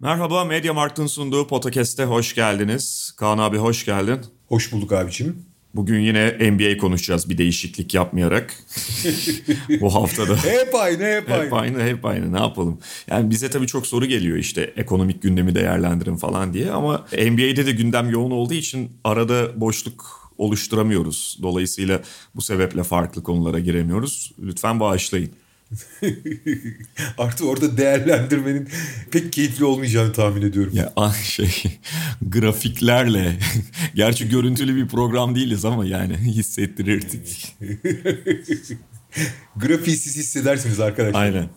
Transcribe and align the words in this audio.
Merhaba, 0.00 0.44
Media 0.44 0.74
Markt'ın 0.74 1.06
sunduğu 1.06 1.46
podcast'e 1.46 2.04
hoş 2.04 2.34
geldiniz. 2.34 3.14
Kaan 3.16 3.38
abi 3.38 3.56
hoş 3.56 3.84
geldin. 3.84 4.20
Hoş 4.46 4.72
bulduk 4.72 4.92
abicim. 4.92 5.46
Bugün 5.74 6.00
yine 6.00 6.50
NBA 6.50 6.76
konuşacağız 6.76 7.30
bir 7.30 7.38
değişiklik 7.38 7.94
yapmayarak. 7.94 8.54
Bu 9.80 9.94
haftada. 9.94 10.36
Hep 10.36 10.74
aynı, 10.74 11.04
hep, 11.04 11.28
hep 11.28 11.52
aynı. 11.52 11.82
Hep 11.82 12.04
aynı, 12.04 12.32
ne 12.32 12.38
yapalım. 12.38 12.78
Yani 13.10 13.30
bize 13.30 13.50
tabii 13.50 13.66
çok 13.66 13.86
soru 13.86 14.06
geliyor 14.06 14.36
işte 14.36 14.72
ekonomik 14.76 15.22
gündemi 15.22 15.54
değerlendirin 15.54 16.16
falan 16.16 16.54
diye. 16.54 16.72
Ama 16.72 17.06
NBA'de 17.12 17.66
de 17.66 17.72
gündem 17.72 18.10
yoğun 18.10 18.30
olduğu 18.30 18.54
için 18.54 18.90
arada 19.04 19.60
boşluk 19.60 20.30
oluşturamıyoruz. 20.38 21.38
Dolayısıyla 21.42 22.00
bu 22.34 22.42
sebeple 22.42 22.82
farklı 22.82 23.22
konulara 23.22 23.58
giremiyoruz. 23.58 24.32
Lütfen 24.42 24.80
bağışlayın. 24.80 25.30
Artık 27.18 27.46
orada 27.46 27.76
değerlendirmenin 27.76 28.68
pek 29.10 29.32
keyifli 29.32 29.64
olmayacağını 29.64 30.12
tahmin 30.12 30.42
ediyorum. 30.42 30.72
Ya 30.74 30.92
ah, 30.96 31.14
şey 31.14 31.78
grafiklerle 32.22 33.38
gerçi 33.94 34.28
görüntülü 34.28 34.76
bir 34.76 34.88
program 34.88 35.34
değiliz 35.34 35.64
ama 35.64 35.86
yani 35.86 36.16
hissettirirdik. 36.16 37.56
Grafiği 39.56 39.96
siz 39.96 40.16
hissedersiniz 40.16 40.80
arkadaşlar. 40.80 41.22
Aynen. 41.22 41.48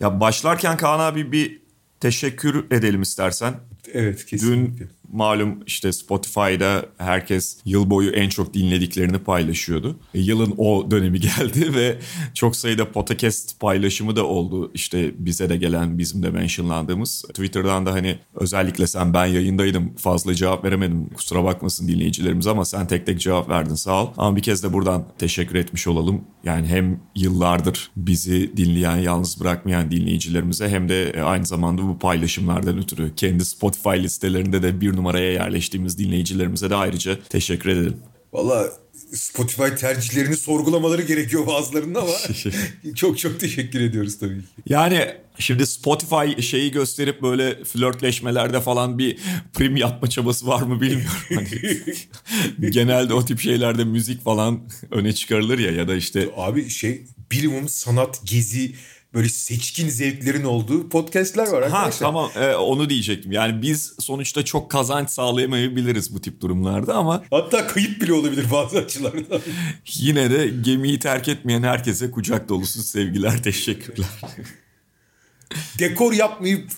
ya 0.00 0.20
başlarken 0.20 0.76
Kaan 0.76 1.00
abi 1.00 1.32
bir 1.32 1.62
teşekkür 2.00 2.64
edelim 2.70 3.02
istersen. 3.02 3.54
Evet 3.92 4.26
kesinlikle. 4.26 4.84
Dün 4.84 4.90
malum 5.12 5.58
işte 5.66 5.92
Spotify'da 5.92 6.86
herkes 6.98 7.58
yıl 7.64 7.90
boyu 7.90 8.10
en 8.10 8.28
çok 8.28 8.54
dinlediklerini 8.54 9.18
paylaşıyordu. 9.18 9.96
E, 10.14 10.20
yılın 10.20 10.54
o 10.58 10.90
dönemi 10.90 11.20
geldi 11.38 11.74
ve 11.74 11.98
çok 12.34 12.56
sayıda 12.56 12.92
podcast 12.92 13.60
paylaşımı 13.60 14.16
da 14.16 14.26
oldu. 14.26 14.70
İşte 14.74 15.12
bize 15.18 15.48
de 15.48 15.56
gelen 15.56 15.98
bizim 15.98 16.22
de 16.22 16.30
mentionlandığımız. 16.30 17.22
Twitter'dan 17.28 17.86
da 17.86 17.92
hani 17.92 18.18
özellikle 18.34 18.86
sen 18.86 19.14
ben 19.14 19.26
yayındaydım 19.26 19.96
fazla 19.96 20.34
cevap 20.34 20.64
veremedim. 20.64 21.08
Kusura 21.14 21.44
bakmasın 21.44 21.88
dinleyicilerimiz 21.88 22.46
ama 22.46 22.64
sen 22.64 22.86
tek 22.86 23.06
tek 23.06 23.20
cevap 23.20 23.48
verdin 23.48 23.74
sağ 23.74 24.04
ol. 24.04 24.08
Ama 24.16 24.36
bir 24.36 24.42
kez 24.42 24.62
de 24.62 24.72
buradan 24.72 25.04
teşekkür 25.18 25.54
etmiş 25.54 25.86
olalım. 25.86 26.20
Yani 26.44 26.66
hem 26.66 27.00
yıllardır 27.16 27.90
bizi 27.96 28.56
dinleyen, 28.56 28.96
yalnız 28.96 29.40
bırakmayan 29.40 29.90
dinleyicilerimize 29.90 30.68
hem 30.68 30.88
de 30.88 31.10
e, 31.10 31.20
aynı 31.20 31.46
zamanda 31.46 31.82
bu 31.82 31.98
paylaşımlardan 31.98 32.78
ötürü 32.78 33.14
kendi 33.14 33.44
Spotify 33.44 33.88
listelerinde 33.88 34.62
de 34.62 34.80
bir 34.80 34.96
numaraya 35.02 35.32
yerleştiğimiz 35.32 35.98
dinleyicilerimize 35.98 36.70
de 36.70 36.74
ayrıca 36.74 37.18
teşekkür 37.28 37.70
edelim. 37.70 37.96
Valla 38.32 38.72
Spotify 39.14 39.68
tercihlerini 39.80 40.36
sorgulamaları 40.36 41.02
gerekiyor 41.02 41.46
bazılarının 41.46 41.94
ama 41.94 42.12
çok 42.94 43.18
çok 43.18 43.40
teşekkür 43.40 43.80
ediyoruz 43.80 44.18
tabii 44.18 44.40
ki. 44.40 44.46
Yani 44.66 45.14
şimdi 45.38 45.66
Spotify 45.66 46.42
şeyi 46.42 46.70
gösterip 46.70 47.22
böyle 47.22 47.64
flörtleşmelerde 47.64 48.60
falan 48.60 48.98
bir 48.98 49.18
prim 49.52 49.76
yapma 49.76 50.10
çabası 50.10 50.46
var 50.46 50.62
mı 50.62 50.80
bilmiyorum. 50.80 51.10
Hani 51.34 52.70
genelde 52.70 53.14
o 53.14 53.24
tip 53.24 53.40
şeylerde 53.40 53.84
müzik 53.84 54.24
falan 54.24 54.60
öne 54.90 55.12
çıkarılır 55.12 55.58
ya 55.58 55.70
ya 55.70 55.88
da 55.88 55.94
işte. 55.94 56.28
Abi 56.36 56.70
şey 56.70 57.06
bilimum 57.30 57.68
sanat, 57.68 58.20
gezi 58.24 58.74
böyle 59.14 59.28
seçkin 59.28 59.88
zevklerin 59.88 60.44
olduğu 60.44 60.88
podcastler 60.88 61.48
var 61.48 61.62
arkadaşlar. 61.62 61.82
Ha 61.82 61.90
tamam 61.90 62.30
e, 62.36 62.54
onu 62.54 62.90
diyecektim. 62.90 63.32
Yani 63.32 63.62
biz 63.62 63.94
sonuçta 63.98 64.44
çok 64.44 64.70
kazanç 64.70 65.10
sağlayamayabiliriz 65.10 66.14
bu 66.14 66.20
tip 66.20 66.40
durumlarda 66.40 66.94
ama. 66.94 67.24
Hatta 67.30 67.66
kayıp 67.66 68.00
bile 68.00 68.12
olabilir 68.12 68.46
bazı 68.52 68.78
açılardan. 68.78 69.40
Yine 69.94 70.30
de 70.30 70.48
gemiyi 70.60 70.98
terk 70.98 71.28
etmeyen 71.28 71.62
herkese 71.62 72.10
kucak 72.10 72.48
dolusu 72.48 72.82
sevgiler, 72.82 73.42
teşekkürler. 73.42 74.08
Dekor 75.78 76.12
yapmayıp 76.12 76.70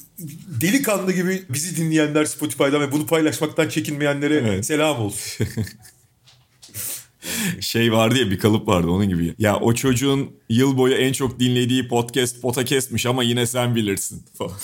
delikanlı 0.61 1.13
gibi 1.13 1.43
bizi 1.49 1.77
dinleyenler 1.77 2.25
Spotify'dan 2.25 2.81
ve 2.81 2.93
bunu 2.93 3.07
paylaşmaktan 3.07 3.69
çekinmeyenlere 3.69 4.35
evet. 4.35 4.67
selam 4.67 5.01
olsun. 5.01 5.47
şey 7.61 7.93
vardı 7.93 8.19
ya 8.19 8.31
bir 8.31 8.39
kalıp 8.39 8.69
vardı 8.69 8.91
onun 8.91 9.09
gibi. 9.09 9.35
Ya 9.39 9.57
o 9.61 9.75
çocuğun 9.75 10.31
yıl 10.49 10.79
boyu 10.79 10.95
en 10.95 11.13
çok 11.13 11.41
dinlediği 11.41 11.89
podcast 11.89 12.43
podcast'miş 12.43 13.07
ama 13.07 13.23
yine 13.23 13.47
sen 13.47 13.75
bilirsin 13.75 14.23
falan. 14.39 14.57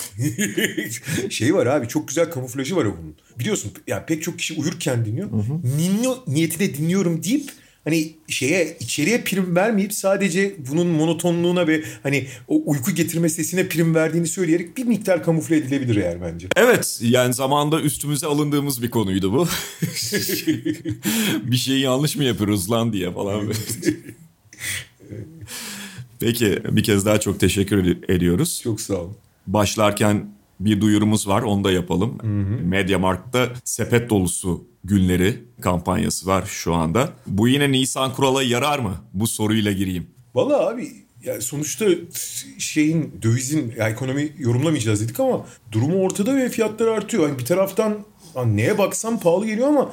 şey 1.29 1.55
var 1.55 1.65
abi 1.65 1.87
çok 1.87 2.07
güzel 2.07 2.31
kamuflajı 2.31 2.75
var 2.75 2.85
bunun. 2.85 3.15
Biliyorsun 3.39 3.71
ya 3.87 4.05
pek 4.05 4.23
çok 4.23 4.39
kişi 4.39 4.53
uyurken 4.53 5.05
dinliyor. 5.05 5.31
Hı 5.31 5.35
hı. 5.35 5.77
Ninno 5.77 6.17
niyetine 6.27 6.75
dinliyorum 6.75 7.23
deyip 7.23 7.51
hani 7.83 8.13
şeye 8.27 8.77
içeriye 8.79 9.21
prim 9.21 9.55
vermeyip 9.55 9.93
sadece 9.93 10.55
bunun 10.71 10.87
monotonluğuna 10.87 11.67
ve 11.67 11.83
hani 12.03 12.27
o 12.47 12.61
uyku 12.65 12.91
getirme 12.91 13.29
sesine 13.29 13.67
prim 13.67 13.95
verdiğini 13.95 14.27
söyleyerek 14.27 14.77
bir 14.77 14.83
miktar 14.83 15.23
kamufle 15.23 15.57
edilebilir 15.57 15.95
yani 15.95 16.21
bence. 16.21 16.47
Evet 16.55 16.99
yani 17.01 17.33
zamanda 17.33 17.81
üstümüze 17.81 18.27
alındığımız 18.27 18.81
bir 18.81 18.91
konuydu 18.91 19.33
bu. 19.33 19.47
bir 21.51 21.57
şeyi 21.57 21.79
yanlış 21.79 22.15
mı 22.15 22.23
yapıyoruz 22.23 22.71
lan 22.71 22.93
diye 22.93 23.11
falan. 23.11 23.53
Peki 26.19 26.59
bir 26.71 26.83
kez 26.83 27.05
daha 27.05 27.19
çok 27.19 27.39
teşekkür 27.39 28.09
ediyoruz. 28.09 28.61
Çok 28.63 28.81
sağ 28.81 28.95
olun. 28.95 29.17
Başlarken 29.47 30.40
bir 30.65 30.81
duyurumuz 30.81 31.27
var 31.27 31.41
onu 31.41 31.63
da 31.63 31.71
yapalım. 31.71 32.17
Mediamarkt'ta 32.63 33.49
sepet 33.63 34.09
dolusu 34.09 34.63
günleri 34.83 35.43
kampanyası 35.61 36.27
var 36.27 36.43
şu 36.47 36.73
anda. 36.73 37.09
Bu 37.27 37.47
yine 37.47 37.71
Nisan 37.71 38.13
kurala 38.13 38.43
yarar 38.43 38.79
mı? 38.79 38.95
Bu 39.13 39.27
soruyla 39.27 39.71
gireyim. 39.71 40.07
Valla 40.35 40.69
abi 40.69 40.91
yani 41.23 41.41
sonuçta 41.41 41.85
şeyin 42.57 43.13
dövizin 43.21 43.73
yani 43.77 43.91
ekonomi 43.91 44.31
yorumlamayacağız 44.37 45.01
dedik 45.01 45.19
ama 45.19 45.45
durumu 45.71 46.01
ortada 46.01 46.35
ve 46.35 46.49
fiyatlar 46.49 46.87
artıyor. 46.87 47.27
Yani 47.27 47.39
bir 47.39 47.45
taraftan 47.45 47.97
hani 48.33 48.57
neye 48.57 48.77
baksam 48.77 49.19
pahalı 49.19 49.45
geliyor 49.45 49.67
ama 49.67 49.91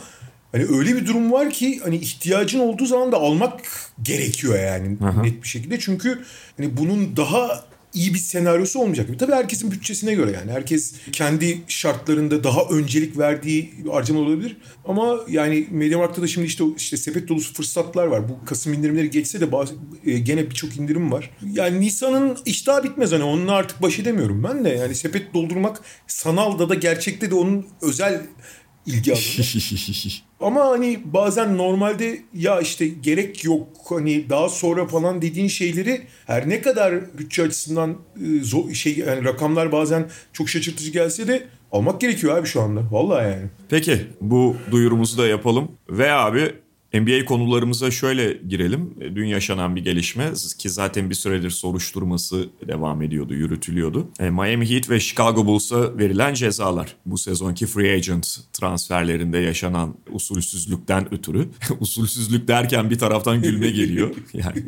hani 0.53 0.65
öyle 0.65 0.97
bir 0.97 1.07
durum 1.07 1.33
var 1.33 1.51
ki 1.51 1.81
hani 1.85 1.97
ihtiyacın 1.97 2.59
olduğu 2.59 2.87
zaman 2.87 3.13
da 3.13 3.17
almak 3.17 3.61
gerekiyor 4.03 4.59
yani 4.59 4.97
Aha. 5.03 5.23
net 5.23 5.43
bir 5.43 5.49
şekilde. 5.49 5.79
Çünkü 5.79 6.25
hani 6.57 6.77
bunun 6.77 7.17
daha 7.17 7.65
iyi 7.95 8.15
bir 8.15 8.19
senaryosu 8.19 8.79
olmayacak. 8.81 9.19
Tabii 9.19 9.33
herkesin 9.33 9.71
bütçesine 9.71 10.15
göre 10.15 10.31
yani. 10.31 10.53
Herkes 10.53 10.95
kendi 11.13 11.61
şartlarında 11.69 12.45
daha 12.45 12.63
öncelik 12.71 13.19
verdiği 13.19 13.73
harcama 13.93 14.21
olabilir. 14.21 14.57
Ama 14.85 15.21
yani 15.29 15.67
Mediamarkt'ta 15.71 16.23
da 16.23 16.27
şimdi 16.27 16.47
işte 16.47 16.65
işte 16.77 16.97
sepet 16.97 17.29
dolusu 17.29 17.55
fırsatlar 17.55 18.07
var. 18.07 18.29
Bu 18.29 18.45
Kasım 18.45 18.73
indirimleri 18.73 19.11
geçse 19.11 19.41
de 19.41 19.53
bazı, 19.53 19.75
e, 20.07 20.19
gene 20.19 20.51
birçok 20.51 20.77
indirim 20.77 21.13
var. 21.13 21.31
Yani 21.53 21.81
Nisan'ın 21.81 22.39
iştahı 22.47 22.85
bitmez 22.85 23.13
hani 23.13 23.23
onunla 23.23 23.53
artık 23.53 23.83
baş 23.83 23.99
edemiyorum 23.99 24.45
ben 24.45 24.65
de. 24.65 24.69
Yani 24.69 24.95
sepet 24.95 25.35
doldurmak 25.35 25.81
sanalda 26.07 26.69
da 26.69 26.75
gerçekte 26.75 27.31
de 27.31 27.35
onun 27.35 27.67
özel 27.83 28.23
ilgi 28.89 29.13
alanı. 29.13 29.23
Ama 30.41 30.67
hani 30.67 31.01
bazen 31.05 31.59
normalde 31.59 32.19
ya 32.35 32.61
işte 32.61 32.89
gerek 32.89 33.45
yok 33.45 33.69
hani 33.89 34.31
daha 34.31 34.49
sonra 34.49 34.87
falan 34.87 35.23
dediğin 35.23 35.49
şeyleri 35.49 36.03
her 36.27 36.49
ne 36.49 36.61
kadar 36.61 37.19
bütçe 37.19 37.43
açısından 37.43 37.97
e, 38.71 38.75
şey 38.75 38.99
yani 38.99 39.25
rakamlar 39.25 39.73
bazen 39.73 40.11
çok 40.33 40.49
şaşırtıcı 40.49 40.91
gelse 40.91 41.29
de 41.29 41.47
almak 41.73 42.01
gerekiyor 42.01 42.39
abi 42.39 42.47
şu 42.47 42.63
anda. 42.63 42.83
Vallahi 42.91 43.25
yani. 43.25 43.47
Peki 43.69 44.07
bu 44.21 44.57
duyurumuzu 44.71 45.19
da 45.19 45.27
yapalım. 45.27 45.73
Ve 45.91 46.13
abi 46.13 46.53
NBA 46.95 47.25
konularımıza 47.25 47.91
şöyle 47.91 48.33
girelim. 48.49 48.95
E, 49.01 49.17
dün 49.17 49.27
yaşanan 49.27 49.77
bir 49.77 49.85
gelişme 49.85 50.33
ki 50.59 50.71
zaten 50.71 51.11
bir 51.11 51.15
süredir 51.15 51.51
soruşturması 51.51 52.49
devam 52.69 53.03
ediyordu, 53.03 53.35
yürütülüyordu. 53.35 54.09
E, 54.21 54.31
Miami 54.31 54.71
Heat 54.71 54.91
ve 54.91 55.01
Chicago 55.01 55.47
Bulls'a 55.47 55.99
verilen 55.99 56.35
cezalar. 56.35 56.97
Bu 57.07 57.19
sezonki 57.19 57.67
free 57.67 57.95
agent 57.95 58.39
transferlerinde 58.53 59.39
yaşanan 59.39 59.95
usulsüzlükten 60.13 61.15
ötürü. 61.15 61.49
usulsüzlük 61.81 62.49
derken 62.49 62.91
bir 62.91 62.99
taraftan 62.99 63.43
gülme 63.43 63.71
geliyor. 63.71 64.15
Yani 64.33 64.65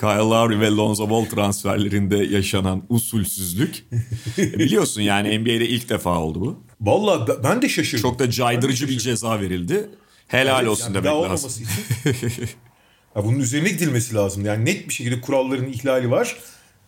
Kyle 0.00 0.28
Lowry 0.30 0.60
ve 0.60 0.70
Lonzo 0.70 1.10
Ball 1.10 1.24
transferlerinde 1.24 2.16
yaşanan 2.16 2.82
usulsüzlük. 2.88 3.84
E, 4.38 4.58
biliyorsun 4.58 5.02
yani 5.02 5.38
NBA'de 5.38 5.68
ilk 5.68 5.88
defa 5.88 6.18
oldu 6.18 6.40
bu. 6.40 6.64
Vallahi 6.80 7.30
ben 7.44 7.62
de 7.62 7.68
şaşırdım. 7.68 8.02
Çok 8.02 8.18
da 8.18 8.30
caydırıcı 8.30 8.88
bir 8.88 8.98
ceza 8.98 9.40
verildi. 9.40 9.88
Helal 10.28 10.56
yani, 10.56 10.68
olsun 10.68 10.84
yani 10.84 11.04
demek 11.04 11.30
lazım. 11.30 11.50
Için, 11.50 12.48
ya 13.16 13.24
bunun 13.24 13.38
üzerine 13.38 13.68
gidilmesi 13.68 14.14
lazım. 14.14 14.44
Yani 14.44 14.64
net 14.64 14.88
bir 14.88 14.94
şekilde 14.94 15.20
kuralların 15.20 15.66
ihlali 15.66 16.10
var. 16.10 16.36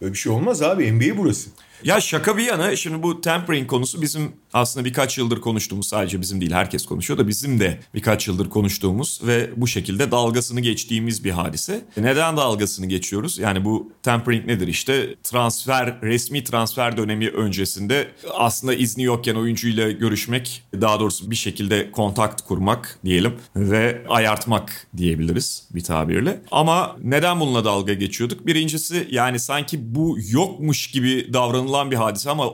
Böyle 0.00 0.12
bir 0.12 0.18
şey 0.18 0.32
olmaz 0.32 0.62
abi. 0.62 0.92
NBA 0.92 1.18
burası. 1.18 1.50
Ya 1.84 2.00
şaka 2.00 2.36
bir 2.36 2.42
yana 2.42 2.76
şimdi 2.76 3.02
bu 3.02 3.20
tampering 3.20 3.70
konusu 3.70 4.02
bizim 4.02 4.32
aslında 4.52 4.84
birkaç 4.84 5.18
yıldır 5.18 5.40
konuştuğumuz 5.40 5.88
sadece 5.88 6.20
bizim 6.20 6.40
değil 6.40 6.52
herkes 6.52 6.86
konuşuyor 6.86 7.18
da 7.18 7.28
bizim 7.28 7.60
de 7.60 7.80
birkaç 7.94 8.28
yıldır 8.28 8.50
konuştuğumuz 8.50 9.20
ve 9.26 9.50
bu 9.56 9.66
şekilde 9.66 10.10
dalgasını 10.10 10.60
geçtiğimiz 10.60 11.24
bir 11.24 11.30
hadise. 11.30 11.84
Neden 11.96 12.36
dalgasını 12.36 12.86
geçiyoruz? 12.86 13.38
Yani 13.38 13.64
bu 13.64 13.92
tampering 14.02 14.46
nedir 14.46 14.68
işte 14.68 15.14
transfer 15.22 16.00
resmi 16.02 16.44
transfer 16.44 16.96
dönemi 16.96 17.28
öncesinde 17.28 18.08
aslında 18.34 18.74
izni 18.74 19.02
yokken 19.02 19.34
oyuncuyla 19.34 19.90
görüşmek 19.90 20.62
daha 20.80 21.00
doğrusu 21.00 21.30
bir 21.30 21.36
şekilde 21.36 21.90
kontakt 21.90 22.42
kurmak 22.42 22.98
diyelim 23.04 23.34
ve 23.56 24.02
ayartmak 24.08 24.86
diyebiliriz 24.96 25.68
bir 25.74 25.84
tabirle. 25.84 26.42
Ama 26.50 26.96
neden 27.02 27.40
bununla 27.40 27.64
dalga 27.64 27.94
geçiyorduk? 27.94 28.46
Birincisi 28.46 29.08
yani 29.10 29.38
sanki 29.38 29.94
bu 29.94 30.18
yokmuş 30.30 30.90
gibi 30.90 31.32
davranılan 31.66 31.90
bir 31.90 31.96
hadise 31.96 32.30
ama 32.30 32.52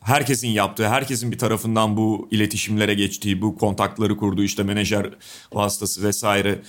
herkesin 0.00 0.48
yaptığı, 0.48 0.88
herkesin 0.88 1.32
bir 1.32 1.38
tarafından 1.38 1.96
bu 1.96 2.28
iletişimlere 2.30 2.94
geçtiği, 2.94 3.42
bu 3.42 3.58
kontakları 3.58 4.16
kurduğu 4.16 4.42
işte 4.42 4.62
menajer 4.62 5.10
vasıtası 5.52 6.02
vesaire 6.02 6.62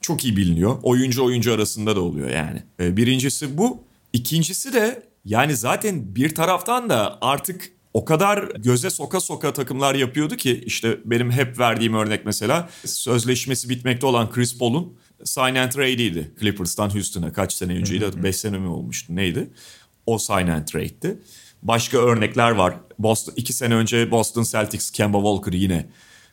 çok 0.00 0.24
iyi 0.24 0.36
biliniyor. 0.36 0.78
Oyuncu 0.82 1.24
oyuncu 1.24 1.52
arasında 1.52 1.96
da 1.96 2.00
oluyor 2.00 2.30
yani. 2.30 2.62
Ee, 2.80 2.96
birincisi 2.96 3.58
bu. 3.58 3.84
İkincisi 4.12 4.72
de 4.72 5.02
yani 5.24 5.56
zaten 5.56 6.14
bir 6.14 6.34
taraftan 6.34 6.88
da 6.88 7.18
artık 7.20 7.72
o 7.94 8.04
kadar 8.04 8.48
göze 8.56 8.90
soka 8.90 9.20
soka 9.20 9.52
takımlar 9.52 9.94
yapıyordu 9.94 10.36
ki 10.36 10.62
işte 10.66 10.98
benim 11.04 11.30
hep 11.30 11.58
verdiğim 11.58 11.94
örnek 11.94 12.26
mesela 12.26 12.68
sözleşmesi 12.84 13.68
bitmekte 13.68 14.06
olan 14.06 14.30
Chris 14.30 14.58
Paul'un 14.58 14.92
sign 15.24 15.54
and 15.54 15.70
trade'iydi. 15.70 16.32
Clippers'tan 16.40 16.90
Houston'a 16.90 17.32
kaç 17.32 17.52
sene 17.52 17.72
önceydi? 17.76 18.22
5 18.22 18.36
sene 18.36 18.58
mi 18.58 18.68
olmuştu 18.68 19.16
neydi? 19.16 19.50
O 20.06 20.18
sign 20.18 20.48
and 20.48 20.66
trade'ti. 20.66 21.18
Başka 21.62 21.98
örnekler 21.98 22.50
var. 22.50 22.74
Boston 22.98 23.34
iki 23.36 23.52
sene 23.52 23.74
önce 23.74 24.10
Boston 24.10 24.42
Celtics 24.42 24.90
Kemba 24.90 25.18
Walker 25.18 25.52
yine 25.58 25.88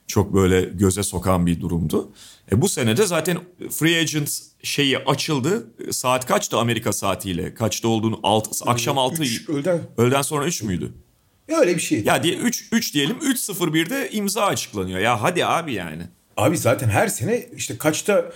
çok 0.07 0.33
böyle 0.33 0.61
göze 0.61 1.03
sokan 1.03 1.45
bir 1.45 1.61
durumdu. 1.61 2.11
E 2.51 2.61
bu 2.61 2.69
sene 2.69 2.97
de 2.97 3.05
zaten 3.05 3.37
free 3.71 3.99
agent 3.99 4.39
şeyi 4.63 4.97
açıldı. 4.97 5.67
Saat 5.91 6.25
kaçtı 6.25 6.57
Amerika 6.57 6.93
saatiyle? 6.93 7.53
Kaçta 7.53 7.87
olduğunu 7.87 8.19
alt, 8.23 8.47
akşam 8.65 8.97
6 8.97 9.21
Üç, 9.23 9.49
öğleden. 9.49 9.79
öğleden 9.97 10.21
sonra 10.21 10.45
3 10.45 10.63
müydü? 10.63 10.93
Ya 11.47 11.57
öyle 11.57 11.75
bir 11.75 11.81
şey. 11.81 12.03
Ya 12.03 12.23
diye 12.23 12.35
3 12.35 12.67
3 12.71 12.93
diyelim 12.93 13.17
3-0-1'de 13.17 14.09
imza 14.11 14.45
açıklanıyor. 14.45 14.99
Ya 14.99 15.21
hadi 15.21 15.45
abi 15.45 15.73
yani. 15.73 16.03
Abi 16.37 16.57
zaten 16.57 16.89
her 16.89 17.07
sene 17.07 17.49
işte 17.55 17.77
kaçta 17.77 18.31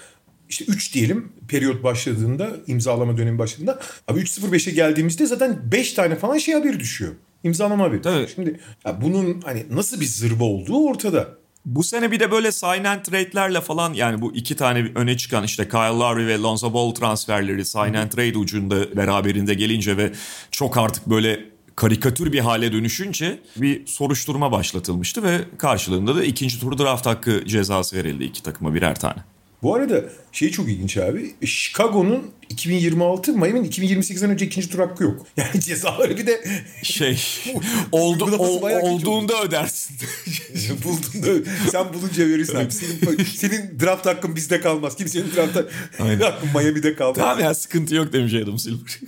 işte 0.50 0.66
3 0.68 0.94
diyelim 0.94 1.32
periyot 1.48 1.84
başladığında 1.84 2.52
imzalama 2.68 3.18
dönemi 3.18 3.40
başladığında 3.40 3.80
abi 4.08 4.20
3-0-5'e 4.20 4.72
geldiğimizde 4.72 5.26
zaten 5.26 5.60
5 5.72 5.94
tane 5.94 6.16
falan 6.16 6.38
şey 6.38 6.54
haberi 6.54 6.80
düşüyor. 6.80 7.14
İmzalama 7.44 7.84
haberi. 7.84 8.02
Tabii. 8.02 8.28
Şimdi 8.36 8.60
ya 8.86 9.02
bunun 9.02 9.42
hani 9.42 9.66
nasıl 9.72 10.00
bir 10.00 10.06
zırva 10.06 10.44
olduğu 10.44 10.88
ortada. 10.88 11.28
Bu 11.66 11.84
sene 11.84 12.12
bir 12.12 12.20
de 12.20 12.32
böyle 12.32 12.52
sign 12.52 12.84
and 12.84 13.02
trade'lerle 13.02 13.62
falan 13.62 13.94
yani 13.94 14.22
bu 14.22 14.36
iki 14.36 14.56
tane 14.56 14.92
öne 14.96 15.18
çıkan 15.18 15.44
işte 15.44 15.70
Kyle 15.70 16.00
Lowry 16.00 16.28
ve 16.28 16.38
Lonzo 16.38 16.74
Ball 16.74 16.92
transferleri 16.92 17.66
sign 17.66 17.94
and 17.94 18.12
trade 18.12 18.38
ucunda 18.38 18.98
beraberinde 18.98 19.54
gelince 19.54 19.98
ve 19.98 20.12
çok 20.52 20.78
artık 20.78 21.08
böyle 21.08 21.46
karikatür 21.76 22.34
bir 22.34 22.40
hale 22.40 22.72
dönüşünce 22.72 23.40
bir 23.56 23.88
soruşturma 23.88 24.52
başlatılmıştı 24.52 25.24
ve 25.24 25.40
karşılığında 25.58 26.16
da 26.16 26.24
ikinci 26.24 26.60
tur 26.60 26.78
draft 26.78 27.06
hakkı 27.06 27.46
cezası 27.46 27.96
verildi 27.96 28.24
iki 28.24 28.44
takıma 28.44 28.74
birer 28.74 29.00
tane. 29.00 29.24
Bu 29.64 29.76
arada 29.76 30.04
şey 30.32 30.52
çok 30.52 30.70
ilginç 30.70 30.98
abi. 30.98 31.36
Chicago'nun 31.46 32.32
2026, 32.50 33.34
Miami'nin 33.34 33.70
2028'den 33.72 34.30
önce 34.30 34.46
ikinci 34.46 34.70
tur 34.70 34.80
hakkı 34.80 35.04
yok. 35.04 35.28
Yani 35.38 35.60
cezaları 35.62 36.18
bir 36.18 36.28
de 36.28 36.44
Şey 36.84 37.20
oldu 37.92 38.26
ol- 38.26 38.82
olduğunda 38.82 39.42
ödersin. 39.44 39.98
buldun 40.84 41.24
da 41.46 41.50
sen 41.72 41.94
bulunca 41.94 42.28
verirsin 42.30 42.56
abi. 42.56 42.72
Senin, 42.72 43.24
senin 43.36 43.80
draft 43.80 44.06
hakkın 44.06 44.36
bizde 44.36 44.62
kalmaz. 44.62 44.96
Kimsenin 44.96 45.32
draft 45.36 45.56
hakkın 45.56 46.50
Miami'de 46.56 46.96
kalmaz. 46.96 47.16
tamam 47.18 47.40
ya 47.40 47.54
sıkıntı 47.54 47.96
yok 47.96 48.14
demiş 48.14 48.34
Adam 48.34 48.60
Silver. 48.60 49.00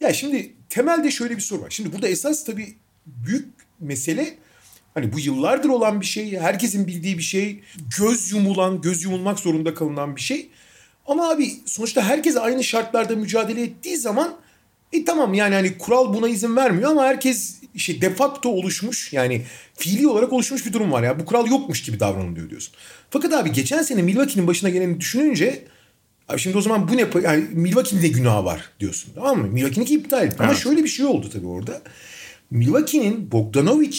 Ya 0.00 0.12
şimdi 0.12 0.52
temelde 0.68 1.10
şöyle 1.10 1.36
bir 1.36 1.42
soru 1.42 1.62
var. 1.62 1.70
Şimdi 1.70 1.92
burada 1.92 2.08
esas 2.08 2.44
tabii 2.44 2.74
büyük 3.06 3.48
mesele 3.80 4.34
hani 4.94 5.12
bu 5.12 5.20
yıllardır 5.20 5.68
olan 5.68 6.00
bir 6.00 6.06
şey, 6.06 6.38
herkesin 6.38 6.86
bildiği 6.86 7.18
bir 7.18 7.22
şey, 7.22 7.60
göz 7.98 8.32
yumulan, 8.32 8.80
göz 8.80 9.02
yumulmak 9.02 9.38
zorunda 9.38 9.74
kalınan 9.74 10.16
bir 10.16 10.20
şey. 10.20 10.48
Ama 11.06 11.30
abi 11.30 11.52
sonuçta 11.66 12.02
herkes 12.02 12.36
aynı 12.36 12.64
şartlarda 12.64 13.16
mücadele 13.16 13.62
ettiği 13.62 13.96
zaman 13.96 14.34
e 14.92 15.04
tamam 15.04 15.34
yani 15.34 15.54
hani 15.54 15.78
kural 15.78 16.14
buna 16.14 16.28
izin 16.28 16.56
vermiyor 16.56 16.90
ama 16.90 17.04
herkes 17.04 17.60
şey 17.76 18.00
de 18.00 18.14
facto 18.14 18.48
oluşmuş 18.48 19.12
yani 19.12 19.42
fiili 19.74 20.08
olarak 20.08 20.32
oluşmuş 20.32 20.66
bir 20.66 20.72
durum 20.72 20.92
var 20.92 21.02
ya 21.02 21.20
bu 21.20 21.24
kural 21.24 21.46
yokmuş 21.46 21.82
gibi 21.82 22.00
davranılıyor 22.00 22.50
diyorsun. 22.50 22.74
Fakat 23.10 23.32
abi 23.32 23.52
geçen 23.52 23.82
sene 23.82 24.02
Milwaukee'nin 24.02 24.46
başına 24.46 24.70
geleni 24.70 25.00
düşününce 25.00 25.64
Abi 26.28 26.38
şimdi 26.38 26.58
o 26.58 26.60
zaman 26.60 26.88
bu 26.88 26.96
ne 26.96 27.06
yani 27.22 27.44
Milwaukee'nin 27.52 28.02
de 28.02 28.08
günahı 28.08 28.44
var 28.44 28.70
diyorsun 28.80 29.12
tamam 29.14 29.38
mı? 29.38 29.46
Milwaukee'ninki 29.46 29.94
iptal. 29.94 30.30
Ama 30.38 30.48
Evet. 30.48 30.62
şöyle 30.62 30.84
bir 30.84 30.88
şey 30.88 31.06
oldu 31.06 31.30
tabii 31.32 31.46
orada. 31.46 31.82
Milwaukee'nin 32.50 33.32
Bogdanovic 33.32 33.96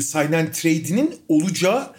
sign 0.00 0.32
and 0.32 0.48
trade'inin 0.52 1.14
olacağı 1.28 1.92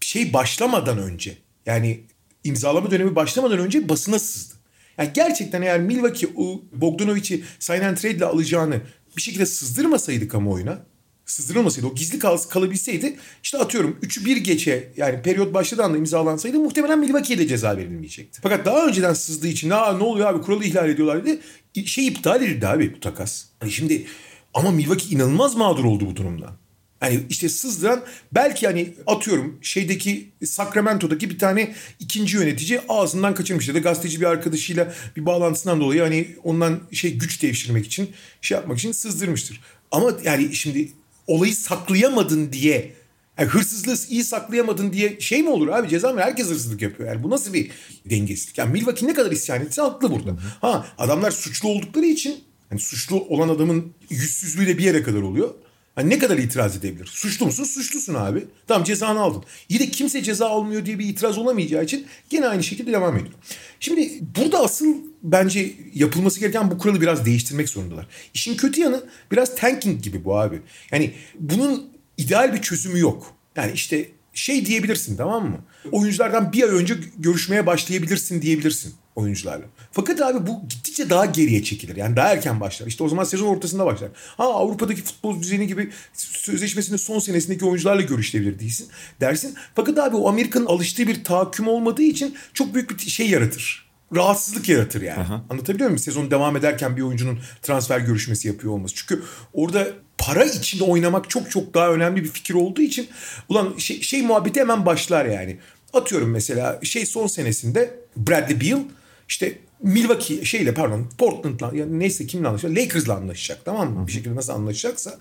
şey 0.00 0.32
başlamadan 0.32 0.98
önce 0.98 1.38
yani 1.66 2.00
imzalama 2.44 2.90
dönemi 2.90 3.16
başlamadan 3.16 3.58
önce 3.58 3.88
basına 3.88 4.18
sızdı. 4.18 4.54
Yani 4.98 5.10
gerçekten 5.14 5.62
eğer 5.62 5.80
Milwaukee 5.80 6.28
o 6.36 6.62
Bogdanovic'i 6.72 7.44
sign 7.58 7.80
and 7.82 7.96
trade 7.96 8.14
ile 8.14 8.24
alacağını 8.24 8.80
bir 9.16 9.22
şekilde 9.22 9.46
sızdırmasaydı 9.46 10.28
kamuoyuna 10.28 10.78
sızdırılmasaydı 11.26 11.86
o 11.86 11.94
gizli 11.94 12.18
kal 12.18 12.36
kalabilseydi 12.36 13.16
işte 13.42 13.58
atıyorum 13.58 13.98
3'ü 14.02 14.24
1 14.24 14.36
geçe 14.36 14.92
yani 14.96 15.22
periyot 15.22 15.54
başladığı 15.54 15.82
anda 15.82 15.98
imzalansaydı 15.98 16.58
muhtemelen 16.58 16.98
Milwaukee'ye 16.98 17.38
de 17.38 17.46
ceza 17.46 17.76
verilmeyecekti. 17.76 18.40
Fakat 18.42 18.66
daha 18.66 18.86
önceden 18.86 19.12
sızdığı 19.12 19.48
için 19.48 19.70
Aa, 19.70 19.92
ne 19.96 20.04
oluyor 20.04 20.28
abi 20.28 20.42
kuralı 20.42 20.64
ihlal 20.64 20.88
ediyorlar 20.88 21.26
dedi 21.26 21.40
şey 21.86 22.06
iptal 22.06 22.42
edildi 22.42 22.66
abi 22.66 22.94
bu 22.96 23.00
takas. 23.00 23.44
Hani 23.60 23.72
şimdi 23.72 24.06
ama 24.54 24.70
Milwaukee 24.70 25.14
inanılmaz 25.14 25.54
mağdur 25.54 25.84
oldu 25.84 26.06
bu 26.06 26.16
durumdan. 26.16 26.61
Hani 27.02 27.20
işte 27.30 27.48
sızdıran 27.48 28.04
belki 28.32 28.66
hani 28.66 28.94
atıyorum 29.06 29.58
şeydeki 29.62 30.28
Sacramento'daki 30.44 31.30
bir 31.30 31.38
tane 31.38 31.74
ikinci 32.00 32.36
yönetici 32.36 32.80
ağzından 32.88 33.34
kaçırmış 33.34 33.68
ya 33.68 33.74
da 33.74 33.78
gazeteci 33.78 34.20
bir 34.20 34.26
arkadaşıyla 34.26 34.94
bir 35.16 35.26
bağlantısından 35.26 35.80
dolayı 35.80 36.00
hani 36.02 36.28
ondan 36.44 36.80
şey 36.92 37.14
güç 37.14 37.42
devşirmek 37.42 37.86
için 37.86 38.10
şey 38.40 38.56
yapmak 38.56 38.78
için 38.78 38.92
sızdırmıştır. 38.92 39.60
Ama 39.90 40.12
yani 40.24 40.54
şimdi 40.54 40.92
olayı 41.26 41.56
saklayamadın 41.56 42.52
diye 42.52 42.92
yani 43.38 43.48
hırsızlığı 43.48 43.96
iyi 44.08 44.24
saklayamadın 44.24 44.92
diye 44.92 45.20
şey 45.20 45.42
mi 45.42 45.48
olur 45.48 45.68
abi 45.68 45.88
ceza 45.88 46.12
mı? 46.12 46.20
Herkes 46.20 46.46
hırsızlık 46.46 46.82
yapıyor. 46.82 47.08
Yani 47.08 47.22
bu 47.22 47.30
nasıl 47.30 47.52
bir 47.52 47.70
dengesizlik? 48.10 48.58
Yani 48.58 48.72
Milwaukee 48.72 49.06
ne 49.06 49.14
kadar 49.14 49.30
isyan 49.30 49.60
etse 49.60 49.82
haklı 49.82 50.10
burada. 50.10 50.36
Ha 50.60 50.86
adamlar 50.98 51.30
suçlu 51.30 51.68
oldukları 51.68 52.06
için 52.06 52.44
yani 52.70 52.80
suçlu 52.80 53.20
olan 53.20 53.48
adamın 53.48 53.92
yüzsüzlüğüyle 54.10 54.78
bir 54.78 54.84
yere 54.84 55.02
kadar 55.02 55.22
oluyor. 55.22 55.54
Hani 55.94 56.10
ne 56.10 56.18
kadar 56.18 56.38
itiraz 56.38 56.76
edebilir? 56.76 57.06
Suçlu 57.06 57.46
musun? 57.46 57.64
Suçlusun 57.64 58.14
abi. 58.14 58.44
Tamam 58.66 58.84
cezanı 58.84 59.20
aldın. 59.20 59.44
İyi 59.68 59.80
de 59.80 59.90
kimse 59.90 60.22
ceza 60.22 60.48
almıyor 60.48 60.86
diye 60.86 60.98
bir 60.98 61.06
itiraz 61.08 61.38
olamayacağı 61.38 61.84
için 61.84 62.06
gene 62.30 62.46
aynı 62.46 62.62
şekilde 62.62 62.92
devam 62.92 63.16
ediyor. 63.16 63.34
Şimdi 63.80 64.10
burada 64.36 64.58
asıl 64.58 64.96
bence 65.22 65.72
yapılması 65.94 66.40
gereken 66.40 66.70
bu 66.70 66.78
kuralı 66.78 67.00
biraz 67.00 67.26
değiştirmek 67.26 67.68
zorundalar. 67.68 68.06
İşin 68.34 68.56
kötü 68.56 68.80
yanı 68.80 69.04
biraz 69.32 69.56
tanking 69.56 70.02
gibi 70.02 70.24
bu 70.24 70.38
abi. 70.38 70.60
Yani 70.92 71.14
bunun 71.38 71.90
ideal 72.18 72.54
bir 72.54 72.62
çözümü 72.62 72.98
yok. 72.98 73.34
Yani 73.56 73.72
işte 73.72 74.08
şey 74.34 74.66
diyebilirsin 74.66 75.16
tamam 75.16 75.50
mı? 75.50 75.58
Oyunculardan 75.92 76.52
bir 76.52 76.62
ay 76.62 76.70
önce 76.70 76.94
görüşmeye 77.18 77.66
başlayabilirsin 77.66 78.42
diyebilirsin 78.42 78.94
oyuncularla. 79.16 79.64
Fakat 79.92 80.20
abi 80.22 80.46
bu 80.46 80.68
gittikçe 80.68 81.10
daha 81.10 81.26
geriye 81.26 81.64
çekilir. 81.64 81.96
Yani 81.96 82.16
daha 82.16 82.28
erken 82.28 82.60
başlar. 82.60 82.86
İşte 82.86 83.04
o 83.04 83.08
zaman 83.08 83.24
sezon 83.24 83.46
ortasında 83.46 83.86
başlar. 83.86 84.08
Ha 84.36 84.44
Avrupa'daki 84.44 85.02
futbol 85.02 85.42
düzeni 85.42 85.66
gibi 85.66 85.90
sözleşmesinin 86.14 86.96
son 86.96 87.18
senesindeki 87.18 87.64
oyuncularla 87.64 88.02
görüşebilir 88.02 88.58
değilsin 88.58 88.88
dersin. 89.20 89.54
Fakat 89.74 89.98
abi 89.98 90.16
o 90.16 90.28
Amerika'nın 90.28 90.66
alıştığı 90.66 91.06
bir 91.06 91.24
tahakküm 91.24 91.68
olmadığı 91.68 92.02
için 92.02 92.34
çok 92.54 92.74
büyük 92.74 92.90
bir 92.90 93.10
şey 93.10 93.30
yaratır 93.30 93.92
rahatsızlık 94.16 94.68
yaratır 94.68 95.02
yani. 95.02 95.26
Anlatabiliyor 95.50 95.90
muyum? 95.90 95.98
Sezon 95.98 96.30
devam 96.30 96.56
ederken 96.56 96.96
bir 96.96 97.02
oyuncunun 97.02 97.38
transfer 97.62 98.00
görüşmesi 98.00 98.48
yapıyor 98.48 98.72
olması. 98.72 98.94
Çünkü 98.94 99.22
orada 99.52 99.88
para 100.18 100.44
içinde 100.44 100.84
oynamak 100.84 101.30
çok 101.30 101.50
çok 101.50 101.74
daha 101.74 101.92
önemli 101.92 102.24
bir 102.24 102.28
fikir 102.28 102.54
olduğu 102.54 102.82
için 102.82 103.08
ulan 103.48 103.74
şey, 103.78 104.02
şey 104.02 104.22
muhabbeti 104.22 104.60
hemen 104.60 104.86
başlar 104.86 105.24
yani. 105.24 105.58
Atıyorum 105.92 106.30
mesela 106.30 106.80
şey 106.82 107.06
son 107.06 107.26
senesinde 107.26 107.94
Bradley 108.16 108.60
Beal 108.60 108.80
işte 109.28 109.58
Milwaukee 109.82 110.44
şeyle 110.44 110.74
pardon 110.74 111.08
Portland'la 111.18 111.76
ya 111.76 111.86
neyse 111.86 112.26
kimle 112.26 112.48
anlaşacak? 112.48 112.78
Lakers'la 112.78 113.14
anlaşacak 113.14 113.64
tamam 113.64 113.92
mı? 113.92 114.06
Bir 114.06 114.12
şekilde 114.12 114.34
nasıl 114.34 114.52
anlaşacaksa. 114.52 115.18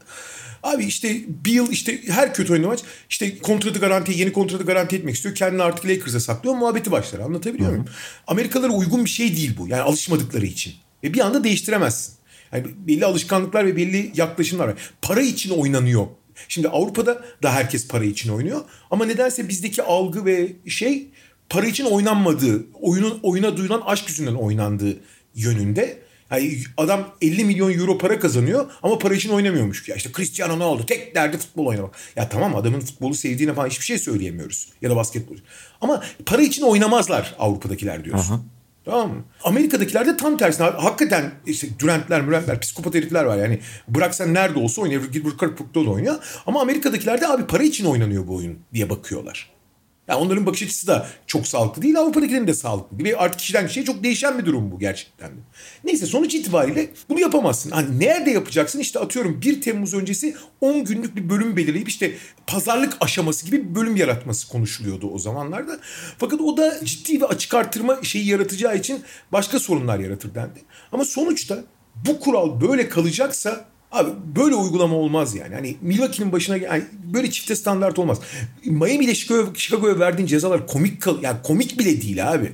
Abi 0.63 0.86
işte 0.86 1.22
Beal 1.46 1.72
işte 1.72 2.01
her 2.08 2.34
kötü 2.34 2.53
oynadığı 2.53 2.67
maç 2.67 2.79
işte 3.10 3.38
kontratı 3.38 3.79
garanti 3.79 4.20
yeni 4.20 4.34
kontratı 4.34 4.63
garanti 4.63 4.96
etmek 4.96 5.15
istiyor. 5.15 5.36
Kendini 5.36 5.63
artık 5.63 5.86
Lakers'a 5.86 6.20
saklıyor. 6.20 6.55
Muhabbeti 6.55 6.91
başlar. 6.91 7.20
Anlatabiliyor 7.20 7.70
muyum? 7.70 7.86
Amerikalılara 8.27 8.72
uygun 8.72 9.05
bir 9.05 9.10
şey 9.10 9.36
değil 9.36 9.58
bu. 9.58 9.67
Yani 9.67 9.81
alışmadıkları 9.81 10.46
için. 10.46 10.74
Ve 11.03 11.13
bir 11.13 11.20
anda 11.20 11.43
değiştiremezsin. 11.43 12.13
Yani 12.53 12.65
belli 12.88 13.05
alışkanlıklar 13.05 13.65
ve 13.65 13.75
belli 13.75 14.12
yaklaşımlar 14.15 14.67
var. 14.67 14.91
Para 15.01 15.22
için 15.22 15.50
oynanıyor. 15.50 16.08
Şimdi 16.48 16.70
Avrupa'da 16.70 17.22
da 17.43 17.53
herkes 17.53 17.88
para 17.88 18.03
için 18.03 18.29
oynuyor. 18.29 18.62
Ama 18.91 19.05
nedense 19.05 19.50
bizdeki 19.50 19.84
algı 19.84 20.25
ve 20.25 20.51
şey 20.67 21.11
para 21.51 21.67
için 21.67 21.86
oynanmadığı, 21.86 22.65
oyunun 22.81 23.20
oyuna 23.24 23.58
duyulan 23.58 23.81
aşk 23.86 24.10
yüzünden 24.10 24.34
oynandığı 24.34 25.00
yönünde. 25.36 26.01
Yani 26.31 26.58
adam 26.77 27.08
50 27.22 27.46
milyon 27.46 27.74
euro 27.74 27.98
para 27.98 28.20
kazanıyor 28.20 28.72
ama 28.84 28.98
para 28.98 29.13
için 29.13 29.29
oynamıyormuş. 29.29 29.89
Ya 29.89 29.96
işte 29.96 30.10
Cristiano 30.15 30.60
ne 30.60 30.63
oldu? 30.63 30.86
Tek 30.86 31.15
derdi 31.15 31.38
futbol 31.38 31.65
oynamak. 31.65 31.96
Ya 32.15 32.29
tamam 32.29 32.55
adamın 32.55 32.79
futbolu 32.79 33.13
sevdiğine 33.13 33.53
falan 33.53 33.67
hiçbir 33.70 33.86
şey 33.86 34.00
söyleyemiyoruz. 34.00 34.70
Ya 34.81 34.89
da 34.89 34.96
basketbol. 34.96 35.36
Ama 35.81 36.03
para 36.25 36.41
için 36.41 36.62
oynamazlar 36.62 37.36
Avrupa'dakiler 37.39 38.05
diyorsun. 38.05 38.34
Aha. 38.34 38.41
Tamam 38.86 39.10
mı? 39.10 39.24
Amerika'dakiler 39.43 40.08
de 40.08 40.17
tam 40.17 40.38
tersine. 40.38 40.65
Hakikaten 40.67 41.31
işte 41.46 41.67
Durant'ler, 41.79 42.22
Mürent'ler, 42.22 42.60
psikopat 42.60 42.96
herifler 42.96 43.24
var. 43.24 43.38
Yani 43.38 43.60
bıraksan 43.88 44.34
nerede 44.34 44.60
olsa 44.60 44.81
oynuyor. 44.81 45.03
Gilbert 45.03 45.38
Kirkpatrick 45.38 45.86
da 45.86 45.89
oynuyor. 45.91 46.15
Ama 46.48 46.62
Amerika'dakiler 46.62 47.22
de 47.22 47.27
abi 47.27 47.48
para 47.48 47.63
için 47.63 47.86
oynanıyor 47.86 48.27
bu 48.27 48.36
oyun 48.36 48.60
diye 48.74 48.89
bakıyorlar. 48.89 49.61
Yani 50.08 50.20
onların 50.20 50.46
bakış 50.46 50.63
açısı 50.63 50.88
da 50.88 51.08
çok 51.27 51.48
sağlıklı 51.48 51.81
değil. 51.81 52.00
Avrupa'dakilerin 52.00 52.48
de 52.48 52.53
sağlıklı 52.53 53.00
değil. 53.00 53.15
Artık 53.17 53.39
kişiden 53.39 53.67
kişiye 53.67 53.86
çok 53.86 54.03
değişen 54.03 54.39
bir 54.39 54.46
durum 54.46 54.72
bu 54.72 54.79
gerçekten 54.79 55.29
de. 55.29 55.41
Neyse 55.84 56.05
sonuç 56.05 56.36
itibariyle 56.36 56.89
bunu 57.10 57.20
yapamazsın. 57.20 57.72
Hani 57.72 58.00
nerede 58.00 58.31
yapacaksın? 58.31 58.79
İşte 58.79 59.00
atıyorum 59.00 59.41
1 59.41 59.62
Temmuz 59.62 59.93
öncesi 59.93 60.36
10 60.62 60.86
günlük 60.86 61.15
bir 61.15 61.29
bölüm 61.29 61.58
belirleyip 61.58 61.89
işte 61.89 62.13
pazarlık 62.48 62.98
aşaması 63.01 63.46
gibi 63.46 63.70
bir 63.70 63.75
bölüm 63.75 63.96
yaratması 63.96 64.48
konuşuluyordu 64.48 65.10
o 65.13 65.20
zamanlarda. 65.20 65.79
Fakat 66.17 66.41
o 66.41 66.58
da 66.58 66.86
ciddi 66.86 67.22
ve 67.22 67.25
açık 67.25 67.53
artırma 67.53 68.03
şeyi 68.03 68.27
yaratacağı 68.27 68.77
için 68.77 69.03
başka 69.31 69.60
sorunlar 69.60 70.00
yaratır 70.00 70.36
dendi. 70.36 70.62
Ama 70.91 71.05
sonuçta 71.05 71.63
bu 71.96 72.20
kural 72.20 72.62
böyle 72.62 72.89
kalacaksa 72.89 73.65
Abi 73.91 74.12
böyle 74.36 74.55
uygulama 74.55 74.95
olmaz 74.95 75.36
yani. 75.36 75.55
Hani 75.55 75.77
Milwaukee'nin 75.81 76.31
başına 76.31 76.57
yani 76.57 76.83
böyle 77.13 77.31
çifte 77.31 77.55
standart 77.55 78.00
olmaz. 78.00 78.19
Miami 78.65 79.05
ile 79.05 79.15
Chicago, 79.15 79.55
Chicago'ya 79.55 80.00
verdiğin 80.00 80.27
cezalar 80.27 80.67
komik 80.67 81.01
kal 81.01 81.24
yani 81.24 81.38
komik 81.43 81.79
bile 81.79 82.01
değil 82.01 82.31
abi. 82.31 82.51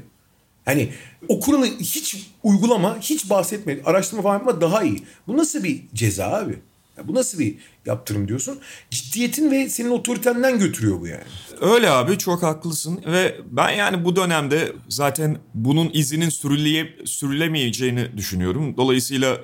Hani 0.65 0.89
o 1.27 1.39
kuralı 1.39 1.65
hiç 1.65 2.27
uygulama, 2.44 2.98
hiç 3.01 3.29
bahsetme, 3.29 3.79
araştırma 3.86 4.24
falan 4.24 4.34
yapma 4.34 4.62
daha 4.62 4.84
iyi. 4.84 5.03
Bu 5.27 5.38
nasıl 5.38 5.63
bir 5.63 5.82
ceza 5.94 6.25
abi? 6.25 6.60
Ya 6.98 7.08
bu 7.08 7.15
nasıl 7.15 7.39
bir 7.39 7.56
yaptırım 7.86 8.27
diyorsun? 8.27 8.60
Ciddiyetin 8.91 9.51
ve 9.51 9.70
senin 9.70 9.89
otoritenden 9.89 10.60
götürüyor 10.60 11.01
bu 11.01 11.08
yani. 11.08 11.24
Öyle 11.62 11.89
abi 11.89 12.17
çok 12.17 12.44
haklısın 12.44 13.01
ve 13.06 13.36
ben 13.51 13.70
yani 13.70 14.06
bu 14.06 14.15
dönemde 14.15 14.72
zaten 14.89 15.38
bunun 15.53 15.89
izinin 15.94 16.29
sürüleye, 16.29 16.96
sürülemeyeceğini 17.06 18.17
düşünüyorum. 18.17 18.77
Dolayısıyla 18.77 19.38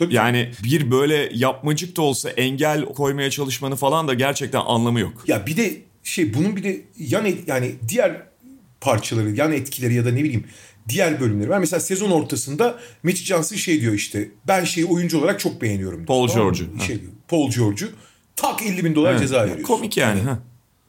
Tabii. 0.00 0.14
Yani 0.14 0.50
bir 0.64 0.90
böyle 0.90 1.30
yapmacık 1.34 1.96
da 1.96 2.02
olsa 2.02 2.30
engel 2.30 2.84
koymaya 2.84 3.30
çalışmanı 3.30 3.76
falan 3.76 4.08
da 4.08 4.14
gerçekten 4.14 4.60
anlamı 4.60 5.00
yok. 5.00 5.24
Ya 5.26 5.46
bir 5.46 5.56
de 5.56 5.76
şey 6.02 6.34
bunun 6.34 6.56
bir 6.56 6.62
de 6.62 6.80
yan 6.98 7.26
et, 7.26 7.38
yani 7.48 7.74
diğer 7.88 8.22
parçaları, 8.80 9.30
yan 9.30 9.52
etkileri 9.52 9.94
ya 9.94 10.04
da 10.04 10.10
ne 10.10 10.24
bileyim 10.24 10.44
diğer 10.88 11.20
bölümleri 11.20 11.50
var. 11.50 11.58
Mesela 11.58 11.80
sezon 11.80 12.10
ortasında 12.10 12.78
Mitch 13.02 13.22
Johnson 13.22 13.56
şey 13.56 13.80
diyor 13.80 13.92
işte 13.92 14.28
ben 14.48 14.64
şeyi 14.64 14.86
oyuncu 14.86 15.18
olarak 15.18 15.40
çok 15.40 15.62
beğeniyorum. 15.62 15.96
Diyor. 15.96 16.06
Paul 16.06 16.28
George'u. 16.28 16.80
Şey 16.86 17.00
diyor, 17.00 17.12
Paul 17.28 17.50
George'u 17.50 17.88
tak 18.36 18.62
50 18.62 18.84
bin 18.84 18.94
dolar 18.94 19.10
evet. 19.10 19.20
ceza 19.20 19.40
veriyorsun. 19.40 19.64
Komik 19.64 19.96
yani. 19.96 20.20
Ha. 20.20 20.38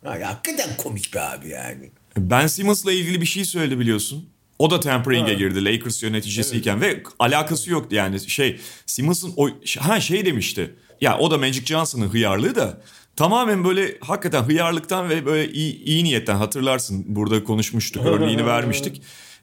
Ha, 0.04 0.18
ya, 0.18 0.30
hakikaten 0.30 0.70
komik 0.78 1.14
be 1.14 1.22
abi 1.22 1.50
yani. 1.50 1.90
Ben 2.18 2.48
Simmons'la 2.48 2.92
ilgili 2.92 3.22
bir 3.22 3.26
şey 3.26 3.46
söyledi 3.46 3.80
biliyorsun. 3.80 4.30
O 4.62 4.72
da 4.72 4.80
tempering'e 4.80 5.34
girdi 5.34 5.66
Lakers 5.66 6.04
yöneticisiyken 6.04 6.78
evet. 6.78 6.98
ve 6.98 7.04
alakası 7.20 7.72
yoktu 7.72 7.96
yani 7.96 8.30
şey 8.30 8.60
Simmons'ın 8.86 9.34
o 9.38 9.50
ha 9.80 10.00
şey 10.00 10.26
demişti. 10.26 10.76
Ya 11.02 11.18
o 11.18 11.32
da 11.32 11.38
Magic 11.38 11.66
Johnson'ın 11.66 12.10
hıyarlığı 12.10 12.56
da 12.56 12.82
tamamen 13.16 13.64
böyle 13.64 13.98
hakikaten 14.02 14.44
hıyarlıktan 14.44 15.10
ve 15.10 15.26
böyle 15.26 15.52
iyi, 15.52 15.84
iyi 15.84 16.04
niyetten 16.04 16.36
hatırlarsın 16.36 17.06
burada 17.08 17.44
konuşmuştuk 17.44 18.06
örneğini 18.06 18.46
vermiştik. 18.46 19.02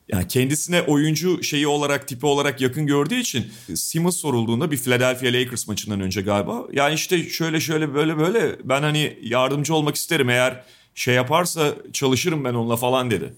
Yani 0.09 0.29
kendisine 0.29 0.83
oyuncu 0.83 1.43
şeyi 1.43 1.67
olarak 1.67 2.09
tipi 2.09 2.27
olarak 2.27 2.61
yakın 2.61 2.87
gördüğü 2.87 3.21
için 3.21 3.47
Simmons 3.75 4.17
sorulduğunda 4.17 4.71
bir 4.71 4.77
Philadelphia 4.77 5.33
Lakers 5.33 5.69
maçından 5.69 6.01
önce 6.01 6.21
galiba. 6.21 6.67
Yani 6.73 6.95
işte 6.95 7.29
şöyle 7.29 7.61
şöyle 7.61 7.95
böyle 7.95 8.19
böyle 8.19 8.57
ben 8.65 8.83
hani 8.83 9.19
yardımcı 9.23 9.75
olmak 9.75 9.97
isterim 9.97 10.31
eğer 10.31 10.65
şey 10.95 11.15
yaparsa 11.15 11.75
çalışırım 11.93 12.45
ben 12.45 12.55
onunla 12.55 12.77
falan 12.77 13.11
dedi. 13.11 13.35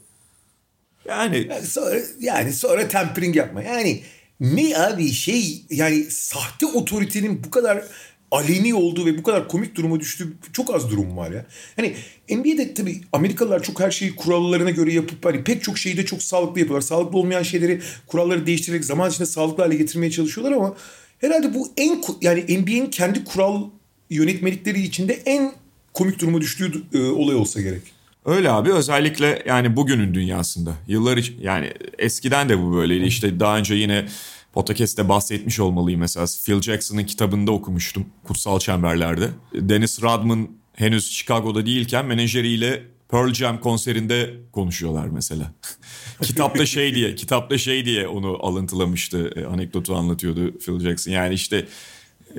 Yani, 1.09 1.47
yani 1.51 1.67
sonra 1.67 2.01
yani 2.21 2.53
sonra 2.53 2.89
tempering 2.89 3.37
yapma. 3.37 3.63
Yani 3.63 4.03
ne 4.41 4.79
abi 4.79 5.13
şey 5.13 5.65
yani 5.71 6.05
sahte 6.11 6.67
otoritenin 6.67 7.45
bu 7.45 7.51
kadar 7.51 7.85
aleni 8.31 8.75
olduğu 8.75 9.07
ve 9.07 9.19
bu 9.19 9.23
kadar 9.23 9.49
komik 9.49 9.75
duruma 9.75 10.01
düştüğü 10.01 10.33
çok 10.53 10.75
az 10.75 10.91
durum 10.91 11.17
var 11.17 11.31
ya. 11.31 11.47
Hani 11.77 11.95
NBA'de 12.31 12.75
tabii 12.75 13.01
Amerikalılar 13.13 13.63
çok 13.63 13.81
her 13.81 13.91
şeyi 13.91 14.17
kurallarına 14.17 14.71
göre 14.71 14.93
yapıp 14.93 15.25
hani 15.25 15.45
pek 15.45 15.63
çok 15.63 15.79
şeyi 15.79 15.97
de 15.97 16.07
çok 16.07 16.23
sağlıklı 16.23 16.61
yapıyorlar. 16.61 16.87
Sağlıklı 16.87 17.19
olmayan 17.19 17.43
şeyleri 17.43 17.81
kuralları 18.07 18.47
değiştirerek 18.47 18.85
zaman 18.85 19.11
içinde 19.11 19.27
sağlıklı 19.27 19.63
hale 19.63 19.77
getirmeye 19.77 20.11
çalışıyorlar 20.11 20.57
ama 20.57 20.77
herhalde 21.19 21.55
bu 21.55 21.73
en 21.77 22.03
yani 22.21 22.41
NBA'nin 22.41 22.91
kendi 22.91 23.25
kural 23.25 23.71
yönetmelikleri 24.11 24.83
içinde 24.83 25.23
en 25.27 25.53
komik 25.93 26.19
duruma 26.19 26.41
düştüğü 26.41 26.73
e, 26.95 26.99
olay 26.99 27.37
olsa 27.37 27.61
gerek. 27.61 27.83
Öyle 28.25 28.51
abi 28.51 28.73
özellikle 28.73 29.43
yani 29.47 29.77
bugünün 29.77 30.15
dünyasında. 30.15 30.75
Yıllar 30.87 31.17
için 31.17 31.37
yani 31.43 31.73
eskiden 31.99 32.49
de 32.49 32.63
bu 32.63 32.75
böyleydi. 32.75 33.05
İşte 33.05 33.41
daha 33.41 33.59
önce 33.59 33.75
yine 33.75 34.07
podcast'te 34.53 35.09
bahsetmiş 35.09 35.61
olmalıyım 35.61 36.01
mesela. 36.01 36.27
Phil 36.47 36.63
Jackson'ın 36.63 37.05
kitabında 37.05 37.53
okumuştum 37.53 38.07
Kutsal 38.25 38.59
Çemberler'de. 38.59 39.29
Dennis 39.55 40.03
Rodman 40.03 40.49
henüz 40.75 41.11
Chicago'da 41.11 41.67
değilken 41.67 42.07
menajeriyle 42.07 42.83
Pearl 43.09 43.33
Jam 43.33 43.61
konserinde 43.61 44.35
konuşuyorlar 44.53 45.07
mesela. 45.07 45.53
kitapta 46.23 46.67
şey 46.67 46.95
diye, 46.95 47.15
kitapta 47.15 47.59
şey 47.59 47.85
diye 47.85 48.09
onu 48.09 48.39
alıntılamıştı. 48.41 49.33
E, 49.37 49.45
anekdotu 49.45 49.95
anlatıyordu 49.95 50.59
Phil 50.59 50.81
Jackson. 50.81 51.13
Yani 51.13 51.35
işte 51.35 51.67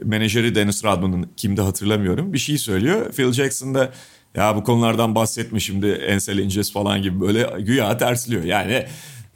menajeri 0.03 0.55
Dennis 0.55 0.83
Rodman'ın 0.83 1.29
kimde 1.37 1.61
hatırlamıyorum 1.61 2.33
bir 2.33 2.37
şey 2.37 2.57
söylüyor. 2.57 3.11
Phil 3.11 3.31
Jackson 3.31 3.75
da 3.75 3.93
ya 4.35 4.55
bu 4.55 4.63
konulardan 4.63 5.15
bahsetme 5.15 5.59
şimdi 5.59 5.87
enseleneceğiz 5.87 6.73
falan 6.73 7.01
gibi 7.01 7.21
böyle 7.21 7.49
güya 7.59 7.97
tersliyor. 7.97 8.43
Yani 8.43 8.85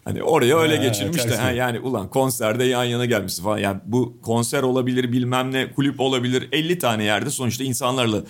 hani 0.05 0.23
oraya 0.23 0.57
öyle 0.57 0.77
ha, 0.77 0.83
geçirmiş 0.83 1.25
de 1.25 1.35
ha, 1.35 1.51
yani 1.51 1.79
ulan 1.79 2.09
konserde 2.09 2.63
yan 2.63 2.83
yana 2.83 3.05
gelmişsin 3.05 3.43
falan. 3.43 3.57
Yani 3.57 3.79
bu 3.85 4.17
konser 4.21 4.63
olabilir 4.63 5.11
bilmem 5.11 5.51
ne 5.51 5.71
kulüp 5.71 5.99
olabilir 5.99 6.49
50 6.51 6.79
tane 6.79 7.03
yerde 7.03 7.29
sonuçta 7.29 7.63
insanlarla 7.63 8.23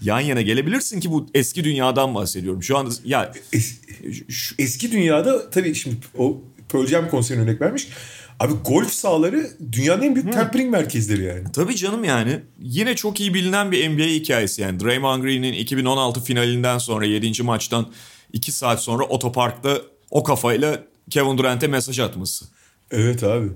yan 0.00 0.20
yana 0.20 0.42
gelebilirsin 0.42 1.00
ki 1.00 1.10
bu 1.10 1.26
eski 1.34 1.64
dünyadan 1.64 2.14
bahsediyorum. 2.14 2.62
Şu 2.62 2.78
anda 2.78 2.94
ya 3.04 3.32
es, 3.52 3.80
şu, 4.28 4.54
eski 4.58 4.92
dünyada 4.92 5.50
tabii 5.50 5.74
şimdi 5.74 5.96
o 6.18 6.40
Pearl 6.68 6.86
Jam 6.86 7.08
konserine 7.08 7.42
örnek 7.42 7.60
vermiş. 7.60 7.88
Abi 8.42 8.52
golf 8.64 8.92
sahaları 8.92 9.50
dünyanın 9.72 10.02
en 10.02 10.14
büyük 10.14 10.28
Hı. 10.28 10.32
tempering 10.32 10.70
merkezleri 10.70 11.24
yani. 11.24 11.44
Tabii 11.52 11.76
canım 11.76 12.04
yani. 12.04 12.40
Yine 12.62 12.96
çok 12.96 13.20
iyi 13.20 13.34
bilinen 13.34 13.72
bir 13.72 13.90
NBA 13.90 14.02
hikayesi 14.02 14.62
yani. 14.62 14.80
Draymond 14.80 15.22
Green'in 15.22 15.52
2016 15.52 16.20
finalinden 16.20 16.78
sonra 16.78 17.06
7. 17.06 17.42
maçtan 17.42 17.92
2 18.32 18.52
saat 18.52 18.82
sonra 18.82 19.04
otoparkta 19.04 19.78
o 20.10 20.22
kafayla 20.22 20.84
Kevin 21.10 21.38
Durant'e 21.38 21.66
mesaj 21.66 21.98
atması. 21.98 22.44
Evet 22.90 23.22
abi. 23.22 23.48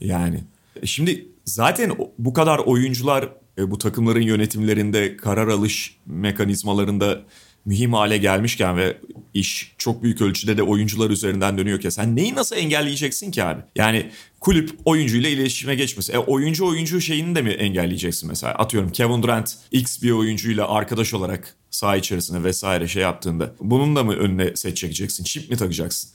Yani 0.00 0.44
e, 0.82 0.86
şimdi 0.86 1.26
zaten 1.44 1.92
bu 2.18 2.32
kadar 2.32 2.58
oyuncular 2.58 3.28
e, 3.58 3.70
bu 3.70 3.78
takımların 3.78 4.22
yönetimlerinde 4.22 5.16
karar 5.16 5.48
alış 5.48 5.96
mekanizmalarında 6.06 7.22
mühim 7.64 7.92
hale 7.92 8.18
gelmişken 8.18 8.76
ve 8.76 8.96
iş 9.34 9.74
çok 9.78 10.02
büyük 10.02 10.20
ölçüde 10.20 10.56
de 10.56 10.62
oyuncular 10.62 11.10
üzerinden 11.10 11.58
dönüyorken 11.58 11.90
sen 11.90 12.16
neyi 12.16 12.34
nasıl 12.34 12.56
engelleyeceksin 12.56 13.30
ki 13.30 13.44
abi? 13.44 13.60
Yani 13.76 14.10
kulüp 14.40 14.70
oyuncuyla 14.84 15.30
iletişime 15.30 15.74
geçmesi. 15.74 16.12
E, 16.12 16.18
oyuncu 16.18 16.66
oyuncu 16.66 17.00
şeyini 17.00 17.34
de 17.34 17.42
mi 17.42 17.50
engelleyeceksin 17.50 18.28
mesela? 18.28 18.54
Atıyorum 18.54 18.92
Kevin 18.92 19.22
Durant 19.22 19.54
X 19.70 20.02
bir 20.02 20.10
oyuncuyla 20.10 20.68
arkadaş 20.68 21.14
olarak 21.14 21.56
saha 21.70 21.96
içerisinde 21.96 22.44
vesaire 22.44 22.88
şey 22.88 23.02
yaptığında 23.02 23.54
bunun 23.60 23.96
da 23.96 24.04
mı 24.04 24.14
önüne 24.14 24.56
set 24.56 24.76
çekeceksin? 24.76 25.24
Çip 25.24 25.50
mi 25.50 25.56
takacaksın? 25.56 26.10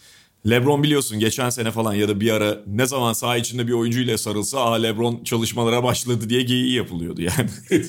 Lebron 0.50 0.84
biliyorsun 0.84 1.20
geçen 1.20 1.50
sene 1.50 1.72
falan 1.72 1.94
ya 1.94 2.08
da 2.08 2.20
bir 2.20 2.32
ara 2.32 2.58
ne 2.68 2.86
zaman 2.86 3.14
saha 3.14 3.38
içinde 3.38 3.68
bir 3.68 3.72
oyuncuyla 3.72 4.18
sarılsa 4.18 4.60
aa 4.60 4.76
Lebron 4.76 5.24
çalışmalara 5.24 5.84
başladı 5.84 6.30
diye 6.30 6.42
geyiği 6.42 6.76
yapılıyordu 6.76 7.22
yani. 7.22 7.50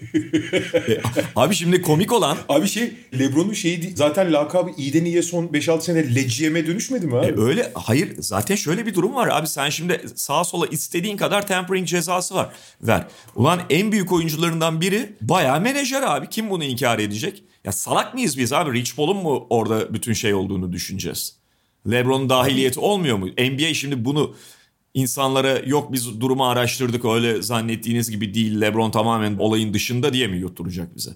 Abi 1.36 1.54
şimdi 1.54 1.82
komik 1.82 2.12
olan... 2.12 2.38
Abi 2.48 2.68
şey 2.68 2.92
Lebron'un 3.18 3.52
şeyi 3.52 3.92
zaten 3.96 4.32
lakabı 4.32 4.70
iyiden 4.76 5.04
iyiye 5.04 5.22
son 5.22 5.46
5-6 5.46 5.80
sene 5.80 6.14
Leciyem'e 6.14 6.66
dönüşmedi 6.66 7.06
mi 7.06 7.16
abi? 7.16 7.26
E 7.26 7.40
öyle 7.40 7.72
hayır 7.74 8.14
zaten 8.18 8.54
şöyle 8.54 8.86
bir 8.86 8.94
durum 8.94 9.14
var 9.14 9.28
abi 9.32 9.46
sen 9.46 9.70
şimdi 9.70 10.00
sağa 10.14 10.44
sola 10.44 10.66
istediğin 10.66 11.16
kadar 11.16 11.46
tempering 11.46 11.88
cezası 11.88 12.34
var 12.34 12.52
ver. 12.82 13.06
Ulan 13.34 13.60
en 13.70 13.92
büyük 13.92 14.12
oyuncularından 14.12 14.80
biri 14.80 15.12
bayağı 15.20 15.60
menajer 15.60 16.02
abi 16.02 16.28
kim 16.28 16.50
bunu 16.50 16.64
inkar 16.64 16.98
edecek? 16.98 17.42
Ya 17.64 17.72
salak 17.72 18.14
mıyız 18.14 18.38
biz 18.38 18.52
abi 18.52 18.72
Rich 18.72 18.96
Paul'un 18.96 19.16
mu 19.16 19.46
orada 19.50 19.94
bütün 19.94 20.12
şey 20.12 20.34
olduğunu 20.34 20.72
düşüneceğiz? 20.72 21.36
Lebron'un 21.90 22.28
dahiliyeti 22.28 22.80
olmuyor 22.80 23.16
mu? 23.16 23.26
NBA 23.26 23.74
şimdi 23.74 24.04
bunu 24.04 24.34
insanlara 24.94 25.58
yok 25.58 25.92
biz 25.92 26.20
durumu 26.20 26.46
araştırdık 26.46 27.04
öyle 27.04 27.42
zannettiğiniz 27.42 28.10
gibi 28.10 28.34
değil 28.34 28.60
Lebron 28.60 28.90
tamamen 28.90 29.36
olayın 29.38 29.74
dışında 29.74 30.12
diye 30.12 30.26
mi 30.26 30.36
yutturacak 30.36 30.96
bize? 30.96 31.10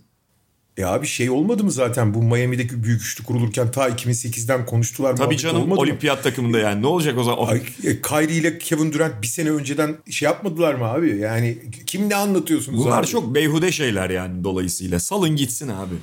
E 0.77 0.85
abi 0.85 1.07
şey 1.07 1.31
olmadı 1.31 1.65
mı 1.65 1.73
zaten 1.73 2.15
bu 2.15 2.23
Miami'deki 2.23 2.83
büyük 2.83 3.03
üçlü 3.03 3.25
kurulurken 3.25 3.71
ta 3.71 3.89
2008'den 3.89 4.67
konuştular. 4.67 5.17
Tabii 5.17 5.37
canım 5.37 5.57
olmadı 5.57 5.75
mı? 5.75 5.81
olimpiyat 5.81 6.23
takımında 6.23 6.59
yani 6.59 6.83
ne 6.83 6.87
olacak 6.87 7.19
o 7.19 7.23
zaman? 7.23 7.47
Ay, 7.47 7.63
e, 7.85 8.03
Kyrie 8.03 8.37
ile 8.37 8.59
Kevin 8.59 8.93
Durant 8.93 9.23
bir 9.23 9.27
sene 9.27 9.51
önceden 9.51 9.97
şey 10.11 10.27
yapmadılar 10.27 10.75
mı 10.75 10.85
abi? 10.85 11.19
Yani 11.19 11.59
kim 11.87 12.09
ne 12.09 12.15
anlatıyorsunuz 12.15 12.85
Bunlar 12.85 13.01
abi? 13.01 13.07
çok 13.07 13.35
beyhude 13.35 13.73
şeyler 13.73 14.11
yani 14.11 14.45
dolayısıyla. 14.45 15.01
Salın 15.01 15.37
gitsin 15.37 15.69
abi. 15.69 15.95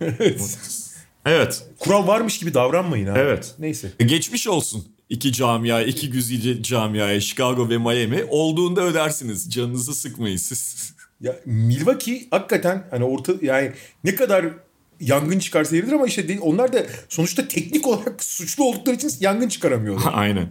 evet. 1.26 1.62
Kural 1.78 2.06
varmış 2.06 2.38
gibi 2.38 2.54
davranmayın 2.54 3.06
abi. 3.06 3.18
Evet. 3.18 3.54
Neyse. 3.58 3.92
Geçmiş 3.98 4.48
olsun 4.48 4.84
iki 5.10 5.32
camia, 5.32 5.82
iki 5.82 6.10
güzide 6.10 6.62
camiaya 6.62 7.20
Chicago 7.20 7.68
ve 7.68 7.78
Miami. 7.78 8.24
Olduğunda 8.28 8.80
ödersiniz. 8.80 9.50
Canınızı 9.50 9.94
sıkmayın 9.94 10.36
siz. 10.36 10.92
Ya 11.20 11.36
Milwaukee 11.44 12.26
hakikaten 12.30 12.86
hani 12.90 13.04
orta 13.04 13.32
yani 13.42 13.72
ne 14.04 14.14
kadar 14.14 14.46
yangın 15.00 15.38
çıkarsa 15.38 15.76
yeridir 15.76 15.92
ama 15.92 16.06
işte 16.06 16.28
değil, 16.28 16.40
onlar 16.42 16.72
da 16.72 16.86
sonuçta 17.08 17.48
teknik 17.48 17.86
olarak 17.86 18.24
suçlu 18.24 18.64
oldukları 18.64 18.96
için 18.96 19.10
yangın 19.20 19.48
çıkaramıyorlar. 19.48 20.12
Aynen. 20.14 20.50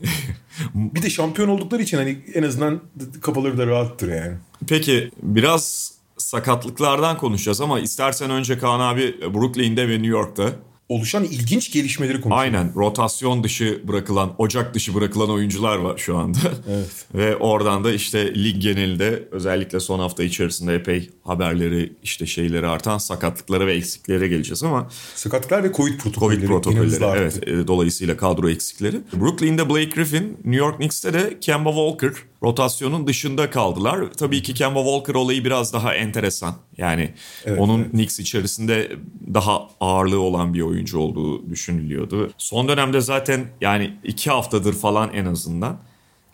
bir 0.74 1.02
de 1.02 1.10
şampiyon 1.10 1.48
oldukları 1.48 1.82
için 1.82 1.96
hani 1.96 2.24
en 2.34 2.42
azından 2.42 2.80
kafaları 3.20 3.58
da 3.58 3.66
rahattır 3.66 4.08
yani. 4.08 4.36
Peki 4.68 5.10
biraz 5.22 5.92
sakatlıklardan 6.16 7.18
konuşacağız 7.18 7.60
ama 7.60 7.80
istersen 7.80 8.30
önce 8.30 8.58
Kaan 8.58 8.80
abi 8.80 9.20
Brooklyn'de 9.34 9.88
ve 9.88 9.92
New 9.92 10.06
York'ta 10.06 10.52
Oluşan 10.88 11.24
ilginç 11.24 11.72
gelişmeleri 11.72 12.20
konuşalım. 12.20 12.38
Aynen 12.38 12.72
rotasyon 12.76 13.44
dışı 13.44 13.80
bırakılan, 13.88 14.34
ocak 14.38 14.74
dışı 14.74 14.94
bırakılan 14.94 15.30
oyuncular 15.30 15.76
var 15.76 15.98
şu 15.98 16.16
anda. 16.16 16.38
Evet. 16.70 16.86
Ve 17.14 17.36
oradan 17.36 17.84
da 17.84 17.92
işte 17.92 18.34
lig 18.34 18.62
genelinde 18.62 19.28
özellikle 19.30 19.80
son 19.80 19.98
hafta 19.98 20.22
içerisinde 20.22 20.74
epey 20.74 21.10
haberleri 21.24 21.92
işte 22.02 22.26
şeyleri 22.26 22.66
artan 22.66 22.98
sakatlıklara 22.98 23.66
ve 23.66 23.74
eksikliklere 23.74 24.28
geleceğiz 24.28 24.62
ama 24.62 24.88
Sakatlıklar 25.14 25.64
ve 25.64 25.72
Covid 25.72 25.98
protokolleri. 25.98 26.40
Covid 26.40 26.48
protokolleri 26.48 27.04
evet 27.04 27.48
e, 27.48 27.66
dolayısıyla 27.66 28.16
kadro 28.16 28.50
eksikleri. 28.50 29.00
Brooklyn'de 29.20 29.68
Blake 29.68 29.90
Griffin, 29.90 30.38
New 30.44 30.56
York 30.56 30.76
Knicks'te 30.76 31.12
de 31.12 31.40
Kemba 31.40 31.70
Walker 31.70 32.12
rotasyonun 32.46 33.06
dışında 33.06 33.50
kaldılar. 33.50 34.12
Tabii 34.16 34.42
ki 34.42 34.54
Kemba 34.54 34.84
Walker 34.84 35.14
olayı 35.14 35.44
biraz 35.44 35.72
daha 35.72 35.94
enteresan. 35.94 36.54
Yani 36.78 37.14
Evet, 37.44 37.60
onun 37.60 37.80
evet. 37.80 37.90
Knicks 37.90 38.20
içerisinde 38.20 38.92
daha 39.34 39.68
ağırlığı 39.80 40.20
olan 40.20 40.54
bir 40.54 40.60
oyuncu 40.60 40.98
olduğu 40.98 41.50
düşünülüyordu. 41.50 42.30
Son 42.38 42.68
dönemde 42.68 43.00
zaten 43.00 43.46
yani 43.60 43.92
iki 44.04 44.30
haftadır 44.30 44.74
falan 44.74 45.14
en 45.14 45.24
azından 45.24 45.78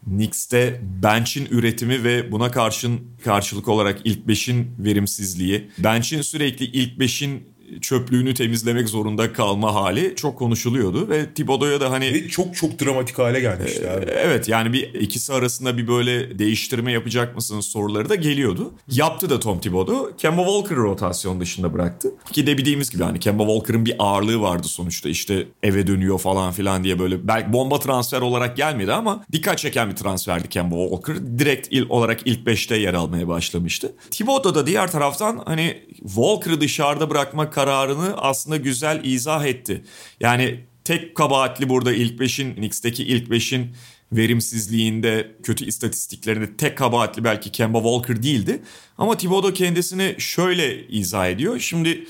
Knicks'te 0.04 0.80
bench'in 1.02 1.48
üretimi 1.50 2.04
ve 2.04 2.32
buna 2.32 2.50
karşın 2.50 3.00
karşılık 3.24 3.68
olarak 3.68 4.00
ilk 4.04 4.28
beşin 4.28 4.70
verimsizliği, 4.78 5.70
bench'in 5.78 6.22
sürekli 6.22 6.64
ilk 6.64 6.98
beşin 6.98 7.52
çöplüğünü 7.80 8.34
temizlemek 8.34 8.88
zorunda 8.88 9.32
kalma 9.32 9.74
hali 9.74 10.14
çok 10.16 10.38
konuşuluyordu 10.38 11.08
ve 11.08 11.34
Thibodeau'ya 11.34 11.80
da 11.80 11.90
hani 11.90 12.14
Ve 12.14 12.28
çok 12.28 12.56
çok 12.56 12.80
dramatik 12.80 13.18
hale 13.18 13.40
gelmişti 13.40 13.90
abi. 13.90 14.04
Evet 14.08 14.48
yani 14.48 14.72
bir 14.72 14.94
ikisi 14.94 15.32
arasında 15.32 15.78
bir 15.78 15.88
böyle 15.88 16.38
değiştirme 16.38 16.92
yapacak 16.92 17.36
mısınız 17.36 17.64
soruları 17.64 18.08
da 18.08 18.14
geliyordu. 18.14 18.72
Yaptı 18.90 19.30
da 19.30 19.40
Tom 19.40 19.60
Thibodeau. 19.60 20.16
Kemba 20.18 20.44
Walker'ı 20.44 20.82
rotasyon 20.82 21.40
dışında 21.40 21.74
bıraktı. 21.74 22.14
Ki 22.32 22.46
de 22.46 22.58
bildiğimiz 22.58 22.90
gibi 22.90 23.02
hani 23.02 23.20
Kemba 23.20 23.42
Walker'ın 23.42 23.86
bir 23.86 23.94
ağırlığı 23.98 24.40
vardı 24.40 24.68
sonuçta 24.68 25.08
işte 25.08 25.46
eve 25.62 25.86
dönüyor 25.86 26.18
falan 26.18 26.52
filan 26.52 26.84
diye 26.84 26.98
böyle 26.98 27.28
belki 27.28 27.52
bomba 27.52 27.78
transfer 27.78 28.20
olarak 28.20 28.56
gelmedi 28.56 28.92
ama 28.92 29.24
dikkat 29.32 29.58
çeken 29.58 29.90
bir 29.90 29.96
transferdi 29.96 30.48
Kemba 30.48 30.76
Walker. 30.76 31.38
Direkt 31.38 31.68
il 31.70 31.86
olarak 31.88 32.20
ilk 32.24 32.46
5'te 32.46 32.76
yer 32.76 32.94
almaya 32.94 33.28
başlamıştı. 33.28 33.92
Thibodeau 34.10 34.54
da 34.54 34.66
diğer 34.66 34.90
taraftan 34.90 35.42
hani 35.46 35.82
Walker'ı 36.02 36.60
dışarıda 36.60 37.10
bırakma 37.10 37.50
kararını 37.62 38.14
aslında 38.16 38.56
güzel 38.56 39.04
izah 39.04 39.44
etti. 39.44 39.84
Yani 40.20 40.60
tek 40.84 41.14
kabahatli 41.14 41.68
burada 41.68 41.92
ilk 41.92 42.20
5'in 42.20 42.54
Knicks'teki 42.54 43.04
ilk 43.04 43.28
5'in 43.28 43.74
verimsizliğinde, 44.12 45.36
kötü 45.42 45.64
istatistiklerinde 45.64 46.56
tek 46.56 46.78
kabahatli 46.78 47.24
belki 47.24 47.52
Kemba 47.52 47.78
Walker 47.78 48.22
değildi. 48.22 48.62
Ama 48.98 49.16
Thibodeau 49.16 49.54
kendisini 49.54 50.14
şöyle 50.18 50.86
izah 50.88 51.28
ediyor. 51.28 51.58
Şimdi 51.58 52.06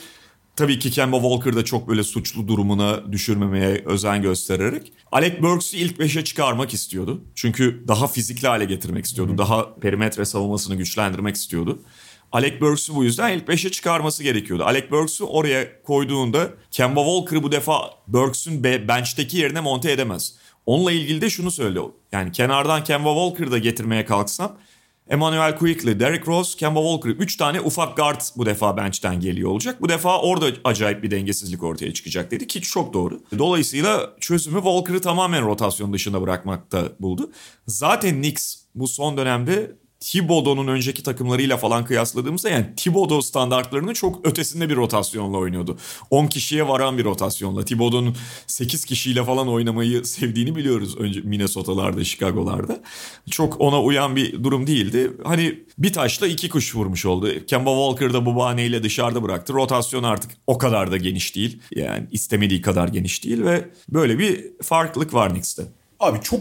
tabii 0.56 0.78
ki 0.78 0.90
Kemba 0.90 1.20
Walker 1.20 1.56
da 1.56 1.64
çok 1.64 1.88
böyle 1.88 2.02
suçlu 2.02 2.48
durumuna 2.48 3.12
düşürmemeye 3.12 3.82
özen 3.86 4.22
göstererek 4.22 4.92
Alec 5.12 5.42
Burks'ü 5.42 5.76
ilk 5.76 5.98
5'e 5.98 6.24
çıkarmak 6.24 6.74
istiyordu. 6.74 7.20
Çünkü 7.34 7.84
daha 7.88 8.06
fizikli 8.06 8.48
hale 8.48 8.64
getirmek 8.64 9.04
istiyordu. 9.04 9.38
Daha 9.38 9.74
perimetre 9.74 10.24
savunmasını 10.24 10.74
güçlendirmek 10.74 11.36
istiyordu. 11.36 11.78
Alec 12.32 12.60
Burks'ü 12.60 12.94
bu 12.94 13.04
yüzden 13.04 13.38
ilk 13.38 13.48
5'e 13.48 13.70
çıkarması 13.70 14.22
gerekiyordu. 14.22 14.64
Alec 14.64 14.90
Burks'ü 14.90 15.24
oraya 15.24 15.82
koyduğunda 15.82 16.50
Kemba 16.70 17.04
Walker'ı 17.04 17.42
bu 17.42 17.52
defa 17.52 17.90
Burks'ün 18.06 18.64
be- 18.64 18.88
bench'teki 18.88 19.36
yerine 19.36 19.60
monte 19.60 19.92
edemez. 19.92 20.34
Onunla 20.66 20.92
ilgili 20.92 21.20
de 21.20 21.30
şunu 21.30 21.50
söyle. 21.50 21.80
Yani 22.12 22.32
kenardan 22.32 22.84
Kemba 22.84 23.14
Walker'ı 23.14 23.52
da 23.52 23.58
getirmeye 23.58 24.04
kalksam 24.04 24.58
Emmanuel 25.08 25.56
Quickly, 25.58 26.00
Derrick 26.00 26.26
Rose, 26.26 26.58
Kemba 26.58 26.80
Walker 26.82 27.10
3 27.10 27.36
tane 27.36 27.60
ufak 27.60 27.96
guard 27.96 28.20
bu 28.36 28.46
defa 28.46 28.76
bench'ten 28.76 29.20
geliyor 29.20 29.50
olacak. 29.50 29.82
Bu 29.82 29.88
defa 29.88 30.20
orada 30.20 30.46
acayip 30.64 31.02
bir 31.02 31.10
dengesizlik 31.10 31.62
ortaya 31.62 31.94
çıkacak 31.94 32.30
dedi 32.30 32.46
ki 32.46 32.60
çok 32.60 32.92
doğru. 32.94 33.20
Dolayısıyla 33.38 34.16
çözümü 34.20 34.56
Walker'ı 34.56 35.00
tamamen 35.00 35.46
rotasyon 35.46 35.92
dışında 35.92 36.22
bırakmakta 36.22 36.88
buldu. 37.00 37.32
Zaten 37.66 38.14
Knicks 38.14 38.56
bu 38.74 38.88
son 38.88 39.16
dönemde 39.16 39.72
Thibodeau'nun 40.02 40.66
önceki 40.66 41.02
takımlarıyla 41.02 41.56
falan 41.56 41.84
kıyasladığımızda 41.84 42.50
yani 42.50 42.66
Thibodeau 42.76 43.22
standartlarının 43.22 43.94
çok 43.94 44.26
ötesinde 44.26 44.68
bir 44.68 44.76
rotasyonla 44.76 45.38
oynuyordu. 45.38 45.78
10 46.10 46.26
kişiye 46.26 46.68
varan 46.68 46.98
bir 46.98 47.04
rotasyonla. 47.04 47.64
Thibodeau'nun 47.64 48.16
8 48.46 48.84
kişiyle 48.84 49.24
falan 49.24 49.48
oynamayı 49.48 50.04
sevdiğini 50.04 50.56
biliyoruz 50.56 50.96
önce 50.98 51.20
Minnesota'larda, 51.20 52.04
Chicago'larda. 52.04 52.80
Çok 53.30 53.60
ona 53.60 53.82
uyan 53.82 54.16
bir 54.16 54.44
durum 54.44 54.66
değildi. 54.66 55.12
Hani 55.24 55.58
bir 55.78 55.92
taşla 55.92 56.26
iki 56.26 56.48
kuş 56.48 56.76
vurmuş 56.76 57.06
oldu. 57.06 57.46
Kemba 57.46 57.70
Walker 57.70 58.12
da 58.12 58.26
bu 58.26 58.36
bahaneyle 58.36 58.82
dışarıda 58.82 59.22
bıraktı. 59.22 59.52
Rotasyon 59.52 60.02
artık 60.02 60.30
o 60.46 60.58
kadar 60.58 60.92
da 60.92 60.96
geniş 60.96 61.36
değil. 61.36 61.58
Yani 61.74 62.06
istemediği 62.12 62.62
kadar 62.62 62.88
geniş 62.88 63.24
değil 63.24 63.42
ve 63.42 63.68
böyle 63.88 64.18
bir 64.18 64.44
farklılık 64.62 65.14
var 65.14 65.30
Knicks'te. 65.30 65.62
Abi 66.00 66.20
çok 66.22 66.40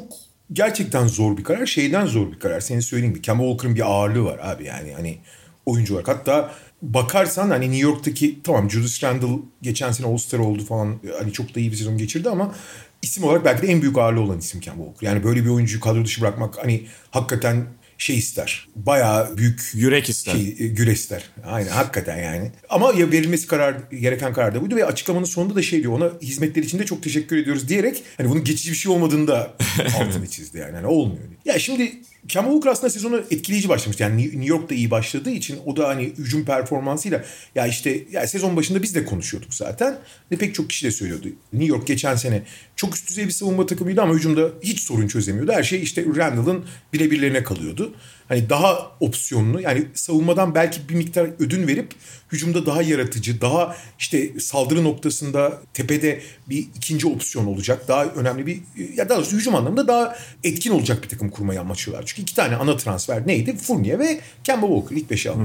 gerçekten 0.54 1.08
zor 1.08 1.38
bir 1.38 1.44
karar. 1.44 1.66
Şeyden 1.66 2.06
zor 2.06 2.32
bir 2.32 2.40
karar. 2.40 2.60
Senin 2.60 2.80
söylediğin 2.80 3.14
gibi 3.14 3.22
Kemba 3.22 3.44
Walker'ın 3.44 3.76
bir 3.76 3.92
ağırlığı 3.92 4.26
var 4.26 4.40
abi 4.44 4.66
yani 4.66 4.94
hani 4.94 5.18
oyuncu 5.66 5.94
olarak. 5.94 6.08
Hatta 6.08 6.52
bakarsan 6.82 7.50
hani 7.50 7.66
New 7.66 7.82
York'taki 7.82 8.44
tamam 8.44 8.72
Julius 8.72 9.04
Randle 9.04 9.40
geçen 9.62 9.92
sene 9.92 10.08
All-Star 10.08 10.40
oldu 10.40 10.66
falan. 10.66 11.00
Hani 11.20 11.34
çok 11.34 11.56
da 11.56 11.60
iyi 11.60 11.72
bir 11.72 11.78
sezon 11.78 11.98
geçirdi 11.98 12.30
ama 12.30 12.56
isim 13.02 13.24
olarak 13.24 13.46
belki 13.46 13.62
de 13.62 13.68
en 13.68 13.82
büyük 13.82 13.98
ağırlığı 13.98 14.22
olan 14.22 14.38
isim 14.38 14.62
Kemba 14.62 14.84
Walker. 14.84 15.08
Yani 15.08 15.24
böyle 15.24 15.44
bir 15.44 15.50
oyuncuyu 15.50 15.82
kadro 15.82 16.06
dışı 16.06 16.22
bırakmak 16.22 16.58
hani 16.58 16.88
hakikaten 17.12 17.66
şey 18.02 18.18
ister. 18.18 18.68
Bayağı 18.76 19.38
büyük 19.38 19.72
Yürek 19.74 20.10
ister. 20.10 20.32
şey, 20.32 20.56
e, 20.60 20.68
güre 20.68 20.92
ister. 20.92 21.24
Aynen 21.46 21.70
hakikaten 21.70 22.18
yani. 22.18 22.52
Ama 22.70 22.94
ya 22.94 23.12
verilmesi 23.12 23.48
karar 23.48 23.76
gereken 23.92 24.34
karar 24.34 24.56
da 24.56 24.62
buydu 24.62 24.76
ve 24.76 24.86
açıklamanın 24.86 25.26
sonunda 25.26 25.56
da 25.56 25.62
şey 25.62 25.82
diyor 25.82 25.94
ona 25.94 26.12
hizmetler 26.22 26.64
için 26.64 26.80
de 26.80 26.86
çok 26.86 27.04
teşekkür 27.04 27.38
ediyoruz 27.38 27.68
diyerek 27.68 28.04
hani 28.18 28.30
bunun 28.30 28.44
geçici 28.44 28.72
bir 28.72 28.76
şey 28.78 28.92
olmadığını 28.92 29.28
da 29.28 29.54
altını 30.00 30.28
çizdi 30.28 30.58
yani. 30.58 30.76
Hani 30.76 30.88
olmuyor. 30.88 31.24
Ya 31.46 31.60
şimdi 31.60 31.92
Kemba 32.28 32.50
Walker 32.50 32.72
aslında 32.72 32.90
sezonu 32.90 33.24
etkileyici 33.32 33.70
başlamıştı. 33.70 34.04
Yani 34.04 34.24
New 34.24 34.46
York'ta 34.46 34.76
iyi 34.76 34.92
başladığı 34.92 35.30
için 35.30 35.60
o 35.66 35.78
da 35.78 35.88
hani 35.88 36.04
hücum 36.04 36.46
performansıyla 36.46 37.24
ya 37.56 37.68
işte 37.68 38.04
ya 38.12 38.28
sezon 38.28 38.56
başında 38.56 38.84
biz 38.84 38.96
de 38.96 39.06
konuşuyorduk 39.06 39.54
zaten. 39.54 39.98
Ve 40.32 40.36
pek 40.36 40.56
çok 40.56 40.70
kişi 40.70 40.86
de 40.86 40.92
söylüyordu. 40.92 41.28
New 41.54 41.76
York 41.76 41.88
geçen 41.88 42.16
sene 42.16 42.44
çok 42.76 42.96
üst 42.96 43.10
düzey 43.10 43.26
bir 43.26 43.32
savunma 43.32 43.66
takımıydı 43.66 44.02
ama 44.02 44.14
hücumda 44.14 44.50
hiç 44.62 44.80
sorun 44.80 45.08
çözemiyordu. 45.08 45.52
Her 45.52 45.64
şey 45.64 45.84
işte 45.84 46.06
Randall'ın 46.16 46.66
birebirlerine 46.94 47.44
kalıyordu. 47.44 47.94
Hani 48.32 48.50
daha 48.50 48.92
opsiyonlu 49.00 49.62
yani 49.62 49.86
savunmadan 49.94 50.56
belki 50.56 50.90
bir 50.90 50.96
miktar 50.96 51.30
ödün 51.40 51.68
verip 51.68 51.94
hücumda 52.32 52.66
daha 52.66 52.82
yaratıcı, 52.82 53.42
daha 53.42 53.76
işte 54.00 54.40
saldırı 54.40 54.84
noktasında 54.84 55.62
tepede 55.74 56.22
bir 56.50 56.58
ikinci 56.58 57.08
opsiyon 57.08 57.46
olacak. 57.46 57.88
Daha 57.88 58.06
önemli 58.06 58.46
bir 58.46 58.62
ya 58.96 59.10
daha 59.10 59.18
doğrusu 59.18 59.38
hücum 59.38 59.56
anlamında 59.56 59.88
daha 59.88 60.16
etkin 60.44 60.72
olacak 60.72 61.04
bir 61.04 61.10
takım 61.10 61.30
kurmayı 61.30 61.62
amaçlıyorlar. 61.62 62.06
Çünkü 62.06 62.22
iki 62.22 62.36
tane 62.36 62.56
ana 62.56 62.78
transfer 62.78 63.28
neydi? 63.28 63.58
Fournier 63.58 64.00
ve 64.00 64.20
Kemba 64.44 64.68
Walker 64.68 64.96
ilk 64.96 65.10
beşe 65.10 65.30
aldı. 65.30 65.40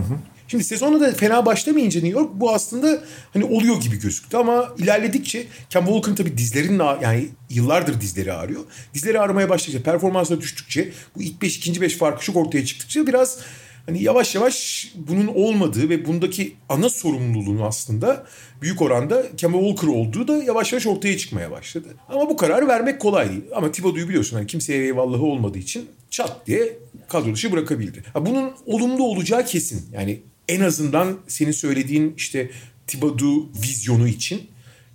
Şimdi 0.49 0.65
sezona 0.65 1.01
da 1.01 1.13
fena 1.13 1.47
başlamayınca 1.47 2.01
New 2.01 2.21
York 2.21 2.31
bu 2.35 2.55
aslında 2.55 3.03
hani 3.33 3.45
oluyor 3.45 3.81
gibi 3.81 4.01
gözüktü 4.01 4.37
ama 4.37 4.75
ilerledikçe 4.79 5.47
Kemba 5.71 5.87
Walker'ın 5.87 6.17
tabii 6.17 6.39
dizlerinin 6.39 6.83
yani 7.03 7.29
yıllardır 7.51 8.01
dizleri 8.01 8.33
ağrıyor. 8.33 8.61
Dizleri 8.95 9.21
ağrımaya 9.21 9.49
başlayınca 9.49 9.85
performansları 9.85 10.41
düştükçe 10.41 10.93
bu 11.17 11.23
ilk 11.23 11.43
5 11.43 11.57
ikinci 11.57 11.81
5 11.81 11.97
farkı 11.97 12.25
çok 12.25 12.37
ortaya 12.37 12.65
çıktıkça 12.65 13.07
biraz 13.07 13.39
hani 13.87 14.03
yavaş 14.03 14.35
yavaş 14.35 14.89
bunun 14.95 15.27
olmadığı 15.27 15.89
ve 15.89 16.07
bundaki 16.07 16.57
ana 16.69 16.89
sorumluluğun 16.89 17.61
aslında 17.61 18.27
büyük 18.63 18.83
oranda 18.83 19.37
Kemba 19.37 19.59
Walker 19.59 19.89
olduğu 19.89 20.29
da 20.29 20.37
yavaş 20.45 20.73
yavaş 20.73 20.87
ortaya 20.87 21.19
çıkmaya 21.19 21.51
başladı. 21.51 21.89
Ama 22.09 22.31
bu 22.31 22.37
kararı 22.37 22.69
vermek 22.69 23.01
kolay 23.01 23.31
değil. 23.31 23.45
Ama 23.55 23.73
Thibodeau'yu 23.73 24.09
biliyorsun 24.09 24.37
hani 24.37 24.47
kimseye 24.47 24.85
eyvallahı 24.85 25.23
olmadığı 25.23 25.59
için 25.59 25.87
çat 26.11 26.47
diye 26.47 26.79
kadro 27.09 27.33
dışı 27.33 27.53
bırakabildi. 27.53 28.05
Ha, 28.13 28.27
bunun 28.27 28.53
olumlu 28.67 29.05
olacağı 29.05 29.45
kesin. 29.45 29.89
Yani 29.93 30.21
en 30.49 30.61
azından 30.61 31.19
senin 31.29 31.53
söylediğin 31.53 32.15
işte 32.17 32.51
Thibodeau 32.87 33.49
vizyonu 33.63 34.09
için 34.09 34.43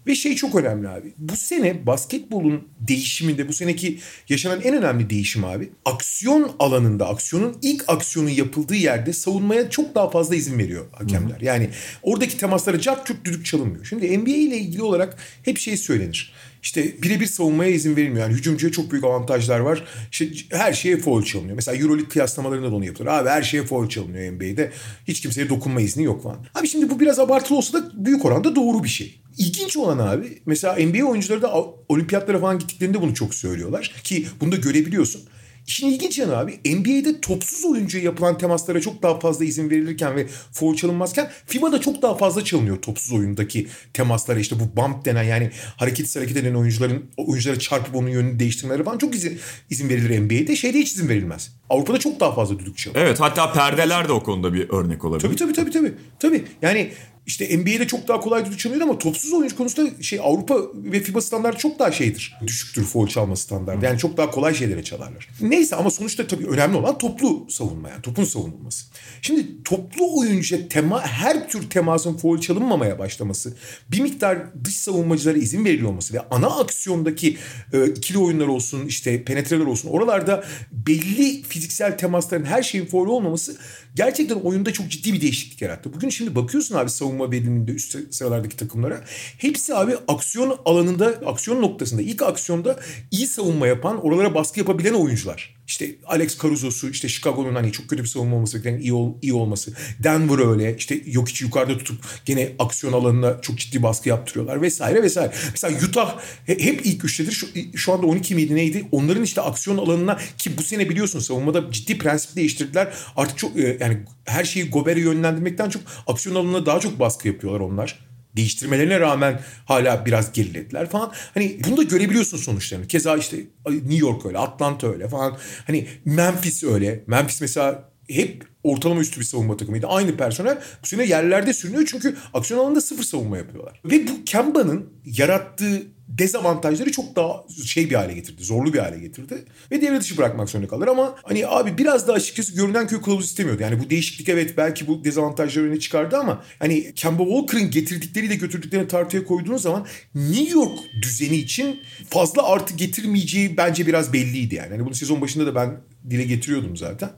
ve 0.08 0.16
şey 0.16 0.36
çok 0.36 0.56
önemli 0.56 0.90
abi. 0.90 1.14
Bu 1.18 1.36
sene 1.36 1.86
basketbolun 1.86 2.68
değişiminde 2.80 3.48
bu 3.48 3.54
seneki 3.54 4.00
yaşanan 4.30 4.62
en 4.62 4.78
önemli 4.78 5.10
değişim 5.10 5.46
abi. 5.46 5.70
Aksiyon 5.86 6.52
alanında, 6.60 7.10
aksiyonun 7.10 7.58
ilk 7.62 7.84
aksiyonun 7.88 8.30
yapıldığı 8.30 8.76
yerde 8.76 9.14
savunmaya 9.14 9.70
çok 9.70 9.96
daha 9.96 10.10
fazla 10.10 10.36
izin 10.36 10.60
veriyor 10.60 10.86
hakemler. 10.92 11.42
Hı. 11.42 11.46
Yani 11.46 11.70
oradaki 12.04 12.38
temaslara 12.38 12.80
cart 12.80 13.08
curt 13.08 13.26
düdük 13.26 13.46
çalınmıyor. 13.46 13.86
Şimdi 13.86 14.18
NBA 14.18 14.32
ile 14.32 14.58
ilgili 14.58 14.84
olarak 14.84 15.18
hep 15.44 15.58
şey 15.58 15.78
söylenir. 15.78 16.34
İşte 16.64 17.02
birebir 17.02 17.26
savunmaya 17.26 17.72
izin 17.72 17.96
verilmiyor. 17.96 18.22
Yani 18.28 18.38
hücumcuya 18.38 18.72
çok 18.72 18.92
büyük 18.92 19.06
avantajlar 19.06 19.60
var. 19.60 19.84
İşte 20.12 20.28
her 20.52 20.74
şeye 20.74 20.98
foul 20.98 21.24
çalınıyor. 21.24 21.56
Mesela 21.56 21.78
Euroleague 21.78 22.10
kıyaslamalarında 22.10 22.72
da 22.72 22.76
onu 22.76 22.86
yapıyorlar. 22.86 23.22
Abi 23.22 23.30
her 23.30 23.42
şeye 23.42 23.64
foul 23.64 23.90
çalınıyor 23.90 24.34
NBA'de. 24.34 24.72
Hiç 25.08 25.22
kimseye 25.22 25.50
dokunma 25.50 25.82
izni 25.82 26.04
yok 26.04 26.24
falan. 26.24 26.38
Abi 26.56 26.68
şimdi 26.68 26.90
bu 26.90 27.00
biraz 27.00 27.20
abartılı 27.20 27.58
olsa 27.58 27.78
da 27.78 28.06
büyük 28.06 28.26
oranda 28.26 28.56
doğru 28.56 28.84
bir 28.84 28.90
şey. 28.90 29.22
İlginç 29.38 29.78
olan 29.78 29.98
abi 29.98 30.42
mesela 30.46 30.76
NBA 30.76 31.06
oyuncuları 31.06 31.42
da 31.42 31.66
olimpiyatlara 31.90 32.40
falan 32.40 32.60
gittiklerinde 32.60 33.02
bunu 33.02 33.14
çok 33.14 33.36
söylüyorlar. 33.36 33.94
Ki 34.04 34.28
bunu 34.42 34.52
da 34.52 34.56
görebiliyorsun. 34.56 35.22
İşin 35.68 35.88
ilginç 35.88 36.20
yanı 36.20 36.38
abi 36.38 36.60
NBA'de 36.66 37.22
topsuz 37.22 37.66
oyuncuya 37.66 38.04
yapılan 38.04 38.38
temaslara 38.38 38.82
çok 38.82 39.04
daha 39.04 39.20
fazla 39.20 39.46
izin 39.46 39.70
verilirken 39.70 40.16
ve 40.16 40.28
foul 40.52 40.76
çalınmazken 40.76 41.32
FIBA'da 41.46 41.82
çok 41.82 42.02
daha 42.02 42.18
fazla 42.18 42.44
çalınıyor 42.44 42.82
topsuz 42.82 43.14
oyundaki 43.14 43.68
temaslara 43.94 44.40
işte 44.40 44.56
bu 44.60 44.78
bump 44.78 45.06
denen 45.06 45.24
yani 45.24 45.52
hareketsiz 45.78 46.16
hareket 46.16 46.38
eden 46.38 46.54
oyuncuların 46.54 47.06
oyunculara 47.18 47.60
çarpıp 47.60 47.96
onun 47.96 48.10
yönünü 48.10 48.40
değiştirmeleri 48.40 48.84
falan 48.84 48.98
çok 48.98 49.16
izin, 49.16 49.40
izin 49.70 49.90
verilir 49.90 50.20
NBA'de. 50.22 50.56
Şeyde 50.56 50.80
hiç 50.80 50.92
izin 50.92 51.10
verilmez. 51.10 51.52
Avrupa'da 51.70 52.00
çok 52.00 52.20
daha 52.20 52.32
fazla 52.32 52.60
düdük 52.60 52.78
çalıyor. 52.78 53.06
Evet 53.06 53.20
hatta 53.20 53.54
perdeler 53.54 54.08
de 54.08 54.14
o 54.14 54.24
konuda 54.24 54.54
bir 54.54 54.70
örnek 54.70 55.06
olabilir. 55.06 55.28
Tabii 55.28 55.36
tabii 55.36 55.54
tabii 55.54 55.72
tabii. 55.72 55.94
Tabii 56.20 56.44
yani 56.62 56.92
işte 57.26 57.58
NBA'de 57.58 57.88
çok 57.88 58.08
daha 58.08 58.20
kolay 58.20 58.46
düdük 58.46 58.60
çalınıyor 58.60 58.88
ama 58.88 58.98
topsuz 58.98 59.34
oyuncu 59.34 59.58
konusunda 59.58 60.04
şey 60.04 60.20
Avrupa 60.24 60.58
ve 60.74 61.00
FIBA 61.00 61.22
standartı 61.22 61.58
çok 61.58 61.80
daha 61.80 61.92
şeydir. 61.92 62.36
Düşüktür 62.48 62.84
foul 62.84 63.08
çalma 63.08 63.36
standartı. 63.36 63.86
Yani 63.86 64.00
çok 64.00 64.18
daha 64.18 64.32
kolay 64.32 64.54
şeylere 64.54 64.84
çalarlar. 64.84 65.28
Neyse 65.42 65.76
ama 65.76 65.92
sonuçta 65.92 66.28
tabii 66.28 66.48
önemli 66.48 66.78
olan 66.78 66.98
toplu 66.98 67.48
savunma 67.50 67.90
yani 67.90 68.02
topun 68.02 68.24
savunulması. 68.24 68.86
Şimdi 69.22 69.64
toplu 69.64 70.20
oyuncuya 70.20 70.68
tema 70.68 71.02
her 71.02 71.50
tür 71.50 71.70
temasın 71.70 72.18
foul 72.18 72.42
çalınmamaya 72.42 73.00
başlaması, 73.00 73.54
bir 73.92 74.00
miktar 74.00 74.64
dış 74.64 74.76
savunmacılara 74.76 75.38
izin 75.38 75.66
veriliyor 75.66 75.90
olması 75.90 76.14
ve 76.14 76.20
ana 76.32 76.48
aksiyondaki 76.48 77.38
e, 77.74 77.88
ikili 77.88 78.18
oyunlar 78.18 78.48
olsun, 78.48 78.86
işte 78.86 79.24
penetreler 79.24 79.66
olsun 79.66 79.90
oralarda 79.90 80.44
belli 80.72 81.44
fiziksel 81.44 81.98
temasların 81.98 82.46
her 82.46 82.64
şeyin 82.64 82.86
foul 82.86 83.08
olmaması 83.08 83.58
gerçekten 83.96 84.36
oyunda 84.36 84.74
çok 84.74 84.90
ciddi 84.90 85.14
bir 85.14 85.22
değişiklik 85.22 85.62
yarattı. 85.62 85.94
Bugün 85.94 86.10
şimdi 86.10 86.36
bakıyorsun 86.36 86.76
abi 86.76 86.90
savunma 86.90 87.32
veriminde 87.32 87.72
üst 87.72 88.14
sıralardaki 88.14 88.58
takımlara. 88.58 89.04
Hepsi 89.38 89.76
abi 89.76 89.94
aksiyon 90.08 90.60
alanında, 90.66 91.08
aksiyon 91.26 91.62
noktasında, 91.62 92.02
ilk 92.02 92.22
aksiyonda 92.22 92.80
iyi 93.12 93.28
savunma 93.28 93.68
yapan, 93.68 94.06
oralara 94.06 94.36
baskı 94.36 94.60
yapabilen 94.60 94.94
oyuncular. 94.94 95.61
İşte 95.72 95.96
Alex 96.06 96.42
Caruso'su, 96.42 96.90
işte 96.90 97.10
Chicago'nun 97.10 97.56
hani 97.56 97.72
çok 97.72 97.88
kötü 97.88 98.04
bir 98.04 98.08
savunma 98.08 98.36
olması 98.36 98.58
beklenen 98.58 98.80
iyi, 98.80 98.94
ol, 98.94 99.14
iyi 99.22 99.34
olması. 99.34 99.74
Denver 100.00 100.50
öyle. 100.52 100.76
işte 100.78 101.02
yok 101.06 101.30
hiç 101.30 101.42
yukarıda 101.42 101.78
tutup 101.78 102.04
gene 102.26 102.52
aksiyon 102.60 102.94
alanına 102.94 103.42
çok 103.42 103.58
ciddi 103.58 103.84
baskı 103.84 104.10
yaptırıyorlar 104.10 104.62
vesaire 104.62 105.04
vesaire. 105.04 105.34
Mesela 105.52 105.88
Utah 105.88 106.20
hep 106.46 106.86
ilk 106.86 107.06
üçtedir. 107.06 107.32
Şu, 107.32 107.48
şu 107.76 107.94
anda 107.94 108.08
12 108.08 108.36
miydi 108.36 108.56
neydi? 108.56 108.88
Onların 108.92 109.24
işte 109.24 109.42
aksiyon 109.42 109.78
alanına 109.78 110.18
ki 110.38 110.58
bu 110.58 110.64
sene 110.64 110.90
biliyorsun 110.90 111.20
savunmada 111.20 111.72
ciddi 111.72 111.98
prensip 111.98 112.36
değiştirdiler. 112.36 112.94
Artık 113.16 113.38
çok 113.38 113.60
e, 113.60 113.78
yani 113.80 113.98
her 114.26 114.44
şeyi 114.44 114.70
Gober'e 114.70 115.00
yönlendirmekten 115.00 115.70
çok 115.70 115.82
aksiyon 116.08 116.36
alanına 116.36 116.66
daha 116.66 116.80
çok 116.80 117.00
baskı 117.00 117.28
yapıyorlar 117.28 117.60
onlar 117.60 118.11
değiştirmelerine 118.36 119.00
rağmen 119.00 119.42
hala 119.66 120.06
biraz 120.06 120.32
gerilediler 120.32 120.90
falan. 120.90 121.12
Hani 121.34 121.58
bunu 121.68 121.78
da 121.78 121.84
görebiliyorsun 121.84 122.38
sonuçlarını. 122.38 122.88
Keza 122.88 123.18
işte 123.18 123.38
New 123.70 123.96
York 123.96 124.26
öyle, 124.26 124.38
Atlanta 124.38 124.88
öyle 124.88 125.10
falan. 125.10 125.38
Hani 125.68 125.88
Memphis 126.06 126.64
öyle. 126.64 127.04
Memphis 127.08 127.42
mesela 127.42 127.92
hep 128.10 128.44
ortalama 128.64 129.02
üstü 129.02 129.20
bir 129.20 129.26
savunma 129.26 129.58
takımıydı. 129.58 129.88
Aynı 129.88 130.18
personel 130.18 130.62
bu 130.84 130.88
sene 130.88 131.06
yerlerde 131.06 131.54
sürünüyor 131.54 131.86
çünkü 131.86 132.16
aksiyon 132.34 132.60
alanında 132.60 132.82
sıfır 132.82 133.04
savunma 133.04 133.38
yapıyorlar. 133.38 133.82
Ve 133.86 134.08
bu 134.08 134.26
Kemba'nın 134.26 134.90
yarattığı 135.06 135.82
dezavantajları 136.18 136.92
çok 136.92 137.16
daha 137.16 137.44
şey 137.66 137.90
bir 137.90 137.96
hale 137.96 138.14
getirdi. 138.14 138.44
Zorlu 138.44 138.74
bir 138.74 138.80
hale 138.80 139.00
getirdi. 139.00 139.46
Ve 139.72 139.82
devre 139.82 140.00
dışı 140.00 140.18
bırakmak 140.18 140.50
zorunda 140.50 140.68
kalır 140.70 140.88
ama 140.88 141.16
hani 141.24 141.48
abi 141.48 141.78
biraz 141.78 142.08
daha 142.08 142.18
açıkçası 142.18 142.56
görünen 142.56 142.88
köy 142.88 143.02
kılavuz 143.02 143.26
istemiyordu. 143.26 143.62
Yani 143.64 143.80
bu 143.80 143.90
değişiklik 143.90 144.30
evet 144.30 144.58
belki 144.58 144.88
bu 144.88 145.04
dezavantajları 145.04 145.66
öne 145.66 145.80
çıkardı 145.80 146.18
ama 146.18 146.44
hani 146.60 146.94
Kemba 146.96 147.24
Walker'ın 147.24 147.72
getirdikleriyle 147.72 148.36
götürdüklerini 148.36 148.88
tartıya 148.88 149.24
koyduğunuz 149.24 149.62
zaman 149.62 149.88
New 150.16 150.60
York 150.60 150.80
düzeni 151.02 151.36
için 151.36 151.80
fazla 152.10 152.44
artı 152.44 152.76
getirmeyeceği 152.76 153.58
bence 153.58 153.88
biraz 153.88 154.14
belliydi 154.14 154.56
yani. 154.56 154.70
Hani 154.70 154.86
bunu 154.86 154.96
sezon 154.96 155.22
başında 155.22 155.46
da 155.46 155.56
ben 155.56 155.82
dile 156.10 156.24
getiriyordum 156.24 156.78
zaten. 156.78 157.10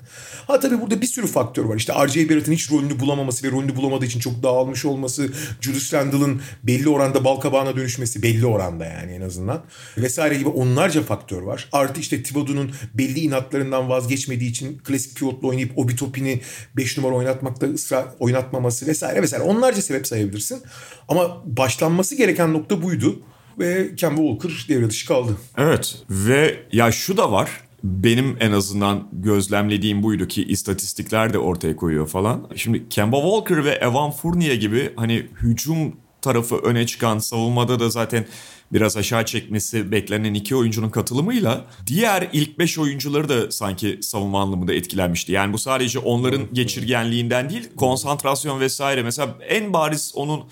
Ha 0.47 0.59
tabii 0.59 0.81
burada 0.81 1.01
bir 1.01 1.07
sürü 1.07 1.27
faktör 1.27 1.63
var. 1.63 1.75
İşte 1.75 1.93
R.J. 1.93 2.29
Barrett'ın 2.29 2.51
hiç 2.51 2.71
rolünü 2.71 2.99
bulamaması 2.99 3.47
ve 3.47 3.51
rolünü 3.51 3.75
bulamadığı 3.75 4.05
için 4.05 4.19
çok 4.19 4.43
dağılmış 4.43 4.85
olması. 4.85 5.29
Julius 5.61 5.93
Randle'ın 5.93 6.41
belli 6.63 6.89
oranda 6.89 7.25
bal 7.25 7.39
kabağına 7.39 7.75
dönüşmesi 7.75 8.23
belli 8.23 8.45
oranda 8.45 8.82
yani 8.85 9.11
en 9.11 9.21
azından. 9.21 9.63
Vesaire 9.97 10.35
gibi 10.35 10.49
onlarca 10.49 11.03
faktör 11.03 11.41
var. 11.41 11.69
Artı 11.71 11.99
işte 11.99 12.23
Thibodeau'nun 12.23 12.71
belli 12.93 13.19
inatlarından 13.19 13.89
vazgeçmediği 13.89 14.49
için 14.49 14.77
klasik 14.77 15.17
pivotla 15.17 15.47
oynayıp 15.47 15.77
Obi 15.77 15.95
Topin'i 15.95 16.41
5 16.77 16.97
numara 16.97 17.15
oynatmakta 17.15 17.67
ısrar 17.67 18.05
oynatmaması 18.19 18.87
vesaire 18.87 19.21
vesaire. 19.21 19.43
Onlarca 19.43 19.81
sebep 19.81 20.07
sayabilirsin. 20.07 20.61
Ama 21.07 21.43
başlanması 21.45 22.15
gereken 22.15 22.53
nokta 22.53 22.83
buydu 22.83 23.23
ve 23.59 23.95
Kemba 23.95 24.21
Walker 24.21 24.65
devre 24.69 24.89
dışı 24.89 25.07
kaldı. 25.07 25.37
Evet 25.57 25.95
ve 26.09 26.59
ya 26.71 26.91
şu 26.91 27.17
da 27.17 27.31
var 27.31 27.49
benim 27.83 28.37
en 28.39 28.51
azından 28.51 29.07
gözlemlediğim 29.11 30.03
buydu 30.03 30.27
ki 30.27 30.43
istatistikler 30.43 31.33
de 31.33 31.39
ortaya 31.39 31.75
koyuyor 31.75 32.07
falan. 32.07 32.49
Şimdi 32.55 32.89
Kemba 32.89 33.21
Walker 33.21 33.65
ve 33.65 33.71
Evan 33.71 34.11
Fournier 34.11 34.55
gibi 34.55 34.93
hani 34.95 35.27
hücum 35.41 35.95
tarafı 36.21 36.55
öne 36.55 36.85
çıkan 36.85 37.19
savunmada 37.19 37.79
da 37.79 37.89
zaten 37.89 38.25
biraz 38.73 38.97
aşağı 38.97 39.25
çekmesi 39.25 39.91
beklenen 39.91 40.33
iki 40.33 40.55
oyuncunun 40.55 40.89
katılımıyla 40.89 41.65
diğer 41.87 42.29
ilk 42.33 42.59
beş 42.59 42.79
oyuncuları 42.79 43.29
da 43.29 43.51
sanki 43.51 43.99
savunma 44.01 44.41
anlamında 44.41 44.73
etkilenmişti. 44.73 45.31
Yani 45.31 45.53
bu 45.53 45.57
sadece 45.57 45.99
onların 45.99 46.53
geçirgenliğinden 46.53 47.49
değil 47.49 47.69
konsantrasyon 47.75 48.59
vesaire. 48.59 49.03
Mesela 49.03 49.37
en 49.49 49.73
bariz 49.73 50.11
onun 50.15 50.43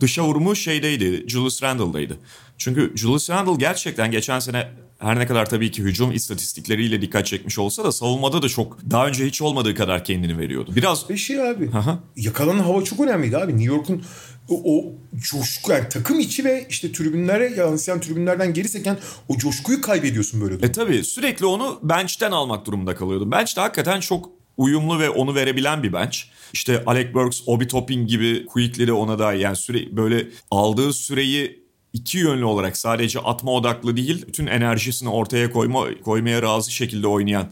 dışa 0.00 0.24
vurumu 0.24 0.56
şeydeydi 0.56 1.24
Julius 1.28 1.62
Randle'daydı. 1.62 2.18
Çünkü 2.58 2.92
Julius 2.96 3.30
Randle 3.30 3.56
gerçekten 3.58 4.10
geçen 4.10 4.38
sene 4.38 4.68
her 4.98 5.18
ne 5.18 5.26
kadar 5.26 5.46
tabii 5.46 5.70
ki 5.70 5.82
hücum 5.82 6.12
istatistikleriyle 6.12 7.02
dikkat 7.02 7.26
çekmiş 7.26 7.58
olsa 7.58 7.84
da 7.84 7.92
savunmada 7.92 8.42
da 8.42 8.48
çok 8.48 8.78
daha 8.90 9.06
önce 9.06 9.26
hiç 9.26 9.42
olmadığı 9.42 9.74
kadar 9.74 10.04
kendini 10.04 10.38
veriyordu. 10.38 10.72
Biraz 10.76 11.08
bir 11.08 11.16
şey 11.16 11.50
abi. 11.50 11.70
Aha. 11.74 11.98
Yakalanan 12.16 12.58
hava 12.58 12.84
çok 12.84 13.00
önemliydi 13.00 13.36
abi. 13.36 13.52
New 13.52 13.74
York'un 13.74 14.02
o, 14.48 14.84
coşku 15.16 15.72
yani 15.72 15.88
takım 15.88 16.20
içi 16.20 16.44
ve 16.44 16.66
işte 16.70 16.92
tribünlere 16.92 17.52
yansıyan 17.56 18.00
tribünlerden 18.00 18.54
geri 18.54 18.68
seken 18.68 18.98
o 19.28 19.36
coşkuyu 19.36 19.80
kaybediyorsun 19.80 20.40
böyle. 20.40 20.52
Durumda. 20.52 20.66
E 20.66 20.72
tabii 20.72 21.04
sürekli 21.04 21.46
onu 21.46 21.80
bench'ten 21.82 22.32
almak 22.32 22.66
durumunda 22.66 22.94
kalıyordum. 22.94 23.30
Bench 23.30 23.56
de 23.56 23.60
hakikaten 23.60 24.00
çok 24.00 24.30
uyumlu 24.56 24.98
ve 24.98 25.10
onu 25.10 25.34
verebilen 25.34 25.82
bir 25.82 25.92
bench. 25.92 26.18
İşte 26.52 26.82
Alec 26.86 27.14
Burks, 27.14 27.40
Obi 27.46 27.66
Toppin 27.66 28.06
gibi 28.06 28.46
quickleri 28.46 28.92
ona 28.92 29.18
da 29.18 29.32
yani 29.32 29.56
süre 29.56 29.96
böyle 29.96 30.28
aldığı 30.50 30.92
süreyi 30.92 31.62
iki 31.92 32.18
yönlü 32.18 32.44
olarak 32.44 32.76
sadece 32.76 33.18
atma 33.18 33.52
odaklı 33.52 33.96
değil, 33.96 34.24
bütün 34.26 34.46
enerjisini 34.46 35.08
ortaya 35.08 35.50
koyma 35.50 35.86
koymaya 36.04 36.42
razı 36.42 36.72
şekilde 36.72 37.06
oynayan 37.06 37.48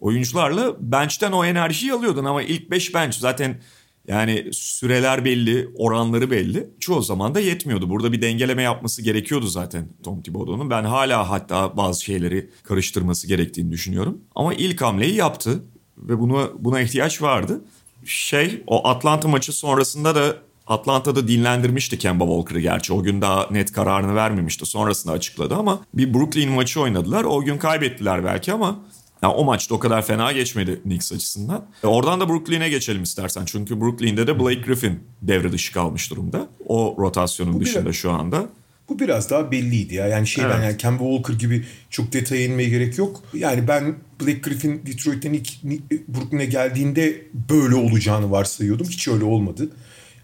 oyuncularla 0.00 0.76
bench'ten 0.80 1.32
o 1.32 1.44
enerjiyi 1.44 1.92
alıyordun 1.92 2.24
ama 2.24 2.42
ilk 2.42 2.70
5 2.70 2.94
bench 2.94 3.14
zaten 3.14 3.60
yani 4.08 4.48
süreler 4.52 5.24
belli, 5.24 5.68
oranları 5.74 6.30
belli. 6.30 6.70
Çoğu 6.80 7.02
zaman 7.02 7.34
da 7.34 7.40
yetmiyordu. 7.40 7.90
Burada 7.90 8.12
bir 8.12 8.22
dengeleme 8.22 8.62
yapması 8.62 9.02
gerekiyordu 9.02 9.46
zaten 9.46 9.88
Tom 10.04 10.22
Thibodeau'nun. 10.22 10.70
Ben 10.70 10.84
hala 10.84 11.30
hatta 11.30 11.76
bazı 11.76 12.04
şeyleri 12.04 12.50
karıştırması 12.62 13.26
gerektiğini 13.26 13.72
düşünüyorum. 13.72 14.20
Ama 14.34 14.54
ilk 14.54 14.82
hamleyi 14.82 15.14
yaptı 15.14 15.62
ve 15.98 16.20
bunu 16.20 16.52
buna 16.58 16.80
ihtiyaç 16.80 17.22
vardı. 17.22 17.64
Şey 18.04 18.62
o 18.66 18.88
Atlanta 18.88 19.28
maçı 19.28 19.52
sonrasında 19.52 20.14
da 20.14 20.36
Atlanta'da 20.66 21.28
dinlendirmişti 21.28 21.98
Kemba 21.98 22.24
Walker'ı 22.24 22.60
gerçi. 22.60 22.92
O 22.92 23.02
gün 23.02 23.20
daha 23.20 23.48
net 23.50 23.72
kararını 23.72 24.14
vermemişti. 24.14 24.66
Sonrasında 24.66 25.12
açıkladı 25.12 25.54
ama 25.54 25.80
bir 25.94 26.14
Brooklyn 26.14 26.50
maçı 26.50 26.80
oynadılar. 26.80 27.24
O 27.24 27.42
gün 27.42 27.58
kaybettiler 27.58 28.24
belki 28.24 28.52
ama 28.52 28.78
Yani 29.22 29.34
o 29.34 29.44
maçta 29.44 29.74
o 29.74 29.78
kadar 29.78 30.06
fena 30.06 30.32
geçmedi 30.32 30.80
Knicks 30.82 31.12
açısından. 31.12 31.66
E 31.84 31.86
oradan 31.86 32.20
da 32.20 32.28
Brooklyn'e 32.28 32.68
geçelim 32.68 33.02
istersen. 33.02 33.44
Çünkü 33.46 33.80
Brooklyn'de 33.80 34.26
de 34.26 34.40
Blake 34.40 34.60
Griffin 34.60 35.00
devre 35.22 35.52
dışı 35.52 35.72
kalmış 35.72 36.10
durumda. 36.10 36.48
O 36.66 36.96
rotasyonun 36.98 37.54
Bu 37.54 37.60
dışında 37.60 37.84
biraz- 37.84 37.94
şu 37.96 38.10
anda. 38.10 38.48
Bu 38.88 38.98
biraz 38.98 39.30
daha 39.30 39.50
belliydi 39.52 39.94
ya. 39.94 40.06
Yani 40.06 40.26
şeyden 40.26 40.50
Evet. 40.50 40.64
yani 40.64 40.76
Kemba 40.76 41.04
Walker 41.04 41.34
gibi 41.34 41.64
çok 41.90 42.12
detaya 42.12 42.44
inmeye 42.44 42.68
gerek 42.68 42.98
yok. 42.98 43.22
Yani 43.34 43.68
ben 43.68 43.94
Blake 44.20 44.38
Griffin 44.38 44.82
Detroit'ten 44.86 45.32
ilk 45.32 45.62
Brooklyn'e 46.08 46.44
geldiğinde 46.44 47.22
böyle 47.50 47.74
olacağını 47.74 48.30
varsayıyordum. 48.30 48.86
Hiç 48.88 49.08
öyle 49.08 49.24
olmadı. 49.24 49.68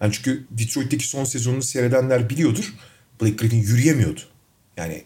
Yani 0.00 0.12
çünkü 0.12 0.44
Detroit'teki 0.50 1.08
son 1.08 1.24
sezonunu 1.24 1.62
seyredenler 1.62 2.30
biliyordur. 2.30 2.74
Blake 3.22 3.34
Griffin 3.36 3.58
yürüyemiyordu. 3.62 4.20
Yani 4.76 5.02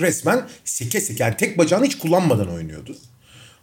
resmen 0.00 0.48
seke 0.64 1.00
seke 1.00 1.24
yani 1.24 1.36
tek 1.36 1.58
bacağını 1.58 1.84
hiç 1.84 1.98
kullanmadan 1.98 2.50
oynuyordu. 2.50 2.96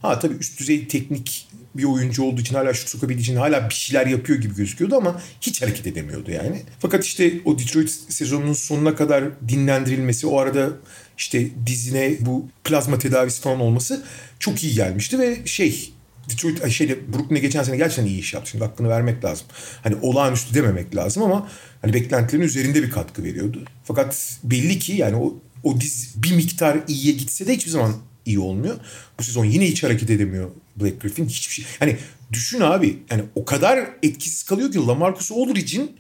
Ha 0.02 0.20
tabii 0.20 0.34
üst 0.34 0.60
düzey 0.60 0.88
teknik 0.88 1.48
bir 1.76 1.84
oyuncu 1.84 2.24
olduğu 2.24 2.42
için 2.42 2.56
hala 2.56 2.74
şut 2.74 2.90
sokabildiği 2.90 3.24
için 3.24 3.36
hala 3.36 3.70
bir 3.70 3.74
şeyler 3.74 4.08
yapıyor 4.08 4.40
gibi 4.40 4.56
gözüküyordu 4.56 4.96
ama 4.96 5.22
hiç 5.42 5.62
hareket 5.62 5.88
edemiyordu 5.88 6.32
yani. 6.32 6.62
Fakat 6.80 7.06
işte 7.06 7.34
o 7.46 7.60
Detroit 7.60 7.90
sezonunun 7.90 8.54
sonuna 8.54 8.96
kadar 8.96 9.24
dinlendirilmesi 9.48 10.28
o 10.28 10.40
arada 10.40 10.70
işte 11.18 11.48
dizine 11.66 12.18
bu 12.20 12.48
plazma 12.64 13.00
tedavisi 13.00 13.42
falan 13.42 13.60
olması 13.60 14.04
çok 14.40 14.64
iyi 14.64 14.74
gelmişti 14.74 15.20
ve 15.20 15.46
şey 15.46 15.94
Detroit 16.30 16.70
şeyde 16.70 17.14
Brooklyn'e 17.14 17.40
geçen 17.40 17.64
sene 17.64 17.78
gerçekten 17.78 18.06
iyi 18.06 18.20
iş 18.20 18.34
yaptı. 18.34 18.50
Şimdi 18.52 18.64
hakkını 18.64 18.90
vermek 18.90 19.26
lazım. 19.26 19.48
Hani 19.84 19.96
olağanüstü 20.02 20.54
dememek 20.54 20.96
lazım 20.96 21.24
ama 21.24 21.48
hani 21.82 21.94
beklentilerin 21.94 22.46
üzerinde 22.46 22.84
bir 22.84 22.90
katkı 22.90 23.24
veriyordu. 23.24 23.66
Fakat 23.84 24.40
belli 24.44 24.80
ki 24.80 24.94
yani 24.94 25.16
o 25.16 25.34
o 25.64 25.82
diz 25.82 26.14
bir 26.16 26.36
miktar 26.36 26.78
iyiye 26.88 27.14
gitse 27.14 27.48
de 27.48 27.56
hiçbir 27.56 27.72
zaman 27.72 27.96
iyi 28.26 28.40
olmuyor. 28.40 28.78
Bu 29.20 29.24
sezon 29.24 29.46
yine 29.46 29.68
hiç 29.68 29.84
hareket 29.84 30.10
edemiyor 30.10 30.52
Blake 30.76 30.96
Griffin. 30.96 31.26
Hiçbir 31.26 31.54
şey. 31.54 31.66
Hani 31.80 31.98
düşün 32.34 32.62
abi. 32.62 33.04
Yani 33.10 33.24
o 33.36 33.46
kadar 33.46 33.90
etkisiz 34.04 34.44
kalıyor 34.44 34.72
ki 34.72 34.80
LaMarcus 34.80 35.32
Aldridge'in 35.32 35.92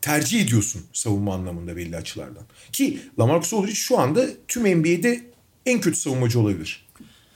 tercih 0.00 0.40
ediyorsun 0.40 0.82
savunma 0.92 1.34
anlamında 1.34 1.76
belli 1.76 1.96
açılardan. 1.96 2.44
Ki 2.72 3.00
LaMarcus 3.18 3.54
Aldridge 3.54 3.74
şu 3.74 3.98
anda 3.98 4.26
tüm 4.48 4.78
NBA'de 4.78 5.20
en 5.66 5.80
kötü 5.80 5.98
savunmacı 5.98 6.40
olabilir. 6.40 6.85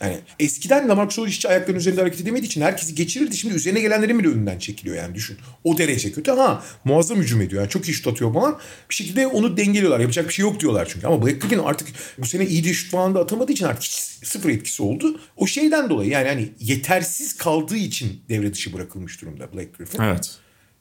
Yani 0.00 0.18
eskiden 0.38 0.88
Aldridge 0.88 1.30
hiç 1.30 1.46
ayaklarının 1.46 1.78
üzerinde 1.78 2.00
hareket 2.00 2.20
edemediği 2.20 2.46
için 2.46 2.60
herkesi 2.60 2.94
geçirirdi. 2.94 3.36
Şimdi 3.36 3.54
üzerine 3.54 3.80
gelenlerin 3.80 4.18
bile 4.18 4.28
önünden 4.28 4.58
çekiliyor 4.58 4.96
yani 4.96 5.14
düşün. 5.14 5.38
O 5.64 5.78
derece 5.78 6.12
kötü. 6.12 6.30
Ha 6.30 6.64
muazzam 6.84 7.18
hücum 7.18 7.40
ediyor. 7.40 7.62
Yani 7.62 7.70
çok 7.70 7.88
iyi 7.88 7.94
şut 7.94 8.06
atıyor 8.06 8.34
falan. 8.34 8.58
Bir 8.90 8.94
şekilde 8.94 9.26
onu 9.26 9.56
dengeliyorlar. 9.56 10.00
Yapacak 10.00 10.28
bir 10.28 10.32
şey 10.32 10.42
yok 10.42 10.60
diyorlar 10.60 10.88
çünkü. 10.92 11.06
Ama 11.06 11.22
Blake 11.22 11.38
Griffin 11.38 11.58
artık 11.58 11.88
bu 12.18 12.26
sene 12.26 12.46
iyi 12.46 12.64
de 12.64 12.72
şut 12.72 12.90
falan 12.90 13.14
da 13.14 13.20
atamadığı 13.20 13.52
için 13.52 13.64
artık 13.64 13.82
hiç 13.82 13.92
sıfır 14.28 14.50
etkisi 14.50 14.82
oldu. 14.82 15.20
O 15.36 15.46
şeyden 15.46 15.90
dolayı 15.90 16.10
yani 16.10 16.28
hani 16.28 16.48
yetersiz 16.60 17.36
kaldığı 17.36 17.76
için 17.76 18.20
devre 18.28 18.54
dışı 18.54 18.72
bırakılmış 18.72 19.22
durumda 19.22 19.52
Blake 19.52 19.70
Griffin. 19.78 20.02
Evet. 20.02 20.38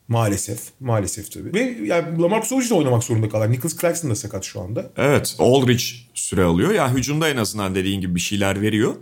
Maalesef. 0.09 0.59
Maalesef 0.79 1.31
tabii. 1.31 1.53
Ve 1.53 1.77
yani 1.83 2.21
Lamarcus 2.21 2.53
Aldridge 2.53 2.73
oynamak 2.73 3.03
zorunda 3.03 3.29
kalır. 3.29 3.51
Nicholas 3.51 3.77
Claxton 3.81 4.11
da 4.11 4.15
sakat 4.15 4.43
şu 4.43 4.61
anda. 4.61 4.91
Evet. 4.97 5.35
Aldridge 5.39 5.83
süre 6.13 6.43
alıyor. 6.43 6.71
Ya 6.71 6.93
hücumda 6.93 7.29
en 7.29 7.37
azından 7.37 7.75
dediğin 7.75 8.01
gibi 8.01 8.15
bir 8.15 8.19
şeyler 8.19 8.61
veriyor. 8.61 8.95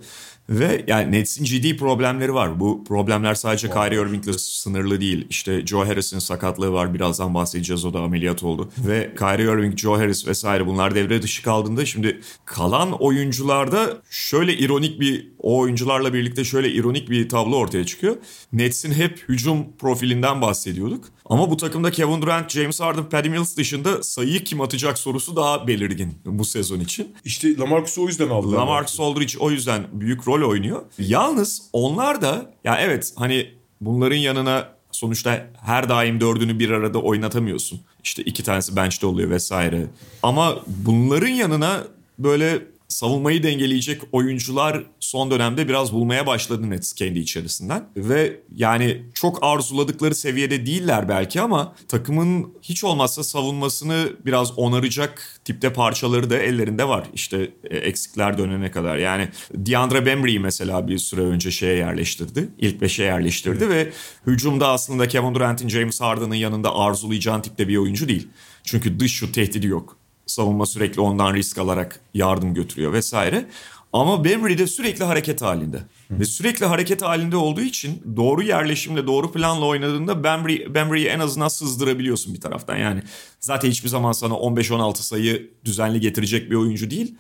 Ve 0.49 0.86
yani 0.88 1.12
Nets'in 1.12 1.43
ciddi 1.43 1.77
problemleri 1.77 2.33
var. 2.33 2.60
Bu 2.60 2.83
problemler 2.88 3.36
sadece 3.36 3.69
Kyrie 3.69 4.01
Irving'le 4.01 4.33
sınırlı 4.38 5.01
değil. 5.01 5.27
İşte 5.29 5.65
Joe 5.65 5.86
Harris'in 5.88 6.19
sakatlığı 6.19 6.71
var. 6.71 6.93
Birazdan 6.93 7.33
bahsedeceğiz. 7.33 7.86
O 7.86 7.93
da 7.93 7.99
ameliyat 7.99 8.43
oldu. 8.43 8.69
Ve 8.77 9.13
Kyrie 9.19 9.43
Irving, 9.43 9.77
Joe 9.77 9.97
Harris 9.97 10.27
vesaire 10.27 10.67
bunlar 10.67 10.95
devre 10.95 11.21
dışı 11.21 11.43
kaldığında 11.43 11.86
şimdi 11.86 12.21
kalan 12.45 12.91
oyuncularda 12.91 14.01
şöyle 14.10 14.57
ironik 14.57 14.99
bir 14.99 15.31
o 15.39 15.57
oyuncularla 15.57 16.13
birlikte 16.13 16.43
şöyle 16.43 16.71
ironik 16.71 17.10
bir 17.10 17.29
tablo 17.29 17.57
ortaya 17.57 17.86
çıkıyor. 17.86 18.15
Nets'in 18.53 18.91
hep 18.91 19.23
hücum 19.29 19.65
profilinden 19.79 20.41
bahsediyorduk. 20.41 21.05
Ama 21.29 21.49
bu 21.49 21.57
takımda 21.57 21.91
Kevin 21.91 22.21
Durant, 22.21 22.49
James 22.49 22.79
Harden, 22.79 23.09
Patty 23.09 23.29
Mills 23.29 23.57
dışında 23.57 24.03
sayıyı 24.03 24.43
kim 24.43 24.61
atacak 24.61 24.99
sorusu 24.99 25.35
daha 25.35 25.67
belirgin 25.67 26.13
bu 26.25 26.45
sezon 26.45 26.79
için. 26.79 27.15
İşte 27.25 27.57
Lamarcus'u 27.57 28.03
o 28.03 28.07
yüzden 28.07 28.29
aldılar. 28.29 28.57
Lamarcus 28.57 28.99
Aldridge 28.99 29.37
o 29.39 29.51
yüzden 29.51 29.87
büyük 29.91 30.27
rol 30.27 30.49
oynuyor. 30.49 30.81
Yalnız 30.99 31.61
onlar 31.73 32.21
da 32.21 32.53
ya 32.63 32.77
evet 32.81 33.13
hani 33.15 33.51
bunların 33.81 34.15
yanına 34.15 34.69
sonuçta 34.91 35.47
her 35.61 35.89
daim 35.89 36.21
dördünü 36.21 36.59
bir 36.59 36.69
arada 36.69 36.99
oynatamıyorsun. 36.99 37.81
İşte 38.03 38.23
iki 38.23 38.43
tanesi 38.43 38.75
bench'te 38.75 39.07
oluyor 39.07 39.29
vesaire. 39.29 39.87
Ama 40.23 40.57
bunların 40.67 41.27
yanına 41.27 41.83
böyle 42.19 42.61
savunmayı 42.88 43.43
dengeleyecek 43.43 44.02
oyuncular 44.12 44.84
son 45.00 45.32
dönemde 45.32 45.67
biraz 45.67 45.93
bulmaya 45.93 46.28
başladı 46.28 46.69
Nets 46.69 46.93
kendi 46.93 47.19
içerisinden. 47.19 47.89
Ve 47.97 48.39
yani 48.56 49.04
çok 49.13 49.39
arzuladıkları 49.41 50.15
seviyede 50.15 50.65
değiller 50.65 51.10
belki 51.10 51.41
ama 51.41 51.76
takımın 51.88 52.54
hiç 52.62 52.84
olmazsa 52.84 53.23
savunmasını 53.23 54.10
biraz 54.26 54.60
onaracak 54.60 55.39
tipte 55.45 55.73
parçaları 55.73 56.30
da 56.30 56.38
ellerinde 56.38 56.88
var. 56.88 57.08
İşte 57.13 57.52
e, 57.63 57.78
eksikler 57.78 58.38
dönene 58.38 58.71
kadar. 58.71 58.97
Yani 58.97 59.30
DeAndre 59.54 60.06
Bembry'i 60.06 60.39
mesela 60.39 60.88
bir 60.88 60.97
süre 60.97 61.21
önce 61.21 61.52
şeye 61.52 61.76
yerleştirdi. 61.76 62.50
İlk 62.58 62.82
beşe 62.82 63.04
yerleştirdi 63.04 63.69
ve 63.69 63.91
hücumda 64.28 64.67
aslında 64.67 65.08
Kevin 65.08 65.36
Durant'in 65.36 65.69
James 65.69 66.02
Harden'ın 66.02 66.36
yanında 66.36 66.76
arzulayacağın 66.76 67.41
tipte 67.41 67.67
bir 67.67 67.78
oyuncu 67.78 68.08
değil. 68.08 68.28
Çünkü 68.63 69.00
dış 69.00 69.13
şut 69.13 69.34
tehdidi 69.34 69.67
yok 69.67 69.96
savunma 70.27 70.65
sürekli 70.65 71.01
ondan 71.01 71.33
risk 71.33 71.57
alarak 71.57 71.99
yardım 72.13 72.53
götürüyor 72.53 72.93
vesaire. 72.93 73.49
Ama 73.93 74.23
Bembry 74.23 74.57
de 74.57 74.67
sürekli 74.67 75.03
hareket 75.03 75.41
halinde. 75.41 75.79
Ve 76.11 76.25
sürekli 76.25 76.65
hareket 76.65 77.01
halinde 77.01 77.37
olduğu 77.37 77.61
için 77.61 78.01
doğru 78.15 78.43
yerleşimle, 78.43 79.07
doğru 79.07 79.31
planla 79.31 79.65
oynadığında 79.65 80.23
Bembry, 80.23 80.73
Bembry'yi 80.73 81.07
en 81.07 81.19
azından 81.19 81.47
sızdırabiliyorsun 81.47 82.33
bir 82.33 82.41
taraftan. 82.41 82.77
Yani 82.77 83.01
zaten 83.39 83.69
hiçbir 83.69 83.89
zaman 83.89 84.11
sana 84.11 84.33
15-16 84.33 84.95
sayı 84.95 85.51
düzenli 85.65 85.99
getirecek 85.99 86.51
bir 86.51 86.55
oyuncu 86.55 86.89
değil. 86.89 87.15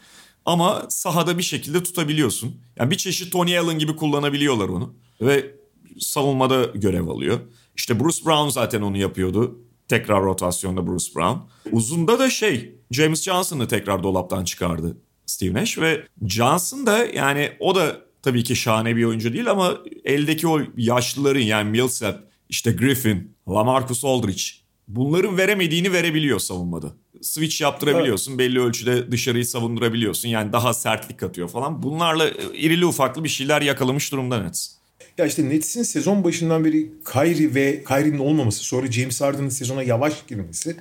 Ama 0.45 0.85
sahada 0.89 1.37
bir 1.37 1.43
şekilde 1.43 1.83
tutabiliyorsun. 1.83 2.55
Yani 2.77 2.91
bir 2.91 2.97
çeşit 2.97 3.31
Tony 3.31 3.59
Allen 3.59 3.79
gibi 3.79 3.95
kullanabiliyorlar 3.95 4.69
onu. 4.69 4.93
Ve 5.21 5.51
savunmada 5.99 6.63
görev 6.63 7.07
alıyor. 7.07 7.39
İşte 7.75 7.99
Bruce 7.99 8.25
Brown 8.25 8.49
zaten 8.49 8.81
onu 8.81 8.97
yapıyordu. 8.97 9.59
Tekrar 9.87 10.23
rotasyonda 10.23 10.87
Bruce 10.87 11.15
Brown. 11.15 11.39
Uzunda 11.71 12.19
da 12.19 12.29
şey 12.29 12.76
James 12.91 13.23
Johnson'ı 13.23 13.67
tekrar 13.67 14.03
dolaptan 14.03 14.43
çıkardı 14.43 14.97
Steve 15.25 15.53
Nash 15.53 15.77
ve 15.77 16.03
Johnson 16.27 16.85
da 16.85 17.05
yani 17.05 17.51
o 17.59 17.75
da 17.75 18.01
tabii 18.21 18.43
ki 18.43 18.55
şahane 18.55 18.95
bir 18.95 19.03
oyuncu 19.03 19.33
değil 19.33 19.51
ama 19.51 19.77
eldeki 20.05 20.47
o 20.47 20.61
yaşlıların 20.77 21.39
yani 21.39 21.69
Millsap, 21.69 22.23
işte 22.49 22.71
Griffin, 22.71 23.35
Lamarcus 23.49 24.05
Aldridge 24.05 24.43
bunların 24.87 25.37
veremediğini 25.37 25.93
verebiliyor 25.93 26.39
savunmada. 26.39 26.93
Switch 27.21 27.61
yaptırabiliyorsun. 27.61 28.37
Belli 28.37 28.59
ölçüde 28.59 29.11
dışarıyı 29.11 29.45
savundurabiliyorsun. 29.45 30.29
Yani 30.29 30.53
daha 30.53 30.73
sertlik 30.73 31.19
katıyor 31.19 31.49
falan. 31.49 31.83
Bunlarla 31.83 32.29
irili 32.53 32.85
ufaklı 32.85 33.23
bir 33.23 33.29
şeyler 33.29 33.61
yakalamış 33.61 34.11
durumda 34.11 34.43
Nets. 34.43 34.69
Ya 35.17 35.25
işte 35.25 35.49
Nets'in 35.49 35.83
sezon 35.83 36.23
başından 36.23 36.65
beri 36.65 36.91
Kyrie 37.13 37.55
ve 37.55 37.83
Kyrie'nin 37.83 38.19
olmaması, 38.19 38.63
sonra 38.63 38.91
James 38.91 39.21
Harden'ın 39.21 39.49
sezona 39.49 39.83
yavaş 39.83 40.13
girmesi 40.27 40.77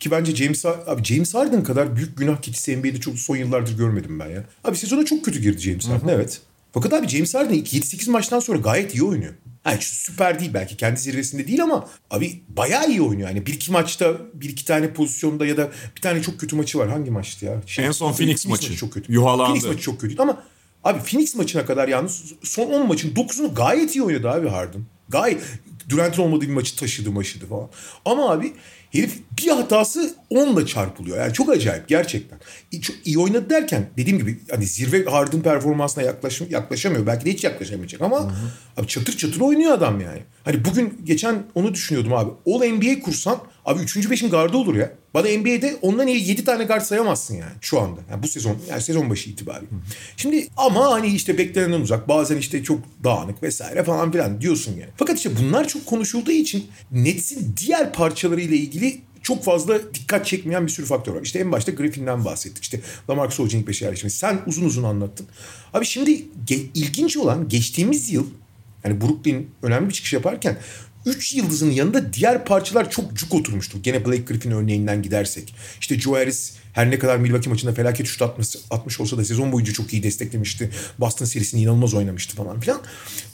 ki 0.00 0.10
bence 0.10 0.36
James 0.36 0.66
abi 0.66 1.04
James 1.04 1.34
Harden 1.34 1.64
kadar 1.64 1.96
büyük 1.96 2.18
günah 2.18 2.42
keçisi 2.42 2.76
NBA'de 2.76 3.00
çok 3.00 3.18
son 3.18 3.36
yıllardır 3.36 3.76
görmedim 3.76 4.20
ben 4.20 4.28
ya. 4.28 4.44
Abi 4.64 4.76
sezona 4.76 5.04
çok 5.04 5.24
kötü 5.24 5.40
girdi 5.40 5.60
James 5.60 5.88
Harden 5.88 6.08
evet. 6.08 6.40
Fakat 6.72 6.92
abi 6.92 7.08
James 7.08 7.34
Harden 7.34 7.54
ilk 7.54 7.72
7-8 7.72 8.10
maçtan 8.10 8.40
sonra 8.40 8.58
gayet 8.58 8.94
iyi 8.94 9.02
oynuyor. 9.02 9.34
Yani 9.66 9.78
süper 9.80 10.40
değil 10.40 10.50
belki 10.54 10.76
kendi 10.76 11.00
zirvesinde 11.00 11.46
değil 11.46 11.62
ama 11.62 11.88
abi 12.10 12.40
bayağı 12.48 12.90
iyi 12.90 13.02
oynuyor. 13.02 13.28
Yani 13.28 13.46
bir 13.46 13.54
iki 13.54 13.72
maçta 13.72 14.14
bir 14.34 14.48
iki 14.48 14.64
tane 14.64 14.92
pozisyonda 14.92 15.46
ya 15.46 15.56
da 15.56 15.70
bir 15.96 16.00
tane 16.00 16.22
çok 16.22 16.40
kötü 16.40 16.56
maçı 16.56 16.78
var. 16.78 16.88
Hangi 16.88 17.10
maçtı 17.10 17.44
ya? 17.44 17.62
En 17.78 17.90
son 17.90 18.12
Phoenix 18.12 18.46
maçı. 18.46 18.76
çok 18.76 18.92
kötü. 18.92 19.12
Yuhalandı. 19.12 19.46
Phoenix 19.46 19.64
maçı 19.64 19.80
çok 19.80 20.00
kötü 20.00 20.22
ama 20.22 20.42
abi 20.84 21.00
Phoenix 21.00 21.34
maçına 21.34 21.66
kadar 21.66 21.88
yalnız 21.88 22.32
son 22.42 22.66
10 22.66 22.88
maçın 22.88 23.14
9'unu 23.14 23.54
gayet 23.54 23.96
iyi 23.96 24.02
oynadı 24.02 24.30
abi 24.30 24.48
Harden. 24.48 24.82
Gayet 25.08 25.42
Durant'in 25.88 26.22
olmadığı 26.22 26.44
bir 26.44 26.52
maçı 26.52 26.76
taşıdı 26.76 27.10
maşıdı 27.10 27.46
falan. 27.46 27.68
Ama 28.04 28.30
abi 28.30 28.52
herif 28.90 29.18
bir 29.38 29.50
hatası 29.50 30.14
10'la 30.30 30.66
çarpılıyor. 30.66 31.18
Yani 31.18 31.32
çok 31.32 31.50
acayip 31.50 31.88
gerçekten. 31.88 32.38
Çok 32.82 32.96
iyi 33.04 33.18
oynadı 33.18 33.50
derken 33.50 33.90
dediğim 33.96 34.18
gibi 34.18 34.40
hani 34.50 34.66
zirve 34.66 35.04
Harden 35.04 35.42
performansına 35.42 36.04
yaklaş, 36.04 36.40
yaklaşamıyor. 36.40 37.06
Belki 37.06 37.24
de 37.24 37.32
hiç 37.32 37.44
yaklaşamayacak 37.44 38.00
ama 38.00 38.20
Hı-hı. 38.20 38.32
abi 38.76 38.86
çatır 38.86 39.16
çatır 39.16 39.40
oynuyor 39.40 39.72
adam 39.72 40.00
yani. 40.00 40.20
Hani 40.44 40.64
bugün 40.64 41.00
geçen 41.04 41.42
onu 41.54 41.74
düşünüyordum 41.74 42.12
abi. 42.12 42.30
All 42.46 42.64
NBA 42.66 43.00
kursan 43.00 43.38
abi 43.66 43.82
3. 43.82 43.96
5'in 43.96 44.30
gardı 44.30 44.56
olur 44.56 44.74
ya. 44.74 44.92
Bana 45.14 45.28
NBA'de 45.28 45.76
ondan 45.82 46.06
iyi 46.06 46.28
7 46.28 46.44
tane 46.44 46.64
guard 46.64 46.82
sayamazsın 46.82 47.34
yani 47.34 47.52
şu 47.60 47.80
anda. 47.80 48.00
Yani 48.10 48.22
bu 48.22 48.28
sezon 48.28 48.58
yani 48.70 48.82
sezon 48.82 49.10
başı 49.10 49.30
itibariyle. 49.30 49.66
Şimdi 50.16 50.48
ama 50.56 50.90
hani 50.90 51.06
işte 51.06 51.38
beklenenden 51.38 51.80
uzak 51.80 52.08
bazen 52.08 52.36
işte 52.36 52.62
çok 52.62 52.80
dağınık 53.04 53.42
vesaire 53.42 53.84
falan 53.84 54.12
filan 54.12 54.40
diyorsun 54.40 54.72
yani. 54.72 54.90
Fakat 54.96 55.16
işte 55.16 55.30
bunlar 55.42 55.68
çok 55.68 55.86
konuşulduğu 55.86 56.30
için 56.30 56.66
Nets'in 56.92 57.54
diğer 57.56 57.92
parçalarıyla 57.92 58.56
ilgili 58.56 59.00
çok 59.22 59.44
fazla 59.44 59.94
dikkat 59.94 60.26
çekmeyen 60.26 60.66
bir 60.66 60.72
sürü 60.72 60.86
faktör 60.86 61.14
var. 61.14 61.22
İşte 61.22 61.38
en 61.38 61.52
başta 61.52 61.72
Griffin'den 61.72 62.24
bahsettik. 62.24 62.62
İşte 62.62 62.80
Lamarcus 63.10 63.54
beşe 63.66 63.84
yerleşmesi. 63.84 64.18
Sen 64.18 64.38
uzun 64.46 64.64
uzun 64.64 64.82
anlattın. 64.82 65.26
Abi 65.74 65.86
şimdi 65.86 66.10
ge- 66.46 66.66
ilginç 66.74 67.16
olan 67.16 67.48
geçtiğimiz 67.48 68.12
yıl 68.12 68.26
yani 68.84 69.00
Brooklyn 69.00 69.46
önemli 69.62 69.88
bir 69.88 69.94
çıkış 69.94 70.12
yaparken 70.12 70.56
3 71.06 71.34
yıldızın 71.34 71.70
yanında 71.70 72.12
diğer 72.12 72.44
parçalar 72.44 72.90
çok 72.90 73.14
cuk 73.14 73.34
oturmuştu. 73.34 73.82
Gene 73.82 74.04
Blake 74.04 74.22
Griffin 74.22 74.50
örneğinden 74.50 75.02
gidersek. 75.02 75.54
İşte 75.80 75.98
Joe 75.98 76.14
Harris 76.14 76.52
her 76.72 76.90
ne 76.90 76.98
kadar 76.98 77.16
Milwaukee 77.16 77.50
maçında 77.50 77.72
felaket 77.72 78.06
şut 78.06 78.22
atmış, 78.22 78.56
atmış 78.70 79.00
olsa 79.00 79.18
da 79.18 79.24
sezon 79.24 79.52
boyunca 79.52 79.72
çok 79.72 79.92
iyi 79.92 80.02
desteklemişti. 80.02 80.70
Boston 80.98 81.24
serisini 81.24 81.60
inanılmaz 81.60 81.94
oynamıştı 81.94 82.36
falan 82.36 82.60
filan. 82.60 82.80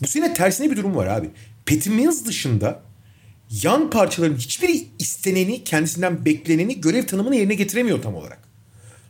Bu 0.03 0.07
sene 0.07 0.35
tersine 0.35 0.71
bir 0.71 0.77
durum 0.77 0.97
var 0.97 1.07
abi. 1.07 1.31
Patty 1.67 1.91
Mills 1.91 2.25
dışında 2.25 2.83
yan 3.63 3.91
parçaların 3.91 4.37
hiçbiri 4.37 4.87
isteneni, 4.99 5.65
kendisinden 5.65 6.25
bekleneni, 6.25 6.81
görev 6.81 7.07
tanımını 7.07 7.37
yerine 7.37 7.55
getiremiyor 7.55 8.03
tam 8.03 8.15
olarak. 8.15 8.39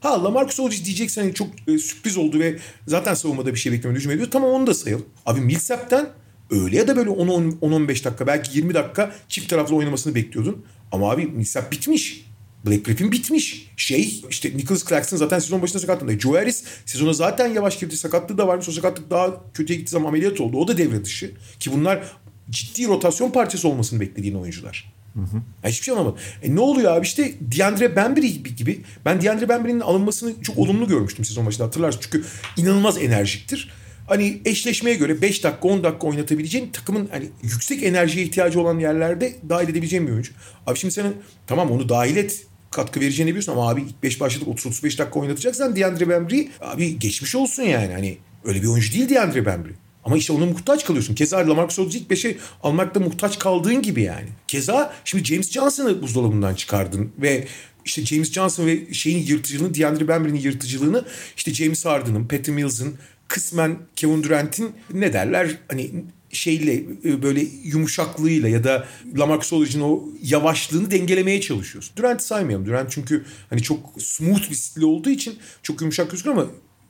Ha 0.01 0.25
Lamarcus 0.25 0.61
Aldridge 0.61 0.85
diyeceksen 0.85 1.22
hani 1.22 1.35
çok 1.35 1.48
e, 1.68 1.79
sürpriz 1.79 2.16
oldu 2.16 2.38
ve 2.38 2.59
zaten 2.87 3.14
savunmada 3.14 3.55
bir 3.55 3.59
şey 3.59 3.72
beklemiyor, 3.72 4.03
hücum. 4.03 4.31
Tamam 4.31 4.51
onu 4.51 4.66
da 4.66 4.75
sayalım. 4.75 5.07
Abi 5.27 5.40
Millsap'ten 5.40 6.09
öyle 6.52 6.76
ya 6.76 6.88
da 6.88 6.96
böyle 6.96 7.10
10-15 7.10 8.04
dakika 8.04 8.26
belki 8.26 8.58
20 8.58 8.74
dakika 8.74 9.12
çift 9.28 9.48
taraflı 9.50 9.76
oynamasını 9.76 10.14
bekliyordun. 10.14 10.64
Ama 10.92 11.10
abi 11.10 11.26
Millsap 11.26 11.72
bitmiş. 11.72 12.26
Blake 12.66 12.82
Griffin 12.82 13.12
bitmiş. 13.12 13.70
Şey 13.76 14.22
işte 14.30 14.56
Nicholas 14.56 14.88
Claxton 14.88 15.16
zaten 15.16 15.38
sezon 15.38 15.62
başında 15.62 15.78
sakatlandı. 15.78 16.20
Joe 16.20 16.36
Harris 16.36 16.64
sezona 16.86 17.12
zaten 17.12 17.48
yavaş 17.48 17.78
girdi. 17.78 17.96
Sakatlığı 17.96 18.38
da 18.38 18.48
varmış. 18.48 18.68
O 18.68 18.72
sakatlık 18.72 19.10
daha 19.10 19.52
kötüye 19.54 19.78
gittiği 19.78 19.90
zaman 19.90 20.08
ameliyat 20.08 20.40
oldu. 20.40 20.56
O 20.56 20.68
da 20.68 20.78
devre 20.78 21.04
dışı. 21.04 21.30
Ki 21.60 21.72
bunlar 21.72 22.02
ciddi 22.50 22.88
rotasyon 22.88 23.30
parçası 23.30 23.68
olmasını 23.68 24.00
beklediğin 24.00 24.34
oyuncular. 24.34 24.92
Hı 25.14 25.20
hı. 25.20 25.36
Ya 25.64 25.70
hiçbir 25.70 25.84
şey 25.84 25.92
anlamadım. 25.92 26.18
E 26.42 26.54
ne 26.54 26.60
oluyor 26.60 26.96
abi 26.96 27.06
işte 27.06 27.34
DeAndre 27.40 27.96
Bembry 27.96 28.32
gibi, 28.32 28.56
gibi. 28.56 28.80
Ben 29.04 29.22
DeAndre 29.22 29.48
Bembry'nin 29.48 29.80
alınmasını 29.80 30.42
çok 30.42 30.58
olumlu 30.58 30.88
görmüştüm 30.88 31.24
sezon 31.24 31.46
başında 31.46 31.66
hatırlarsın. 31.66 32.00
Çünkü 32.02 32.24
inanılmaz 32.56 32.98
enerjiktir. 32.98 33.70
Hani 34.06 34.40
eşleşmeye 34.44 34.96
göre 34.96 35.22
5 35.22 35.44
dakika 35.44 35.68
10 35.68 35.84
dakika 35.84 36.06
oynatabileceğin 36.06 36.70
takımın 36.70 37.08
hani 37.12 37.28
yüksek 37.42 37.82
enerjiye 37.82 38.24
ihtiyacı 38.24 38.60
olan 38.60 38.78
yerlerde 38.78 39.36
dahil 39.48 39.68
edebileceğin 39.68 40.06
bir 40.06 40.12
oyuncu. 40.12 40.32
Abi 40.66 40.78
şimdi 40.78 40.94
sen 40.94 41.12
tamam 41.46 41.70
onu 41.70 41.88
dahil 41.88 42.16
et 42.16 42.46
katkı 42.70 43.00
vereceğini 43.00 43.30
biliyorsun 43.30 43.52
ama 43.52 43.68
abi 43.68 43.80
ilk 43.80 44.02
5 44.02 44.20
başladık 44.20 44.48
30-35 44.48 44.98
dakika 44.98 45.20
oynatacaksan 45.20 45.76
DeAndre 45.76 46.08
Bembry 46.08 46.48
abi 46.60 46.98
geçmiş 46.98 47.34
olsun 47.34 47.62
yani. 47.62 47.92
Hani 47.92 48.18
öyle 48.44 48.62
bir 48.62 48.66
oyuncu 48.66 48.92
değil 48.92 49.08
DeAndre 49.08 49.46
Bembry. 49.46 49.72
Ama 50.04 50.16
işte 50.16 50.32
ona 50.32 50.46
muhtaç 50.46 50.84
kalıyorsun. 50.84 51.14
Keza 51.14 51.48
Lamarcus 51.48 51.78
Aldridge 51.78 51.98
ilk 51.98 52.10
5'e 52.10 52.36
almakta 52.62 53.00
muhtaç 53.00 53.38
kaldığın 53.38 53.82
gibi 53.82 54.02
yani. 54.02 54.28
Keza 54.48 54.94
şimdi 55.04 55.24
James 55.24 55.50
Johnson'ı 55.50 56.02
buzdolabından 56.02 56.54
çıkardın 56.54 57.12
ve 57.18 57.46
işte 57.84 58.06
James 58.06 58.32
Johnson 58.32 58.66
ve 58.66 58.94
şeyin 58.94 59.26
yırtıcılığını, 59.26 59.74
DeAndre 59.74 60.08
Bembry'nin 60.08 60.40
yırtıcılığını 60.40 61.04
işte 61.36 61.54
James 61.54 61.84
Harden'ın, 61.84 62.28
Patty 62.28 62.50
Mills'ın, 62.50 62.94
kısmen 63.32 63.78
Kevin 63.96 64.22
Durant'in 64.22 64.72
ne 64.92 65.12
derler 65.12 65.58
hani 65.68 65.90
şeyle 66.30 66.84
böyle 67.22 67.46
yumuşaklığıyla 67.64 68.48
ya 68.48 68.64
da 68.64 68.88
Lamarcus 69.18 69.52
Aldridge'in 69.52 69.82
o 69.82 70.04
yavaşlığını 70.22 70.90
dengelemeye 70.90 71.40
çalışıyorsun. 71.40 71.96
Durant'i 71.96 72.24
saymayalım. 72.24 72.66
Durant 72.66 72.90
çünkü 72.90 73.24
hani 73.50 73.62
çok 73.62 73.94
smooth 73.98 74.50
bir 74.50 74.54
stil 74.54 74.82
olduğu 74.82 75.10
için 75.10 75.38
çok 75.62 75.80
yumuşak 75.80 76.10
gözüküyor 76.10 76.36
ama 76.36 76.46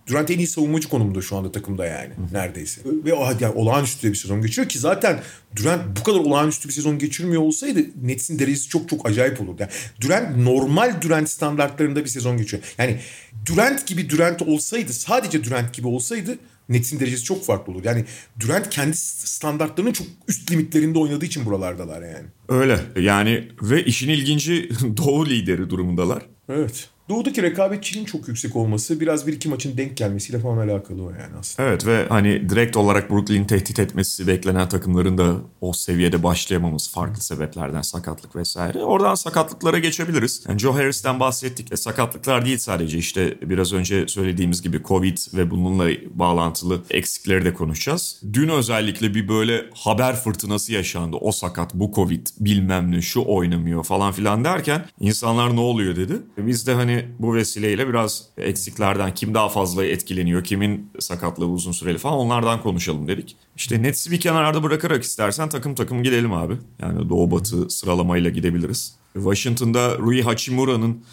Durant 0.06 0.30
en 0.30 0.38
iyi 0.38 0.46
savunmacı 0.46 0.88
konumunda 0.88 1.22
şu 1.22 1.36
anda 1.36 1.52
takımda 1.52 1.86
yani 1.86 2.10
Hı. 2.14 2.34
neredeyse. 2.34 2.80
Ve 2.84 3.10
yani 3.40 3.54
olağanüstü 3.54 4.10
bir 4.10 4.14
sezon 4.14 4.42
geçiriyor 4.42 4.68
ki 4.68 4.78
zaten 4.78 5.20
Durant 5.56 6.00
bu 6.00 6.02
kadar 6.02 6.18
olağanüstü 6.18 6.68
bir 6.68 6.74
sezon 6.74 6.98
geçirmiyor 6.98 7.42
olsaydı 7.42 7.80
Nets'in 8.02 8.38
derecesi 8.38 8.68
çok 8.68 8.88
çok 8.88 9.06
acayip 9.08 9.40
olurdu. 9.40 9.56
Yani 9.60 9.70
Durant 10.00 10.36
normal 10.36 11.02
Durant 11.02 11.30
standartlarında 11.30 12.04
bir 12.04 12.08
sezon 12.08 12.36
geçiyor. 12.36 12.62
Yani 12.78 13.00
Durant 13.46 13.86
gibi 13.86 14.10
Durant 14.10 14.42
olsaydı 14.42 14.92
sadece 14.92 15.44
Durant 15.44 15.74
gibi 15.74 15.86
olsaydı 15.86 16.38
Nets'in 16.68 17.00
derecesi 17.00 17.24
çok 17.24 17.44
farklı 17.44 17.72
olur. 17.72 17.84
Yani 17.84 18.04
Durant 18.40 18.70
kendi 18.70 18.96
standartlarının 18.96 19.92
çok 19.92 20.06
üst 20.28 20.52
limitlerinde 20.52 20.98
oynadığı 20.98 21.24
için 21.24 21.46
buralardalar 21.46 22.02
yani. 22.02 22.26
Öyle 22.48 22.80
yani 23.00 23.48
ve 23.62 23.84
işin 23.84 24.08
ilginci 24.08 24.70
doğu 24.96 25.26
lideri 25.26 25.70
durumundalar. 25.70 26.22
Evet. 26.48 26.88
Doğudaki 27.12 27.42
rekabetçiliğin 27.42 28.06
çok 28.06 28.28
yüksek 28.28 28.56
olması 28.56 29.00
biraz 29.00 29.26
bir 29.26 29.32
iki 29.32 29.48
maçın 29.48 29.76
denk 29.76 29.96
gelmesiyle 29.96 30.38
falan 30.38 30.68
alakalı 30.68 31.02
o 31.02 31.10
yani 31.10 31.36
aslında. 31.40 31.68
Evet 31.68 31.86
ve 31.86 32.06
hani 32.08 32.48
direkt 32.48 32.76
olarak 32.76 33.10
Brooklyn'i 33.10 33.46
tehdit 33.46 33.78
etmesi 33.78 34.26
beklenen 34.26 34.68
takımların 34.68 35.18
da 35.18 35.36
o 35.60 35.72
seviyede 35.72 36.22
başlayamaması 36.22 36.92
farklı 36.92 37.22
sebeplerden 37.22 37.82
sakatlık 37.82 38.36
vesaire. 38.36 38.78
Oradan 38.78 39.14
sakatlıklara 39.14 39.78
geçebiliriz. 39.78 40.44
Yani 40.48 40.58
Joe 40.58 40.74
Harris'ten 40.74 41.20
bahsettik. 41.20 41.72
E, 41.72 41.76
sakatlıklar 41.76 42.46
değil 42.46 42.58
sadece 42.58 42.98
işte 42.98 43.38
biraz 43.42 43.72
önce 43.72 44.08
söylediğimiz 44.08 44.62
gibi 44.62 44.82
Covid 44.82 45.18
ve 45.34 45.50
bununla 45.50 45.88
bağlantılı 46.14 46.80
eksikleri 46.90 47.44
de 47.44 47.54
konuşacağız. 47.54 48.20
Dün 48.32 48.48
özellikle 48.48 49.14
bir 49.14 49.28
böyle 49.28 49.64
haber 49.74 50.16
fırtınası 50.16 50.72
yaşandı. 50.72 51.16
O 51.20 51.32
sakat, 51.32 51.74
bu 51.74 51.92
Covid, 51.94 52.26
bilmem 52.40 52.92
ne, 52.92 53.02
şu 53.02 53.24
oynamıyor 53.26 53.84
falan 53.84 54.12
filan 54.12 54.44
derken 54.44 54.84
insanlar 55.00 55.56
ne 55.56 55.60
oluyor 55.60 55.96
dedi. 55.96 56.12
E, 56.38 56.46
biz 56.46 56.66
de 56.66 56.74
hani 56.74 57.01
bu 57.18 57.34
vesileyle 57.34 57.88
biraz 57.88 58.26
eksiklerden 58.38 59.14
kim 59.14 59.34
daha 59.34 59.48
fazla 59.48 59.84
etkileniyor, 59.84 60.44
kimin 60.44 60.90
sakatlığı 60.98 61.46
uzun 61.46 61.72
süreli 61.72 61.98
falan 61.98 62.18
onlardan 62.18 62.62
konuşalım 62.62 63.08
dedik. 63.08 63.36
İşte 63.56 63.82
Nets'i 63.82 64.10
bir 64.10 64.20
kenarda 64.20 64.62
bırakarak 64.62 65.02
istersen 65.02 65.48
takım 65.48 65.74
takım 65.74 66.02
gidelim 66.02 66.32
abi. 66.32 66.54
Yani 66.78 67.08
doğu 67.08 67.30
batı 67.30 67.70
sıralamayla 67.70 68.30
gidebiliriz. 68.30 68.96
Washington'da 69.14 69.98
Rui 69.98 70.22
Hachimura'nın 70.22 71.04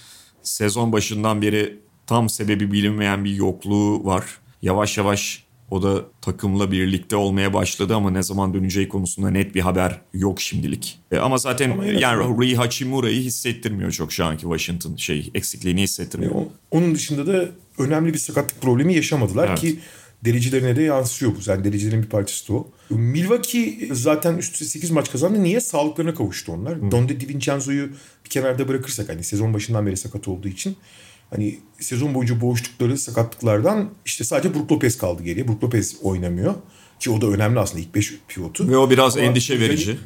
sezon 0.41 0.91
başından 0.91 1.41
beri 1.41 1.79
tam 2.07 2.29
sebebi 2.29 2.71
bilinmeyen 2.71 3.25
bir 3.25 3.35
yokluğu 3.35 4.05
var. 4.05 4.25
Yavaş 4.61 4.97
yavaş 4.97 5.43
o 5.71 5.83
da 5.83 6.05
takımla 6.21 6.71
birlikte 6.71 7.15
olmaya 7.15 7.53
başladı 7.53 7.95
ama 7.95 8.11
ne 8.11 8.23
zaman 8.23 8.53
döneceği 8.53 8.89
konusunda 8.89 9.29
net 9.29 9.55
bir 9.55 9.61
haber 9.61 10.01
yok 10.13 10.41
şimdilik. 10.41 10.99
E, 11.11 11.17
ama 11.17 11.37
zaten 11.37 11.71
ama 11.71 11.85
yani 11.85 12.23
Rui 12.23 12.55
Hachimura'yı 12.55 13.21
hissettirmiyor 13.21 13.91
çok 13.91 14.13
şu 14.13 14.25
anki 14.25 14.41
Washington 14.41 14.95
şey 14.95 15.31
eksikliğini 15.33 15.81
hissettirmiyor. 15.81 16.35
E, 16.35 16.47
onun 16.71 16.95
dışında 16.95 17.27
da 17.27 17.49
önemli 17.77 18.13
bir 18.13 18.19
sakatlık 18.19 18.61
problemi 18.61 18.93
yaşamadılar 18.93 19.47
evet. 19.47 19.59
ki 19.59 19.79
derecelerine 20.25 20.75
de 20.75 20.81
yansıyor 20.81 21.31
bu. 21.31 21.49
Yani 21.49 21.63
derecelerin 21.63 22.03
bir 22.03 22.09
parçası 22.09 22.47
da 22.47 22.53
o. 22.53 22.67
Milwaukee 22.89 23.89
zaten 23.91 24.37
üst 24.37 24.53
üste 24.53 24.65
8 24.65 24.91
maç 24.91 25.11
kazandı. 25.11 25.43
Niye? 25.43 25.59
Sağlıklarına 25.59 26.13
kavuştu 26.13 26.51
onlar. 26.51 26.77
Hı. 26.77 26.91
Donde 26.91 27.19
DiVincenzo'yu 27.19 27.89
bir 28.25 28.29
kenarda 28.29 28.67
bırakırsak 28.67 29.09
hani 29.09 29.23
sezon 29.23 29.53
başından 29.53 29.85
beri 29.85 29.97
sakat 29.97 30.27
olduğu 30.27 30.47
için 30.47 30.75
hani 31.29 31.59
sezon 31.79 32.13
boyunca 32.15 32.41
boğuştukları 32.41 32.97
sakatlıklardan 32.97 33.89
işte 34.05 34.23
sadece 34.23 34.53
Brook 34.53 34.71
Lopez 34.71 34.97
kaldı 34.97 35.23
geriye. 35.23 35.47
Brook 35.47 35.63
Lopez 35.63 35.95
oynamıyor. 36.01 36.55
Ki 36.99 37.11
o 37.11 37.21
da 37.21 37.27
önemli 37.27 37.59
aslında 37.59 37.83
ilk 37.83 37.95
5 37.95 38.13
pivotu. 38.27 38.69
Ve 38.69 38.77
o 38.77 38.89
biraz 38.89 39.17
Ama 39.17 39.25
endişe 39.25 39.59
verici. 39.59 39.97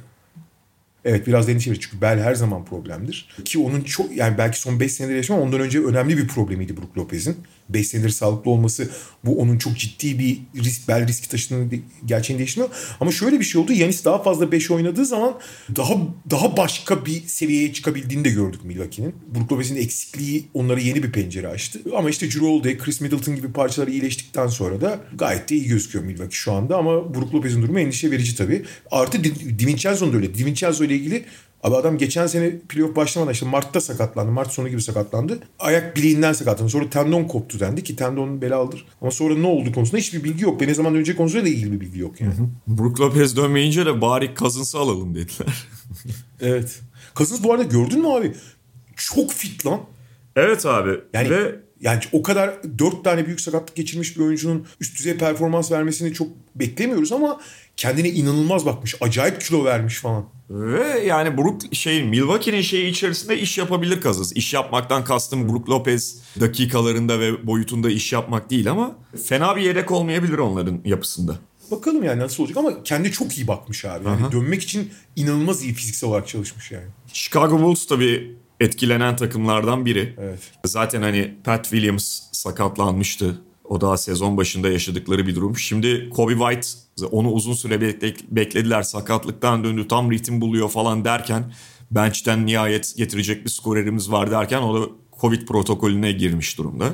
Evet 1.05 1.27
biraz 1.27 1.49
endişe 1.49 1.71
verici 1.71 1.81
çünkü 1.81 2.01
bel 2.01 2.19
her 2.19 2.35
zaman 2.35 2.65
problemdir. 2.65 3.29
Ki 3.45 3.59
onun 3.59 3.81
çok 3.81 4.17
yani 4.17 4.37
belki 4.37 4.59
son 4.59 4.79
5 4.79 4.91
senedir 4.91 5.15
yaşamam 5.15 5.43
ondan 5.43 5.61
önce 5.61 5.83
önemli 5.83 6.17
bir 6.17 6.27
problemiydi 6.27 6.77
Brook 6.77 6.97
Lopez'in. 6.97 7.37
5 7.69 7.87
senedir 7.87 8.09
sağlıklı 8.09 8.51
olması 8.51 8.89
bu 9.25 9.39
onun 9.39 9.57
çok 9.57 9.77
ciddi 9.77 10.19
bir 10.19 10.39
risk, 10.63 10.87
bel 10.87 11.07
riski 11.07 11.29
taşıdığını 11.29 11.69
gerçeğini 12.05 12.39
değiştirmiyor. 12.39 12.75
Ama 12.99 13.11
şöyle 13.11 13.39
bir 13.39 13.45
şey 13.45 13.61
oldu. 13.61 13.73
Yanis 13.73 14.05
daha 14.05 14.23
fazla 14.23 14.51
5 14.51 14.71
oynadığı 14.71 15.05
zaman 15.05 15.39
daha 15.75 15.93
daha 16.31 16.57
başka 16.57 17.05
bir 17.05 17.21
seviyeye 17.27 17.73
çıkabildiğini 17.73 18.25
de 18.25 18.29
gördük 18.29 18.63
Milwaukee'nin. 18.63 19.15
Brook 19.35 19.51
Lopez'in 19.51 19.75
eksikliği 19.75 20.45
onlara 20.53 20.79
yeni 20.79 21.03
bir 21.03 21.11
pencere 21.11 21.47
açtı. 21.47 21.79
Ama 21.95 22.09
işte 22.09 22.25
Drew 22.25 22.45
Holiday, 22.45 22.77
Chris 22.77 23.01
Middleton 23.01 23.35
gibi 23.35 23.51
parçalar 23.51 23.87
iyileştikten 23.87 24.47
sonra 24.47 24.81
da 24.81 24.99
gayet 25.13 25.49
de 25.49 25.55
iyi 25.55 25.67
gözüküyor 25.67 26.05
Milwaukee 26.05 26.35
şu 26.35 26.51
anda. 26.51 26.77
Ama 26.77 27.15
Brook 27.15 27.33
Lopez'in 27.33 27.61
durumu 27.61 27.79
endişe 27.79 28.11
verici 28.11 28.35
tabii. 28.35 28.63
Artı 28.91 29.23
DiVincenzo'nun 29.59 30.13
da 30.13 30.17
öyle. 30.17 30.33
DiVincenzo 30.33 30.83
ile 30.83 30.95
ilgili 30.95 31.25
Abi 31.63 31.75
adam 31.75 31.97
geçen 31.97 32.27
sene 32.27 32.59
playoff 32.69 32.95
başlamadan 32.95 33.33
işte 33.33 33.45
Mart'ta 33.45 33.81
sakatlandı. 33.81 34.31
Mart 34.31 34.51
sonu 34.51 34.69
gibi 34.69 34.81
sakatlandı. 34.81 35.39
Ayak 35.59 35.95
bileğinden 35.95 36.33
sakatlandı. 36.33 36.71
Sonra 36.71 36.89
tendon 36.89 37.23
koptu 37.23 37.59
dendi 37.59 37.83
ki 37.83 37.95
tendon 37.95 38.41
belalıdır. 38.41 38.85
Ama 39.01 39.11
sonra 39.11 39.35
ne 39.35 39.47
oldu 39.47 39.71
konusunda 39.71 39.97
hiçbir 39.97 40.23
bilgi 40.23 40.43
yok. 40.43 40.61
Ve 40.61 40.67
ne 40.67 40.73
zaman 40.73 40.93
dönecek 40.95 41.17
konusunda 41.17 41.45
da 41.45 41.49
ilgili 41.49 41.71
bir 41.71 41.79
bilgi 41.79 41.99
yok 41.99 42.21
yani. 42.21 42.33
Hı 42.33 42.41
hı. 42.41 42.47
Brook 42.67 42.99
Lopez 42.99 43.37
dönmeyince 43.37 43.85
de 43.85 44.01
bari 44.01 44.31
Cousins'ı 44.35 44.77
alalım 44.77 45.15
dediler. 45.15 45.67
evet. 46.41 46.81
Cousins 47.15 47.43
bu 47.43 47.53
arada 47.53 47.63
gördün 47.63 47.99
mü 47.99 48.07
abi? 48.07 48.33
Çok 48.95 49.31
fit 49.31 49.65
lan. 49.65 49.79
Evet 50.35 50.65
abi. 50.65 50.99
Yani 51.13 51.29
Ve 51.29 51.55
yani 51.83 51.99
o 52.11 52.23
kadar 52.23 52.53
dört 52.79 53.03
tane 53.03 53.25
büyük 53.25 53.41
sakatlık 53.41 53.75
geçirmiş 53.75 54.17
bir 54.17 54.21
oyuncunun 54.21 54.67
üst 54.79 54.99
düzey 54.99 55.17
performans 55.17 55.71
vermesini 55.71 56.13
çok 56.13 56.27
beklemiyoruz 56.55 57.11
ama 57.11 57.41
kendine 57.77 58.09
inanılmaz 58.09 58.65
bakmış. 58.65 58.95
Acayip 59.01 59.41
kilo 59.41 59.65
vermiş 59.65 59.99
falan. 59.99 60.25
Ve 60.49 61.03
yani 61.05 61.37
Brook 61.37 61.61
şey 61.71 62.03
Milwaukee'nin 62.03 62.61
şeyi 62.61 62.91
içerisinde 62.91 63.39
iş 63.39 63.57
yapabilir 63.57 64.01
Kazız. 64.01 64.33
İş 64.35 64.53
yapmaktan 64.53 65.03
kastım 65.03 65.49
Brook 65.49 65.69
Lopez 65.69 66.17
dakikalarında 66.39 67.19
ve 67.19 67.47
boyutunda 67.47 67.89
iş 67.89 68.13
yapmak 68.13 68.49
değil 68.49 68.71
ama 68.71 68.95
fena 69.25 69.55
bir 69.55 69.61
yedek 69.61 69.91
olmayabilir 69.91 70.37
onların 70.37 70.81
yapısında. 70.85 71.37
Bakalım 71.71 72.03
yani 72.03 72.19
nasıl 72.19 72.43
olacak 72.43 72.57
ama 72.57 72.83
kendi 72.83 73.11
çok 73.11 73.37
iyi 73.37 73.47
bakmış 73.47 73.85
abi. 73.85 74.07
Yani 74.07 74.31
dönmek 74.31 74.63
için 74.63 74.89
inanılmaz 75.15 75.63
iyi 75.63 75.73
fiziksel 75.73 76.09
olarak 76.09 76.27
çalışmış 76.27 76.71
yani. 76.71 76.85
Chicago 77.13 77.59
Bulls 77.61 77.87
tabii 77.87 78.35
etkilenen 78.59 79.15
takımlardan 79.15 79.85
biri. 79.85 80.15
Evet. 80.19 80.39
Zaten 80.65 81.01
hani 81.01 81.33
Pat 81.43 81.63
Williams 81.63 82.21
sakatlanmıştı. 82.31 83.41
O 83.63 83.81
daha 83.81 83.97
sezon 83.97 84.37
başında 84.37 84.69
yaşadıkları 84.69 85.27
bir 85.27 85.35
durum. 85.35 85.57
Şimdi 85.57 86.09
Kobe 86.09 86.33
White 86.33 86.67
onu 87.11 87.31
uzun 87.31 87.53
süre 87.53 87.81
beklediler. 88.31 88.83
Sakatlıktan 88.83 89.63
döndü 89.63 89.87
tam 89.87 90.11
ritim 90.11 90.41
buluyor 90.41 90.69
falan 90.69 91.05
derken 91.05 91.53
bench'ten 91.91 92.45
nihayet 92.45 92.93
getirecek 92.97 93.45
bir 93.45 93.49
skorerimiz 93.49 94.11
var 94.11 94.31
derken 94.31 94.61
o 94.61 94.81
da 94.81 94.89
Covid 95.21 95.47
protokolüne 95.47 96.11
girmiş 96.11 96.57
durumda. 96.57 96.93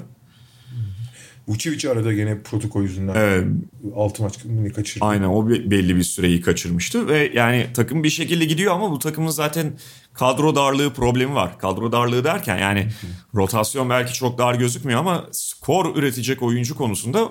Vucevic 1.49 1.89
arada 1.89 2.13
gene 2.13 2.41
protokol 2.41 2.81
yüzünden 2.81 3.15
Evet. 3.15 3.47
6 3.95 4.23
maç 4.23 4.39
kaçırdı. 4.75 5.05
Aynen 5.05 5.27
o 5.27 5.49
belli 5.49 5.95
bir 5.95 6.03
süreyi 6.03 6.41
kaçırmıştı 6.41 7.07
ve 7.07 7.31
yani 7.33 7.67
takım 7.73 8.03
bir 8.03 8.09
şekilde 8.09 8.45
gidiyor 8.45 8.73
ama 8.73 8.91
bu 8.91 8.99
takımın 8.99 9.29
zaten 9.29 9.73
kadro 10.13 10.55
darlığı 10.55 10.93
problemi 10.93 11.35
var. 11.35 11.59
Kadro 11.59 11.91
darlığı 11.91 12.23
derken 12.23 12.57
yani 12.57 12.87
rotasyon 13.35 13.89
belki 13.89 14.13
çok 14.13 14.37
dar 14.37 14.55
gözükmüyor 14.55 14.99
ama 14.99 15.27
skor 15.31 15.95
üretecek 15.95 16.43
oyuncu 16.43 16.75
konusunda 16.75 17.29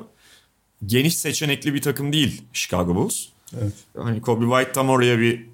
geniş 0.86 1.16
seçenekli 1.16 1.74
bir 1.74 1.82
takım 1.82 2.12
değil 2.12 2.42
Chicago 2.52 2.94
Bulls. 2.94 3.26
Evet. 3.62 3.72
Hani 3.96 4.20
Kobe 4.20 4.44
White 4.44 4.72
tam 4.72 4.88
oraya 4.88 5.18
bir 5.18 5.46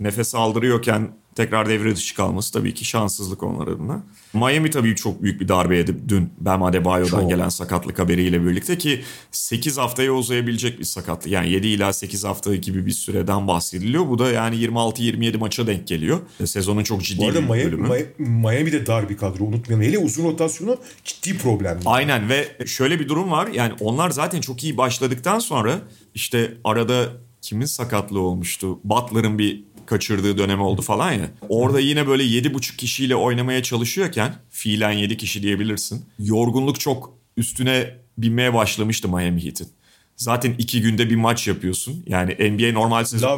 nefes 0.00 0.34
aldırıyorken 0.34 1.12
tekrar 1.34 1.68
devre 1.68 1.96
dışı 1.96 2.14
kalması 2.14 2.52
tabii 2.52 2.74
ki 2.74 2.84
şanssızlık 2.84 3.42
onlar 3.42 3.68
adına. 3.68 4.02
Miami 4.34 4.70
tabii 4.70 4.96
çok 4.96 5.22
büyük 5.22 5.40
bir 5.40 5.48
darbe 5.48 5.76
yedi 5.76 5.96
dün 6.08 6.30
Bam 6.40 6.62
Adebayo'dan 6.62 7.20
Çok. 7.20 7.30
gelen 7.30 7.48
sakatlık 7.48 7.98
haberiyle 7.98 8.46
birlikte 8.46 8.78
ki 8.78 9.02
8 9.30 9.78
haftaya 9.78 10.12
uzayabilecek 10.12 10.78
bir 10.78 10.84
sakatlık. 10.84 11.32
Yani 11.32 11.50
7 11.50 11.66
ila 11.66 11.92
8 11.92 12.24
hafta 12.24 12.54
gibi 12.54 12.86
bir 12.86 12.90
süreden 12.90 13.48
bahsediliyor. 13.48 14.08
Bu 14.08 14.18
da 14.18 14.30
yani 14.32 14.56
26-27 14.56 15.36
maça 15.38 15.66
denk 15.66 15.86
geliyor. 15.86 16.20
E, 16.40 16.46
Sezonun 16.46 16.82
çok 16.84 17.02
ciddi 17.02 17.18
Bu 17.18 17.26
arada 17.26 17.38
bir 17.42 17.44
Miami, 17.44 17.64
bölümü. 17.64 17.88
Miami- 17.88 18.06
Miami'de 18.18 18.86
dar 18.86 19.08
bir 19.08 19.16
kadro 19.16 19.44
unutmayalım. 19.44 19.86
Hele 19.88 19.98
uzun 19.98 20.24
rotasyonu 20.24 20.76
ciddi 21.04 21.38
problem. 21.38 21.80
Aynen 21.86 22.28
ve 22.28 22.48
şöyle 22.66 23.00
bir 23.00 23.08
durum 23.08 23.30
var. 23.30 23.46
Yani 23.46 23.72
onlar 23.80 24.10
zaten 24.10 24.40
çok 24.40 24.64
iyi 24.64 24.76
başladıktan 24.76 25.38
sonra 25.38 25.78
işte 26.14 26.54
arada 26.64 27.08
kimin 27.42 27.66
sakatlığı 27.66 28.20
olmuştu? 28.20 28.78
Butler'ın 28.84 29.38
bir 29.38 29.64
kaçırdığı 29.92 30.38
dönem 30.38 30.60
oldu 30.60 30.82
falan 30.82 31.12
ya. 31.12 31.30
Orada 31.48 31.80
yine 31.80 32.06
böyle 32.06 32.22
7,5 32.22 32.76
kişiyle 32.76 33.16
oynamaya 33.16 33.62
çalışıyorken 33.62 34.34
fiilen 34.50 34.92
7 34.92 35.16
kişi 35.16 35.42
diyebilirsin. 35.42 36.04
Yorgunluk 36.18 36.80
çok 36.80 37.14
üstüne 37.36 37.94
binmeye 38.18 38.54
başlamıştı 38.54 39.08
Miami 39.08 39.44
Heat'in. 39.44 39.68
Zaten 40.16 40.54
iki 40.58 40.82
günde 40.82 41.10
bir 41.10 41.16
maç 41.16 41.48
yapıyorsun. 41.48 42.04
Yani 42.06 42.30
NBA 42.50 42.72
normal 42.72 43.04
sezon... 43.04 43.28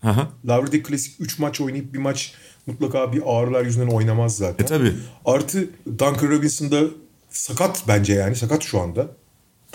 Hı. 0.00 0.28
Lavri'de 0.48 0.82
klasik 0.82 1.20
3 1.20 1.38
maç 1.38 1.60
oynayıp 1.60 1.94
bir 1.94 1.98
maç 1.98 2.32
mutlaka 2.66 3.12
bir 3.12 3.22
ağrılar 3.26 3.64
yüzünden 3.64 3.94
oynamaz 3.94 4.36
zaten. 4.36 4.64
E 4.64 4.68
tabii. 4.68 4.92
Artı 5.24 5.68
Duncan 5.86 6.30
Robinson 6.30 6.70
da 6.70 6.82
sakat 7.30 7.84
bence 7.88 8.12
yani 8.12 8.36
sakat 8.36 8.62
şu 8.62 8.80
anda. 8.80 9.16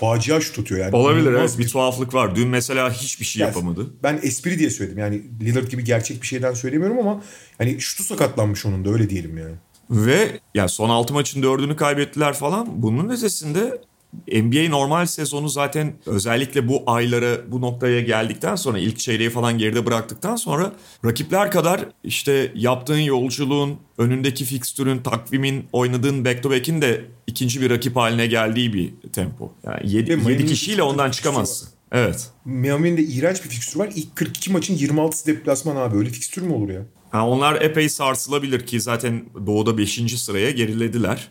Facia 0.00 0.40
şut 0.40 0.54
tutuyor 0.54 0.80
yani. 0.80 0.96
Olabilir 0.96 1.32
evet 1.32 1.58
bir 1.58 1.68
tuhaflık 1.68 2.14
var. 2.14 2.36
Dün 2.36 2.48
mesela 2.48 2.92
hiçbir 2.92 3.24
şey 3.24 3.40
yapamadı. 3.40 3.86
Ben 4.02 4.20
espri 4.22 4.58
diye 4.58 4.70
söyledim 4.70 4.98
yani 4.98 5.22
Lillard 5.40 5.68
gibi 5.68 5.84
gerçek 5.84 6.22
bir 6.22 6.26
şeyden 6.26 6.54
söylemiyorum 6.54 6.98
ama 6.98 7.22
hani 7.58 7.80
şutu 7.80 8.04
sakatlanmış 8.04 8.66
onun 8.66 8.84
da 8.84 8.90
öyle 8.90 9.10
diyelim 9.10 9.38
yani. 9.38 9.54
Ve 9.90 10.40
ya 10.54 10.68
son 10.68 10.88
6 10.88 11.14
maçın 11.14 11.42
4'ünü 11.42 11.76
kaybettiler 11.76 12.32
falan. 12.32 12.82
Bunun 12.82 13.08
ötesinde 13.08 13.80
NBA 14.26 14.70
normal 14.70 15.06
sezonu 15.06 15.48
zaten 15.48 15.92
özellikle 16.06 16.68
bu 16.68 16.82
aylara 16.86 17.52
bu 17.52 17.60
noktaya 17.60 18.00
geldikten 18.00 18.56
sonra 18.56 18.78
ilk 18.78 18.98
çeyreği 18.98 19.30
falan 19.30 19.58
geride 19.58 19.86
bıraktıktan 19.86 20.36
sonra 20.36 20.72
rakipler 21.04 21.50
kadar 21.50 21.80
işte 22.04 22.52
yaptığın 22.54 22.98
yolculuğun, 22.98 23.76
önündeki 23.98 24.44
fikstürün, 24.44 24.98
takvimin, 24.98 25.64
oynadığın 25.72 26.24
back 26.24 26.42
to 26.42 26.50
back'in 26.50 26.82
de 26.82 27.04
ikinci 27.26 27.60
bir 27.60 27.70
rakip 27.70 27.96
haline 27.96 28.26
geldiği 28.26 28.72
bir 28.72 28.92
tempo. 29.12 29.52
Yani 29.64 29.92
7, 29.92 30.10
Ve 30.10 30.16
Miami'nin 30.16 30.46
kişiyle 30.46 30.82
ondan 30.82 31.10
çıkamazsın. 31.10 31.68
Evet. 31.92 32.30
Miami'nin 32.44 32.96
de 32.96 33.02
iğrenç 33.02 33.44
bir 33.44 33.48
fikstürü 33.48 33.78
var. 33.82 33.90
İlk 33.94 34.16
42 34.16 34.52
maçın 34.52 34.76
26'sı 34.76 35.26
deplasman 35.26 35.76
abi. 35.76 35.96
Öyle 35.96 36.10
fikstür 36.10 36.42
mü 36.42 36.52
olur 36.52 36.68
ya? 36.68 36.82
Ha, 37.10 37.28
onlar 37.28 37.62
epey 37.62 37.88
sarsılabilir 37.88 38.66
ki 38.66 38.80
zaten 38.80 39.24
doğuda 39.46 39.78
5. 39.78 40.20
sıraya 40.20 40.50
gerilediler. 40.50 41.28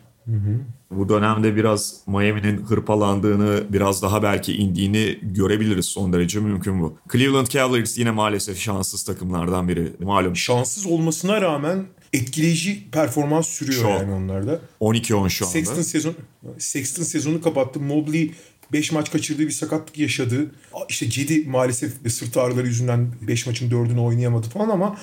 Bu 0.90 1.08
dönemde 1.08 1.56
biraz 1.56 1.94
Miami'nin 2.06 2.62
hırpalandığını, 2.64 3.64
biraz 3.72 4.02
daha 4.02 4.22
belki 4.22 4.56
indiğini 4.56 5.18
görebiliriz. 5.22 5.86
Son 5.86 6.12
derece 6.12 6.40
mümkün 6.40 6.80
bu. 6.80 6.98
Cleveland 7.12 7.46
Cavaliers 7.46 7.98
yine 7.98 8.10
maalesef 8.10 8.58
şanssız 8.58 9.02
takımlardan 9.02 9.68
biri. 9.68 9.92
Malum 10.00 10.36
Şanssız 10.36 10.86
olmasına 10.86 11.42
rağmen 11.42 11.86
etkileyici 12.12 12.90
performans 12.90 13.48
sürüyor 13.48 13.82
Çok. 13.82 13.90
yani 13.90 14.12
onlarda. 14.12 14.60
12-10 14.80 15.30
şu 15.30 15.44
anda. 15.44 15.52
Sexton 15.52 15.82
sezon 15.82 16.14
Sexton 16.58 17.02
sezonu 17.02 17.42
kapattı. 17.42 17.80
Mobley 17.80 18.32
5 18.72 18.92
maç 18.92 19.12
kaçırdığı 19.12 19.46
bir 19.46 19.50
sakatlık 19.50 19.98
yaşadı. 19.98 20.50
İşte 20.88 21.10
Cedi 21.10 21.48
maalesef 21.48 21.92
sırt 22.08 22.36
ağrıları 22.36 22.66
yüzünden 22.66 23.12
5 23.20 23.46
maçın 23.46 23.70
4'ünü 23.70 24.00
oynayamadı 24.00 24.48
falan 24.48 24.68
ama 24.68 24.98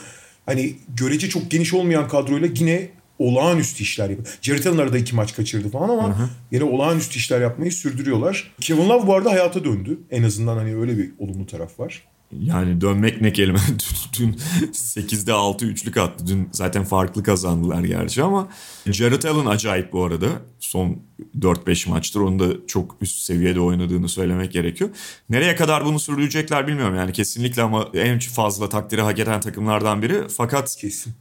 hani 0.45 0.75
görece 0.97 1.29
çok 1.29 1.51
geniş 1.51 1.73
olmayan 1.73 2.07
kadroyla 2.07 2.47
yine 2.55 2.89
olağanüstü 3.19 3.83
işler 3.83 4.09
yapıyor. 4.09 4.37
Jared 4.41 4.65
Allen 4.65 4.77
arada 4.77 4.97
2 4.97 5.15
maç 5.15 5.35
kaçırdı 5.35 5.69
falan 5.69 5.89
ama 5.89 6.29
yine 6.51 6.63
olağanüstü 6.63 7.17
işler 7.17 7.41
yapmayı 7.41 7.71
sürdürüyorlar. 7.71 8.51
Kevin 8.61 8.89
Love 8.89 9.07
bu 9.07 9.15
arada 9.15 9.31
hayata 9.31 9.65
döndü. 9.65 9.99
En 10.11 10.23
azından 10.23 10.57
hani 10.57 10.75
öyle 10.75 10.97
bir 10.97 11.11
olumlu 11.19 11.45
taraf 11.45 11.79
var. 11.79 12.03
Yani 12.31 12.81
dönmek 12.81 13.21
ne 13.21 13.33
kelime. 13.33 13.59
Dün 14.19 14.33
8'de 14.73 15.33
6 15.33 15.65
üçlük 15.65 15.97
attı. 15.97 16.27
Dün 16.27 16.49
zaten 16.51 16.83
farklı 16.83 17.23
kazandılar 17.23 17.83
gerçi 17.83 18.23
ama 18.23 18.47
Jared 18.85 19.23
Allen 19.23 19.45
acayip 19.45 19.93
bu 19.93 20.03
arada. 20.03 20.27
Son 20.59 20.97
4-5 21.39 21.89
maçtır. 21.89 22.19
Onu 22.19 22.39
da 22.39 22.67
çok 22.67 22.95
üst 23.01 23.19
seviyede 23.19 23.59
oynadığını 23.59 24.09
söylemek 24.09 24.51
gerekiyor. 24.51 24.89
Nereye 25.29 25.55
kadar 25.55 25.85
bunu 25.85 25.99
sürdürecekler 25.99 26.67
bilmiyorum. 26.67 26.95
Yani 26.95 27.13
kesinlikle 27.13 27.61
ama 27.61 27.87
en 27.93 28.19
fazla 28.19 28.69
takdiri 28.69 29.01
hak 29.01 29.19
eden 29.19 29.41
takımlardan 29.41 30.01
biri. 30.01 30.21
Fakat 30.37 30.75
Kesin. 30.75 31.13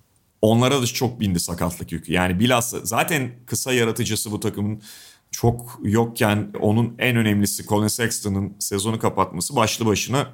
Onlara 0.43 0.83
da 0.83 0.87
çok 0.87 1.21
bindi 1.21 1.41
sakatlık 1.41 1.93
yükü. 1.93 2.13
Yani 2.13 2.41
bilhassa 2.41 2.79
zaten 2.83 3.31
kısa 3.47 3.73
yaratıcısı 3.73 4.33
bu 4.33 4.41
takımın 4.41 4.83
çok 5.31 5.81
yokken 5.83 6.49
onun 6.61 6.95
en 6.99 7.17
önemlisi 7.17 7.67
Colin 7.67 7.89
Sexton'ın 7.89 8.53
sezonu 8.59 8.99
kapatması 8.99 9.57
başlı 9.57 9.87
başına 9.87 10.27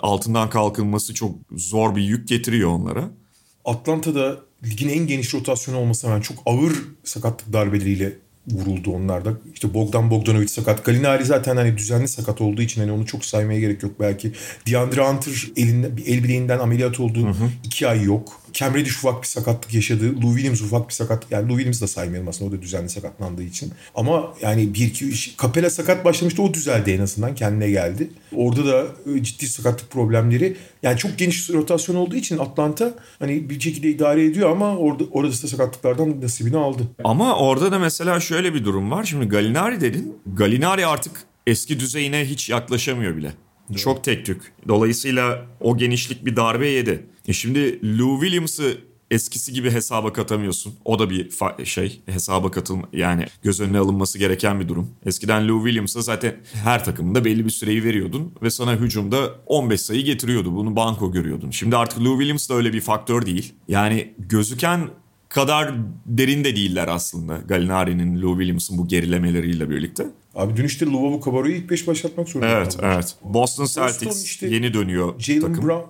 altından 0.00 0.50
kalkılması 0.50 1.14
çok 1.14 1.34
zor 1.52 1.96
bir 1.96 2.02
yük 2.02 2.28
getiriyor 2.28 2.70
onlara. 2.70 3.10
Atlanta'da 3.64 4.40
ligin 4.64 4.88
en 4.88 5.06
geniş 5.06 5.34
rotasyonu 5.34 5.78
olmasına 5.78 6.10
rağmen 6.10 6.22
çok 6.22 6.38
ağır 6.46 6.72
sakatlık 7.04 7.52
darbeleriyle 7.52 8.12
vuruldu 8.48 8.90
onlar 8.90 9.24
da. 9.24 9.32
İşte 9.54 9.74
Bogdan 9.74 10.10
Bogdanovic 10.10 10.48
sakat. 10.48 10.84
Galinari 10.84 11.24
zaten 11.24 11.56
hani 11.56 11.78
düzenli 11.78 12.08
sakat 12.08 12.40
olduğu 12.40 12.62
için 12.62 12.80
hani 12.80 12.92
onu 12.92 13.06
çok 13.06 13.24
saymaya 13.24 13.60
gerek 13.60 13.82
yok 13.82 13.92
belki. 14.00 14.32
DeAndre 14.66 15.08
Hunter 15.08 15.48
elinde, 15.56 15.96
bir 15.96 16.06
el 16.06 16.24
bileğinden 16.24 16.58
ameliyat 16.58 17.00
oldu. 17.00 17.36
iki 17.64 17.88
ay 17.88 18.02
yok. 18.02 18.39
Cam 18.52 18.74
Reddish 18.74 18.96
ufak 18.96 19.22
bir 19.22 19.26
sakatlık 19.26 19.74
yaşadı. 19.74 20.22
Lou 20.22 20.34
Williams 20.34 20.60
ufak 20.60 20.88
bir 20.88 20.94
sakatlık. 20.94 21.32
Yani 21.32 21.48
Lou 21.48 21.56
Williams 21.56 21.82
da 21.82 21.86
saymayalım 21.86 22.28
aslında 22.28 22.50
o 22.50 22.58
da 22.58 22.62
düzenli 22.62 22.88
sakatlandığı 22.88 23.42
için. 23.42 23.72
Ama 23.94 24.34
yani 24.42 24.74
bir 24.74 24.86
iki 24.86 25.04
üç 25.04 25.38
Capella 25.42 25.70
sakat 25.70 26.04
başlamıştı 26.04 26.42
o 26.42 26.54
düzeldi 26.54 26.90
en 26.90 27.00
azından 27.00 27.34
kendine 27.34 27.70
geldi. 27.70 28.10
Orada 28.36 28.66
da 28.66 28.86
e, 29.14 29.22
ciddi 29.22 29.48
sakatlık 29.48 29.90
problemleri. 29.90 30.56
Yani 30.82 30.98
çok 30.98 31.18
geniş 31.18 31.50
rotasyon 31.50 31.96
olduğu 31.96 32.16
için 32.16 32.38
Atlanta 32.38 32.94
hani 33.18 33.50
bir 33.50 33.60
şekilde 33.60 33.90
idare 33.90 34.24
ediyor 34.24 34.50
ama 34.50 34.76
orada 34.76 35.04
orada 35.10 35.32
da 35.32 35.36
sakatlıklardan 35.36 36.20
nasibini 36.20 36.56
aldı. 36.56 36.82
Ama 37.04 37.36
orada 37.36 37.72
da 37.72 37.78
mesela 37.78 38.20
şöyle 38.20 38.54
bir 38.54 38.64
durum 38.64 38.90
var. 38.90 39.04
Şimdi 39.04 39.28
Galinari 39.28 39.80
dedin. 39.80 40.16
Galinari 40.34 40.86
artık 40.86 41.12
eski 41.46 41.80
düzeyine 41.80 42.24
hiç 42.24 42.50
yaklaşamıyor 42.50 43.16
bile. 43.16 43.32
Çok 43.78 44.04
tek 44.04 44.26
tük. 44.26 44.52
Dolayısıyla 44.68 45.46
o 45.60 45.76
genişlik 45.76 46.26
bir 46.26 46.36
darbe 46.36 46.68
yedi. 46.68 47.06
E 47.28 47.32
şimdi 47.32 47.80
Lou 47.98 48.20
Williams'ı 48.20 48.78
eskisi 49.10 49.52
gibi 49.52 49.70
hesaba 49.70 50.12
katamıyorsun. 50.12 50.74
O 50.84 50.98
da 50.98 51.10
bir 51.10 51.30
fa- 51.30 51.66
şey 51.66 52.00
hesaba 52.06 52.50
katılma 52.50 52.88
yani 52.92 53.26
göz 53.42 53.60
önüne 53.60 53.78
alınması 53.78 54.18
gereken 54.18 54.60
bir 54.60 54.68
durum. 54.68 54.90
Eskiden 55.06 55.48
Lou 55.48 55.64
Williams'a 55.64 56.02
zaten 56.02 56.36
her 56.52 56.84
takımında 56.84 57.24
belli 57.24 57.44
bir 57.44 57.50
süreyi 57.50 57.84
veriyordun 57.84 58.32
ve 58.42 58.50
sana 58.50 58.76
hücumda 58.76 59.34
15 59.46 59.80
sayı 59.80 60.04
getiriyordu. 60.04 60.56
Bunu 60.56 60.76
banko 60.76 61.12
görüyordun. 61.12 61.50
Şimdi 61.50 61.76
artık 61.76 62.00
Lou 62.00 62.18
Williams 62.18 62.50
da 62.50 62.54
öyle 62.54 62.72
bir 62.72 62.80
faktör 62.80 63.26
değil. 63.26 63.52
Yani 63.68 64.14
gözüken 64.18 64.88
kadar 65.28 65.74
derin 66.06 66.44
de 66.44 66.56
değiller 66.56 66.88
aslında. 66.88 67.36
Galinari'nin, 67.48 68.22
Lou 68.22 68.32
Williams'ın 68.34 68.78
bu 68.78 68.88
gerilemeleriyle 68.88 69.70
birlikte. 69.70 70.06
Abi 70.34 70.56
dün 70.56 70.64
işte 70.64 70.86
Luvavu 70.86 71.20
Cabarro'yu 71.24 71.54
ilk 71.54 71.70
5 71.70 71.86
başlatmak 71.86 72.28
zorunda 72.28 72.50
Evet, 72.50 72.72
kaldılar. 72.76 72.94
evet. 72.94 73.14
Boston 73.24 73.64
Celtics 73.66 74.24
işte 74.24 74.46
yeni 74.46 74.74
dönüyor 74.74 75.14
Jalen 75.20 75.40
takım. 75.40 75.68
Brown. 75.68 75.88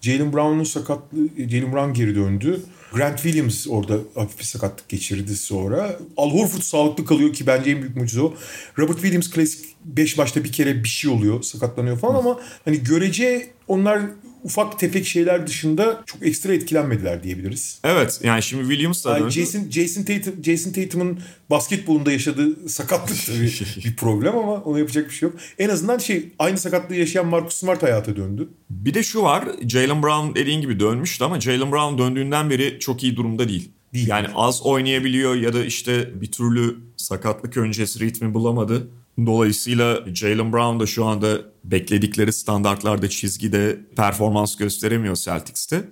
Jalen 0.00 0.32
Brown'un 0.32 0.64
sakatlığı 0.64 1.28
Jalen 1.48 1.72
Brown 1.72 1.92
geri 1.92 2.14
döndü. 2.14 2.62
Grant 2.92 3.16
Williams 3.22 3.66
orada 3.68 3.98
hafif 4.14 4.38
bir 4.38 4.44
sakatlık 4.44 4.88
geçirdi 4.88 5.36
sonra. 5.36 5.98
Al 6.16 6.30
Horford 6.30 6.62
sağlıklı 6.62 7.04
kalıyor 7.04 7.32
ki 7.32 7.46
bence 7.46 7.70
en 7.70 7.82
büyük 7.82 7.96
mucize 7.96 8.20
o. 8.20 8.34
Robert 8.78 8.96
Williams 9.00 9.30
klasik 9.30 9.66
5 9.84 10.16
maçta 10.18 10.44
bir 10.44 10.52
kere 10.52 10.84
bir 10.84 10.88
şey 10.88 11.10
oluyor 11.10 11.42
sakatlanıyor 11.42 11.98
falan 11.98 12.14
ama 12.14 12.40
hani 12.64 12.82
görece 12.84 13.50
onlar 13.68 14.00
ufak 14.44 14.78
tefek 14.78 15.06
şeyler 15.06 15.46
dışında 15.46 16.02
çok 16.06 16.26
ekstra 16.26 16.54
etkilenmediler 16.54 17.22
diyebiliriz. 17.22 17.80
Evet 17.84 18.20
yani 18.22 18.42
şimdi 18.42 18.68
Williams 18.68 19.04
da 19.04 19.18
Yani. 19.18 19.30
Jason 19.30 19.70
Jason 19.70 20.02
Tatum 20.02 20.44
Jason 20.44 20.72
Tatum'un 20.72 21.20
basketbolunda 21.50 22.12
yaşadığı 22.12 22.68
sakatlık 22.68 23.26
tabii 23.26 23.52
bir 23.84 23.96
problem 23.96 24.38
ama 24.38 24.54
ona 24.54 24.78
yapacak 24.78 25.08
bir 25.08 25.14
şey 25.14 25.28
yok. 25.28 25.38
En 25.58 25.68
azından 25.68 25.98
şey 25.98 26.28
aynı 26.38 26.58
sakatlığı 26.58 26.94
yaşayan 26.94 27.26
Marcus 27.26 27.54
Smart 27.54 27.82
hayata 27.82 28.16
döndü. 28.16 28.48
Bir 28.70 28.94
de 28.94 29.02
şu 29.02 29.22
var 29.22 29.44
Jalen 29.68 30.02
Brown 30.02 30.34
dediğin 30.34 30.60
gibi 30.60 30.80
dönmüştü 30.80 31.24
ama 31.24 31.40
Jalen 31.40 31.72
Brown 31.72 31.98
döndüğünden 31.98 32.50
beri 32.50 32.78
çok 32.80 33.02
iyi 33.02 33.16
durumda 33.16 33.48
değil. 33.48 33.70
Değil. 33.94 34.08
Yani 34.08 34.26
az 34.34 34.62
oynayabiliyor 34.62 35.34
ya 35.34 35.52
da 35.52 35.64
işte 35.64 36.20
bir 36.20 36.32
türlü 36.32 36.76
sakatlık 36.96 37.56
öncesi 37.56 38.00
ritmi 38.00 38.34
bulamadı. 38.34 38.88
Dolayısıyla 39.26 40.00
Jalen 40.14 40.52
Brown 40.52 40.80
da 40.80 40.86
şu 40.86 41.04
anda 41.04 41.38
bekledikleri 41.64 42.32
standartlarda 42.32 43.08
çizgide 43.08 43.80
performans 43.96 44.56
gösteremiyor 44.56 45.16
Celtics'te. 45.16 45.84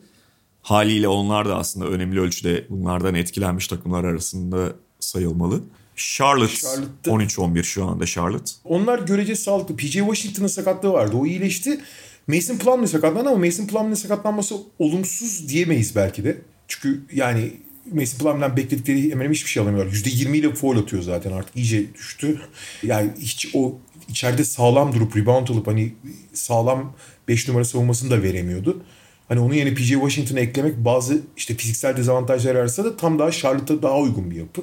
Haliyle 0.62 1.08
onlar 1.08 1.48
da 1.48 1.56
aslında 1.56 1.86
önemli 1.86 2.20
ölçüde 2.20 2.66
bunlardan 2.68 3.14
etkilenmiş 3.14 3.68
takımlar 3.68 4.04
arasında 4.04 4.72
sayılmalı. 5.00 5.62
Charlotte, 5.96 6.54
Charlotte'da- 6.56 7.10
13-11 7.10 7.62
şu 7.62 7.84
anda 7.84 8.06
Charlotte. 8.06 8.50
Onlar 8.64 8.98
görece 8.98 9.36
sağlıklı. 9.36 9.76
PJ 9.76 9.92
Washington'ın 9.92 10.46
sakatlığı 10.46 10.92
vardı. 10.92 11.16
O 11.16 11.26
iyileşti. 11.26 11.80
Mason 12.26 12.58
Plumlee 12.58 12.86
sakatlandı 12.86 13.28
ama 13.28 13.46
Mason 13.46 13.66
Plumlee'nin 13.66 13.94
sakatlanması 13.94 14.56
olumsuz 14.78 15.48
diyemeyiz 15.48 15.96
belki 15.96 16.24
de. 16.24 16.38
Çünkü 16.68 17.02
yani 17.12 17.52
Mason 17.92 18.18
Plumlee'den 18.18 18.56
bekledikleri 18.56 19.10
hemen 19.10 19.32
hiçbir 19.32 19.50
şey 19.50 19.62
alamıyorlar. 19.62 19.92
%20 19.92 20.36
ile 20.36 20.54
foul 20.54 20.78
atıyor 20.78 21.02
zaten 21.02 21.32
artık 21.32 21.56
iyice 21.56 21.94
düştü. 21.94 22.40
Yani 22.82 23.10
hiç 23.20 23.48
o 23.54 23.78
içeride 24.08 24.44
sağlam 24.44 24.94
durup 24.94 25.16
rebound 25.16 25.48
alıp 25.48 25.66
hani 25.66 25.92
sağlam 26.32 26.92
5 27.28 27.48
numara 27.48 27.64
savunmasını 27.64 28.10
da 28.10 28.22
veremiyordu. 28.22 28.82
Hani 29.28 29.40
onun 29.40 29.54
yerine 29.54 29.74
PJ 29.74 29.88
Washington'ı 29.88 30.40
eklemek 30.40 30.76
bazı 30.84 31.20
işte 31.36 31.54
fiziksel 31.54 31.96
dezavantajlar 31.96 32.54
arasında 32.54 32.86
da 32.86 32.96
tam 32.96 33.18
daha 33.18 33.30
Charlotte'a 33.30 33.82
daha 33.82 33.98
uygun 33.98 34.30
bir 34.30 34.36
yapı. 34.36 34.62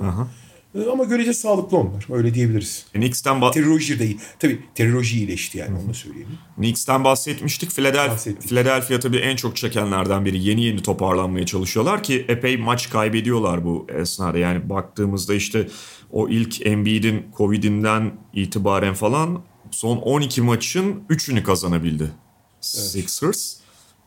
Ee, 0.75 0.89
Ama 0.91 1.03
görece 1.03 1.33
sağlıklı 1.33 1.77
onlar. 1.77 2.05
Öyle 2.17 2.33
diyebiliriz. 2.33 2.85
Knicks'ten, 2.93 3.35
ba- 3.37 3.53
Terry 3.53 3.65
Rozier 3.65 3.99
de 3.99 4.05
iyi. 4.05 4.17
Tabii 4.39 4.59
Terry 4.75 4.91
Rozier 4.93 5.17
iyileşti 5.19 5.57
yani 5.57 5.77
onu 5.85 5.93
söyleyelim. 5.93 6.31
Knicks'ten 6.55 7.03
bahsetmiştik. 7.03 7.71
Philadelphia, 7.71 8.11
Bahsettik. 8.13 8.49
Philadelphia 8.49 8.99
tabii 8.99 9.17
en 9.17 9.35
çok 9.35 9.55
çekenlerden 9.57 10.25
biri. 10.25 10.43
Yeni 10.43 10.63
yeni 10.63 10.81
toparlanmaya 10.81 11.45
çalışıyorlar 11.45 12.03
ki 12.03 12.25
epey 12.27 12.57
maç 12.57 12.89
kaybediyorlar 12.89 13.65
bu 13.65 13.87
esnada. 14.01 14.37
Yani 14.37 14.69
baktığımızda 14.69 15.33
işte 15.33 15.67
o 16.11 16.29
ilk 16.29 16.65
Embiid'in 16.65 17.25
Covid'inden 17.37 18.13
itibaren 18.33 18.93
falan 18.93 19.41
son 19.71 19.97
12 19.97 20.41
maçın 20.41 21.03
3'ünü 21.09 21.43
kazanabildi. 21.43 22.11
Sixers. 22.61 23.55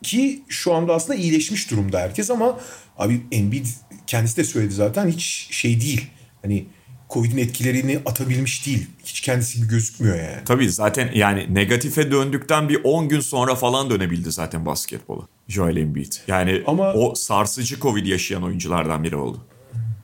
Ki 0.03 0.43
şu 0.47 0.73
anda 0.73 0.93
aslında 0.93 1.19
iyileşmiş 1.19 1.71
durumda 1.71 1.99
herkes 1.99 2.31
ama 2.31 2.59
abi 2.97 3.21
Embiid 3.31 3.65
kendisi 4.07 4.37
de 4.37 4.43
söyledi 4.43 4.73
zaten 4.73 5.07
hiç 5.07 5.47
şey 5.51 5.81
değil. 5.81 6.07
Hani 6.41 6.65
Covid'in 7.09 7.37
etkilerini 7.37 7.99
atabilmiş 8.05 8.65
değil. 8.65 8.87
Hiç 9.05 9.21
kendisi 9.21 9.57
gibi 9.57 9.67
gözükmüyor 9.67 10.15
yani. 10.15 10.43
Tabii 10.45 10.69
zaten 10.69 11.11
yani 11.13 11.47
negatife 11.55 12.11
döndükten 12.11 12.69
bir 12.69 12.79
10 12.83 13.09
gün 13.09 13.19
sonra 13.19 13.55
falan 13.55 13.89
dönebildi 13.89 14.31
zaten 14.31 14.65
basketbola. 14.65 15.27
Joel 15.47 15.77
Embiid. 15.77 16.13
Yani 16.27 16.63
Ama- 16.67 16.93
o 16.93 17.15
sarsıcı 17.15 17.79
Covid 17.79 18.05
yaşayan 18.05 18.43
oyunculardan 18.43 19.03
biri 19.03 19.15
oldu. 19.15 19.45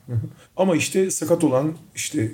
Ama 0.56 0.76
işte 0.76 1.10
sakat 1.10 1.44
olan 1.44 1.74
işte 1.94 2.32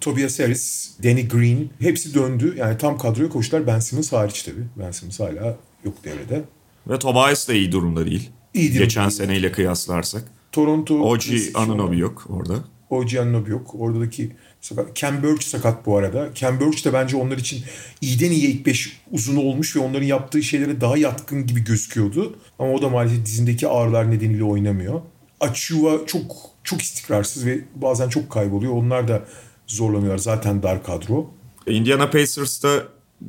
Tobias 0.00 0.38
Harris, 0.40 0.90
Danny 1.04 1.28
Green 1.28 1.70
hepsi 1.80 2.14
döndü. 2.14 2.54
Yani 2.58 2.78
tam 2.78 2.98
kadroya 2.98 3.28
koştular. 3.28 3.66
Ben 3.66 3.78
Simmons 3.78 4.12
hariç 4.12 4.42
tabii. 4.42 4.64
Ben 4.76 4.90
Simmons 4.90 5.20
hala 5.20 5.56
yok 5.84 6.04
devrede. 6.04 6.42
Ve 6.88 6.98
Tobias 6.98 7.48
da 7.48 7.52
iyi 7.54 7.72
durumda 7.72 8.06
değil. 8.06 8.30
İyi 8.54 8.68
durumda 8.68 8.84
Geçen 8.84 9.02
değil. 9.08 9.18
seneyle 9.18 9.52
kıyaslarsak. 9.52 10.24
Toronto... 10.52 11.00
Oji 11.00 11.50
Anunoby 11.54 11.98
yok 11.98 12.26
orada. 12.28 12.54
Oji 12.90 13.20
Anunoby 13.20 13.50
yok. 13.50 13.74
Oradaki 13.78 14.32
sakat. 14.60 14.96
Cam 14.96 15.22
Birch 15.22 15.42
sakat 15.42 15.86
bu 15.86 15.96
arada. 15.96 16.30
Cam 16.34 16.60
Birch 16.60 16.84
de 16.84 16.92
bence 16.92 17.16
onlar 17.16 17.38
için 17.38 17.64
iyiden 18.00 18.30
iyiye 18.30 18.50
ilk 18.50 18.66
beş 18.66 19.00
uzunu 19.10 19.40
olmuş 19.40 19.76
ve 19.76 19.80
onların 19.80 20.06
yaptığı 20.06 20.42
şeylere 20.42 20.80
daha 20.80 20.96
yatkın 20.96 21.46
gibi 21.46 21.64
gözüküyordu. 21.64 22.38
Ama 22.58 22.72
o 22.72 22.82
da 22.82 22.88
maalesef 22.88 23.26
dizindeki 23.26 23.68
ağrılar 23.68 24.10
nedeniyle 24.10 24.44
oynamıyor. 24.44 25.00
Achua 25.40 26.06
çok 26.06 26.36
çok 26.64 26.82
istikrarsız 26.82 27.46
ve 27.46 27.60
bazen 27.74 28.08
çok 28.08 28.30
kayboluyor. 28.30 28.72
Onlar 28.72 29.08
da 29.08 29.22
zorlanıyorlar. 29.66 30.18
Zaten 30.18 30.62
dar 30.62 30.84
kadro. 30.84 31.30
Indiana 31.66 32.10
Pacers'ta 32.10 32.82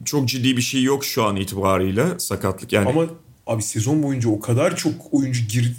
çok 0.05 0.28
ciddi 0.28 0.57
bir 0.57 0.62
şey 0.62 0.84
yok 0.84 1.05
şu 1.05 1.24
an 1.24 1.36
itibarıyla 1.36 2.20
sakatlık 2.20 2.74
yani. 2.74 2.89
Ama 2.89 3.05
abi 3.47 3.64
sezon 3.64 4.03
boyunca 4.03 4.30
o 4.30 4.39
kadar 4.39 4.76
çok 4.76 4.93
oyuncu 5.12 5.45
gir, 5.45 5.76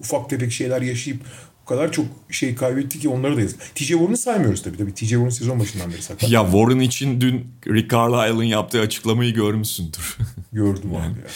ufak 0.00 0.30
tefek 0.30 0.52
şeyler 0.52 0.82
yaşayıp 0.82 1.20
o 1.66 1.68
kadar 1.68 1.92
çok 1.92 2.06
şey 2.30 2.54
kaybetti 2.54 2.98
ki 2.98 3.08
onları 3.08 3.36
da 3.36 3.40
yazık. 3.40 3.74
TJ 3.74 3.88
Warren'ı 3.88 4.16
saymıyoruz 4.16 4.62
tabii. 4.62 4.76
tabii. 4.76 4.94
TJ 4.94 5.08
Warren 5.08 5.28
sezon 5.28 5.60
başından 5.60 5.92
beri 5.92 6.02
sakat. 6.02 6.30
Ya 6.30 6.44
Warren 6.44 6.80
için 6.80 7.20
dün 7.20 7.46
Rick 7.66 7.90
Carlisle'ın 7.90 8.42
yaptığı 8.44 8.80
açıklamayı 8.80 9.34
görmüşsündür. 9.34 10.16
Gördüm 10.52 10.90
abi 10.94 11.18
ya. 11.18 11.26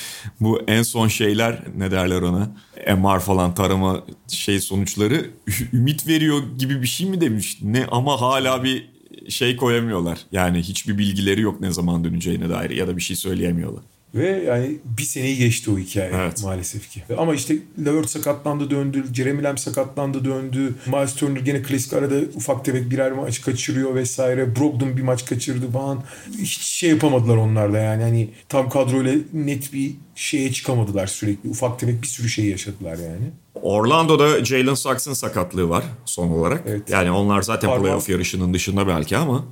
Bu 0.40 0.62
en 0.66 0.82
son 0.82 1.08
şeyler 1.08 1.62
ne 1.76 1.90
derler 1.90 2.22
ona? 2.22 2.50
MR 2.96 3.20
falan 3.20 3.54
tarama 3.54 4.04
şey 4.28 4.60
sonuçları 4.60 5.30
ümit 5.72 6.06
veriyor 6.06 6.42
gibi 6.58 6.82
bir 6.82 6.86
şey 6.86 7.06
mi 7.10 7.20
demiş? 7.20 7.58
Ne 7.62 7.86
ama 7.90 8.20
hala 8.20 8.64
bir 8.64 8.90
şey 9.28 9.56
koyamıyorlar. 9.56 10.18
Yani 10.32 10.58
hiçbir 10.58 10.98
bilgileri 10.98 11.40
yok 11.40 11.60
ne 11.60 11.72
zaman 11.72 12.04
döneceğine 12.04 12.48
dair 12.48 12.70
ya 12.70 12.88
da 12.88 12.96
bir 12.96 13.02
şey 13.02 13.16
söyleyemiyorlar. 13.16 13.82
Ve 14.14 14.28
yani 14.46 14.78
bir 14.98 15.02
seneyi 15.02 15.36
geçti 15.36 15.70
o 15.70 15.78
hikaye 15.78 16.10
Evet. 16.14 16.42
maalesef 16.44 16.90
ki. 16.90 17.02
Ama 17.18 17.34
işte 17.34 17.54
Levert 17.84 18.10
sakatlandı 18.10 18.70
döndü, 18.70 19.04
Jeremy 19.14 19.42
Lamb 19.42 19.58
sakatlandı 19.58 20.24
döndü. 20.24 20.74
Miles 20.86 21.14
Turner 21.14 21.40
gene 21.40 21.62
klasik 21.62 21.92
arada 21.92 22.14
ufak 22.34 22.64
tefek 22.64 22.90
birer 22.90 23.12
maç 23.12 23.42
kaçırıyor 23.42 23.94
vesaire. 23.94 24.56
Brogdon 24.56 24.96
bir 24.96 25.02
maç 25.02 25.24
kaçırdı 25.24 25.70
falan. 25.70 26.02
Hiç 26.38 26.60
şey 26.60 26.90
yapamadılar 26.90 27.36
onlarla 27.36 27.78
yani. 27.78 28.02
Hani 28.02 28.28
tam 28.48 28.68
kadroyla 28.68 29.14
net 29.32 29.72
bir 29.72 29.92
şeye 30.14 30.52
çıkamadılar 30.52 31.06
sürekli. 31.06 31.50
Ufak 31.50 31.78
tefek 31.78 32.02
bir 32.02 32.06
sürü 32.06 32.28
şey 32.28 32.44
yaşadılar 32.44 32.98
yani. 32.98 33.30
Orlando'da 33.54 34.44
Jalen 34.44 34.74
Saks'ın 34.74 35.12
sakatlığı 35.12 35.68
var 35.68 35.84
son 36.04 36.28
olarak. 36.28 36.62
Evet. 36.66 36.90
Yani 36.90 37.10
onlar 37.10 37.42
zaten 37.42 37.80
playoff 37.80 38.08
yarışının 38.08 38.54
dışında 38.54 38.86
belki 38.86 39.16
ama 39.16 39.44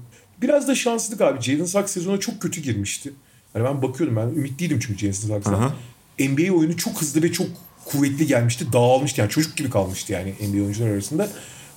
Biraz 0.42 0.68
da 0.68 0.74
şanslılık 0.74 1.20
abi. 1.20 1.42
Jalen 1.42 1.64
Suggs 1.64 1.92
sezona 1.92 2.20
çok 2.20 2.42
kötü 2.42 2.60
girmişti. 2.60 3.12
Hani 3.52 3.64
ben 3.64 3.82
bakıyordum 3.82 4.16
ben 4.16 4.28
ümitliydim 4.28 4.80
çünkü 4.80 5.12
Suggs'tan. 5.12 5.52
Aha. 5.52 5.74
NBA 6.18 6.52
oyunu 6.52 6.76
çok 6.76 7.02
hızlı 7.02 7.22
ve 7.22 7.32
çok 7.32 7.46
kuvvetli 7.84 8.26
gelmişti. 8.26 8.72
Dağılmıştı 8.72 9.20
yani 9.20 9.30
çocuk 9.30 9.56
gibi 9.56 9.70
kalmıştı 9.70 10.12
yani 10.12 10.34
NBA 10.40 10.62
oyuncular 10.62 10.88
arasında. 10.88 11.28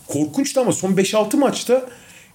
Korkunçtu 0.07 0.61
ama 0.61 0.71
son 0.71 0.93
5-6 0.93 1.37
maçta 1.37 1.89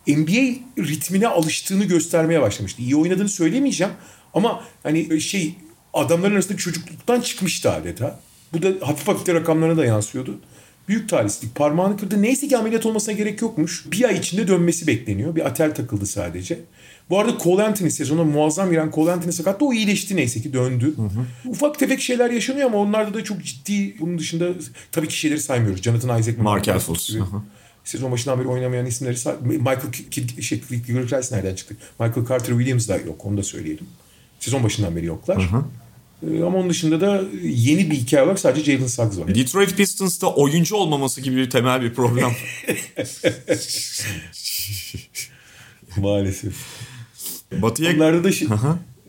NBA 0.07 0.55
ritmine 0.79 1.29
alıştığını 1.29 1.85
göstermeye 1.85 2.43
başlamıştı. 2.43 2.83
İyi 2.83 2.97
oynadığını 2.97 3.29
söyleyemeyeceğim 3.29 3.93
ama 4.35 4.63
hani 4.83 5.21
şey 5.21 5.55
adamların 5.95 6.35
arasında 6.35 6.59
çocukluktan 6.59 7.21
çıkmıştı 7.21 7.71
adeta. 7.71 8.21
Bu 8.53 8.63
da 8.63 8.87
hafif 8.87 9.09
hafif 9.09 9.27
de 9.27 9.35
rakamlarına 9.35 9.77
da 9.77 9.85
yansıyordu. 9.85 10.41
Büyük 10.89 11.09
talihsizlik. 11.09 11.55
Parmağını 11.55 11.97
kırdı. 11.97 12.23
Neyse 12.23 12.49
ki 12.49 12.57
ameliyat 12.59 12.87
olmasına 12.87 13.15
gerek 13.15 13.43
yokmuş. 13.43 13.85
Bir 13.93 14.05
ay 14.05 14.19
içinde 14.19 14.49
dönmesi 14.49 14.87
bekleniyor. 14.87 15.37
Bir 15.37 15.47
atel 15.47 15.75
takıldı 15.75 16.07
sadece. 16.07 16.59
Bu 17.11 17.19
arada 17.21 17.39
Cole 17.39 17.63
Anthony 17.63 17.91
sezona 17.91 18.25
muazzam 18.25 18.71
giren 18.71 18.91
Cole 18.95 19.13
Anthony 19.13 19.33
sakattı. 19.33 19.65
O 19.65 19.73
iyileşti 19.73 20.17
neyse 20.17 20.41
ki 20.43 20.53
döndü. 20.53 20.95
Ufak 21.47 21.79
tefek 21.79 22.01
şeyler 22.01 22.31
yaşanıyor 22.31 22.67
ama 22.67 22.79
onlarda 22.79 23.15
da 23.15 23.25
çok 23.25 23.45
ciddi 23.45 23.97
bunun 24.01 24.19
dışında 24.19 24.49
tabii 24.93 25.09
ki 25.09 25.19
şeyleri 25.19 25.41
saymıyoruz. 25.41 25.83
Jonathan 25.83 26.21
Isaac, 26.21 26.37
gibi. 26.37 27.23
Aha. 27.23 27.45
Sezon 27.85 28.13
başından 28.13 28.39
beri 28.41 28.49
oynamayan 28.49 28.87
isimleri 28.87 29.17
say- 29.17 29.37
Michael 29.43 29.93
Kidd, 30.11 30.41
şey, 30.41 30.61
Rice 30.61 31.37
nereden 31.37 31.55
çıktı? 31.55 31.77
Michael 32.01 32.27
Carter 32.29 32.53
Williams 32.53 32.89
da 32.89 32.97
yok. 32.97 33.25
Onu 33.25 33.37
da 33.37 33.43
söyleyelim. 33.43 33.87
Sezon 34.41 34.65
başından 34.65 34.97
beri 34.97 35.07
yoklar. 35.07 35.37
Ee, 35.37 35.86
Ama 36.23 36.59
onun 36.59 36.71
dışında 36.71 37.01
da 37.01 37.23
yeni 37.43 37.91
bir 37.91 37.95
hikaye 37.95 38.23
olarak 38.23 38.39
sadece 38.39 38.73
Jalen 38.73 38.87
Suggs 38.87 39.19
var. 39.19 39.35
Detroit 39.35 39.77
Pistons'ta 39.77 40.27
oyuncu 40.35 40.77
olmaması 40.77 41.21
gibi 41.21 41.37
bir 41.37 41.51
temel 41.51 41.83
bir 41.83 41.95
problem. 41.95 42.31
Maalesef. 45.97 46.55
Batı'ya 47.53 47.93
Onlarda 47.97 48.25
da 48.25 48.33
şey, 48.33 48.49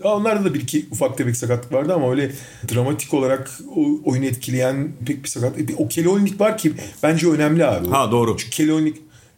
Ya 0.03 0.11
onlarda 0.11 0.45
da 0.45 0.53
bir 0.53 0.61
iki 0.61 0.85
ufak 0.91 1.17
tefek 1.17 1.37
sakatlık 1.37 1.71
vardı 1.73 1.93
ama 1.93 2.11
öyle 2.11 2.31
dramatik 2.73 3.13
olarak 3.13 3.59
oyunu 4.05 4.25
etkileyen 4.25 4.91
pek 5.05 5.23
bir 5.23 5.29
sakat. 5.29 5.57
Bir- 5.57 5.75
O 5.77 5.87
Kelonic 5.87 6.39
var 6.39 6.57
ki 6.57 6.73
bence 7.03 7.27
önemli 7.27 7.65
abi. 7.65 7.87
Ha, 7.87 8.11
doğru. 8.11 8.37
Çünkü 8.37 8.49
Kelonic 8.57 8.97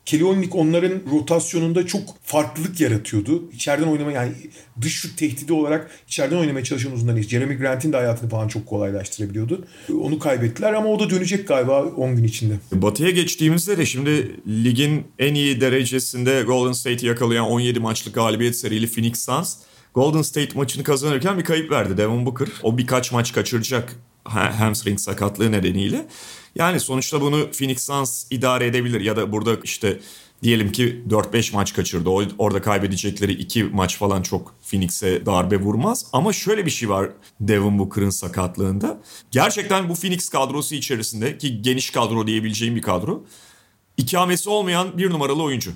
Kelonic 0.10 0.50
onların 0.54 1.02
rotasyonunda 1.12 1.88
çok 1.88 2.02
farklılık 2.24 2.80
yaratıyordu. 2.82 3.52
İçeriden 3.52 3.88
oynama 3.88 4.12
yani 4.12 4.32
dış 4.82 4.94
şut 4.94 5.18
tehdidi 5.18 5.54
olarak 5.54 5.92
içeriden 6.08 6.38
oynamaya 6.38 6.64
çalışan 6.64 6.92
uzunlar. 6.92 7.22
Jeremy 7.22 7.58
Grant'in 7.58 7.94
de 7.94 7.98
hayatını 7.98 8.30
falan 8.30 8.48
çok 8.48 8.66
kolaylaştırabiliyordu. 8.66 9.66
Onu 10.02 10.20
kaybettiler 10.20 10.74
ama 10.74 10.90
o 10.90 11.00
da 11.00 11.10
dönecek 11.10 11.48
galiba 11.48 11.84
10 11.84 12.16
gün 12.16 12.24
içinde. 12.24 12.54
Batı'ya 12.72 13.10
geçtiğimizde 13.10 13.78
de 13.78 13.86
şimdi 13.86 14.36
ligin 14.48 15.04
en 15.20 15.34
iyi 15.34 15.62
derecesinde 15.62 16.42
Golden 16.42 16.72
State'i 16.72 17.06
yakalayan 17.06 17.46
17 17.46 17.80
maçlık 17.80 18.16
galibiyet 18.16 18.56
serili 18.56 18.88
Phoenix 18.88 19.26
Suns 19.26 19.56
Golden 19.94 20.22
State 20.22 20.50
maçını 20.56 20.84
kazanırken 20.84 21.38
bir 21.38 21.44
kayıp 21.44 21.72
verdi 21.72 21.98
Devin 21.98 22.26
Booker. 22.26 22.48
O 22.64 22.78
birkaç 22.78 23.12
maç 23.12 23.34
kaçıracak 23.34 23.96
hamstring 24.24 25.00
sakatlığı 25.00 25.52
nedeniyle. 25.52 26.06
Yani 26.60 26.80
sonuçta 26.80 27.22
bunu 27.22 27.52
Phoenix 27.52 27.86
Suns 27.86 28.26
idare 28.30 28.66
edebilir 28.66 29.02
ya 29.02 29.16
da 29.16 29.32
burada 29.32 29.58
işte 29.64 30.00
diyelim 30.44 30.72
ki 30.72 31.04
4-5 31.10 31.56
maç 31.56 31.74
kaçırdı. 31.74 32.10
Orada 32.38 32.62
kaybedecekleri 32.62 33.32
2 33.32 33.64
maç 33.64 33.98
falan 33.98 34.22
çok 34.22 34.56
Phoenix'e 34.70 35.26
darbe 35.26 35.60
vurmaz. 35.60 36.06
Ama 36.14 36.34
şöyle 36.34 36.66
bir 36.66 36.72
şey 36.72 36.90
var 36.90 37.10
Devin 37.40 37.80
Booker'ın 37.80 38.10
sakatlığında. 38.10 39.02
Gerçekten 39.32 39.90
bu 39.90 39.96
Phoenix 39.96 40.30
kadrosu 40.30 40.76
içerisinde 40.76 41.38
ki 41.38 41.62
geniş 41.62 41.90
kadro 41.90 42.28
diyebileceğim 42.28 42.76
bir 42.76 42.82
kadro. 42.82 43.26
İkamesi 43.98 44.50
olmayan 44.50 44.98
bir 44.98 45.10
numaralı 45.10 45.44
oyuncu. 45.44 45.72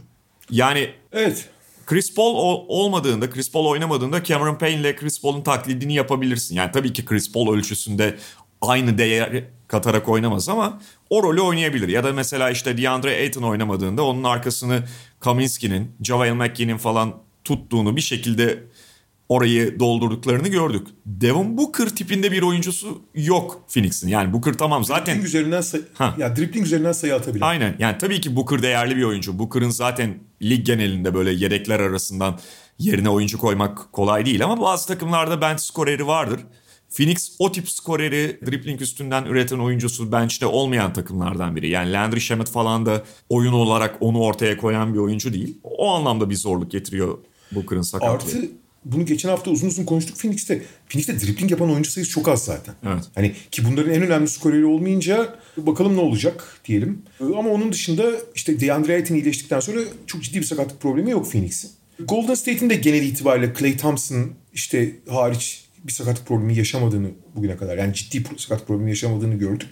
Yani 0.49 0.89
Evet. 1.11 1.49
Chris 1.85 2.15
Paul 2.15 2.35
olmadığında, 2.67 3.29
Chris 3.29 3.51
Paul 3.51 3.65
oynamadığında 3.65 4.23
Cameron 4.23 4.55
Payne 4.55 4.79
ile 4.79 4.95
Chris 4.95 5.21
Paul'un 5.21 5.41
taklidini 5.41 5.93
yapabilirsin. 5.93 6.55
Yani 6.55 6.71
tabii 6.71 6.93
ki 6.93 7.05
Chris 7.05 7.31
Paul 7.31 7.53
ölçüsünde 7.53 8.17
aynı 8.61 8.97
değer 8.97 9.43
katarak 9.73 10.09
oynamaz 10.09 10.49
ama 10.49 10.79
o 11.09 11.23
rolü 11.23 11.41
oynayabilir. 11.41 11.87
Ya 11.87 12.03
da 12.03 12.13
mesela 12.13 12.49
işte 12.49 12.77
DeAndre 12.77 13.09
Ayton 13.09 13.43
oynamadığında 13.43 14.03
onun 14.03 14.23
arkasını 14.23 14.83
Kaminski'nin, 15.19 15.91
JaVale 16.03 16.33
McGee'nin 16.33 16.77
falan 16.77 17.13
tuttuğunu 17.43 17.95
bir 17.95 18.01
şekilde 18.01 18.63
orayı 19.29 19.79
doldurduklarını 19.79 20.47
gördük. 20.47 20.87
Devin 21.05 21.57
Booker 21.57 21.89
tipinde 21.89 22.31
bir 22.31 22.41
oyuncusu 22.41 23.01
yok 23.15 23.61
Phoenix'in. 23.73 24.07
Yani 24.07 24.33
Booker 24.33 24.53
tamam 24.53 24.83
zaten... 24.83 25.05
Dribbling 25.05 25.25
üzerinden, 25.27 25.61
say- 25.61 25.81
ya 26.17 26.35
dribbling 26.35 26.65
üzerinden 26.65 26.91
sayı 26.91 27.15
atabilir. 27.15 27.43
Aynen. 27.49 27.75
Yani 27.79 27.97
tabii 27.97 28.21
ki 28.21 28.35
Booker 28.35 28.61
değerli 28.61 28.95
bir 28.95 29.03
oyuncu. 29.03 29.39
Booker'ın 29.39 29.69
zaten 29.69 30.19
lig 30.41 30.65
genelinde 30.65 31.13
böyle 31.13 31.31
yedekler 31.31 31.79
arasından 31.79 32.39
yerine 32.79 33.09
oyuncu 33.09 33.37
koymak 33.37 33.93
kolay 33.93 34.25
değil 34.25 34.43
ama 34.43 34.61
bazı 34.61 34.87
takımlarda 34.87 35.41
bench 35.41 35.59
skoreri 35.59 36.07
vardır. 36.07 36.39
Phoenix 36.93 37.35
o 37.39 37.51
tip 37.51 37.69
skoreri 37.69 38.39
dribbling 38.45 38.81
üstünden 38.81 39.25
üreten 39.25 39.59
oyuncusu 39.59 40.11
bench'te 40.11 40.45
olmayan 40.45 40.93
takımlardan 40.93 41.55
biri. 41.55 41.69
Yani 41.69 41.93
Landry 41.93 42.21
Shamet 42.21 42.49
falan 42.49 42.85
da 42.85 43.03
oyun 43.29 43.53
olarak 43.53 43.97
onu 43.99 44.21
ortaya 44.21 44.57
koyan 44.57 44.93
bir 44.93 44.99
oyuncu 44.99 45.33
değil. 45.33 45.57
O 45.63 45.89
anlamda 45.89 46.29
bir 46.29 46.35
zorluk 46.35 46.71
getiriyor 46.71 47.17
Booker'ın 47.51 47.81
sakatlığı. 47.81 48.13
Artı 48.13 48.49
bunu 48.85 49.05
geçen 49.05 49.29
hafta 49.29 49.51
uzun 49.51 49.67
uzun 49.67 49.85
konuştuk 49.85 50.17
Phoenix'te. 50.17 50.61
Phoenix'te 50.89 51.19
dribbling 51.19 51.51
yapan 51.51 51.71
oyuncu 51.71 51.91
sayısı 51.91 52.11
çok 52.11 52.27
az 52.27 52.45
zaten. 52.45 52.75
Evet. 52.85 53.03
Hani 53.15 53.31
ki 53.51 53.65
bunların 53.65 53.93
en 53.93 54.01
önemli 54.01 54.27
skoreri 54.27 54.65
olmayınca 54.65 55.39
bakalım 55.57 55.95
ne 55.95 55.99
olacak 55.99 56.61
diyelim. 56.65 57.01
Ama 57.19 57.49
onun 57.49 57.71
dışında 57.71 58.11
işte 58.35 58.59
DeAndre 58.59 58.95
Ayton 58.95 59.15
iyileştikten 59.15 59.59
sonra 59.59 59.79
çok 60.07 60.23
ciddi 60.23 60.39
bir 60.39 60.45
sakatlık 60.45 60.81
problemi 60.81 61.11
yok 61.11 61.31
Phoenix'in. 61.31 61.71
Golden 61.99 62.33
State'in 62.33 62.69
de 62.69 62.75
genel 62.75 63.03
itibariyle 63.03 63.53
Clay 63.59 63.77
Thompson 63.77 64.31
işte 64.53 64.95
hariç 65.09 65.62
bir 65.83 65.91
sakatlık 65.91 66.27
problemi 66.27 66.57
yaşamadığını 66.57 67.07
bugüne 67.35 67.57
kadar 67.57 67.77
yani 67.77 67.93
ciddi 67.93 68.23
sakatlık 68.37 68.67
problemi 68.67 68.89
yaşamadığını 68.89 69.35
gördük. 69.35 69.67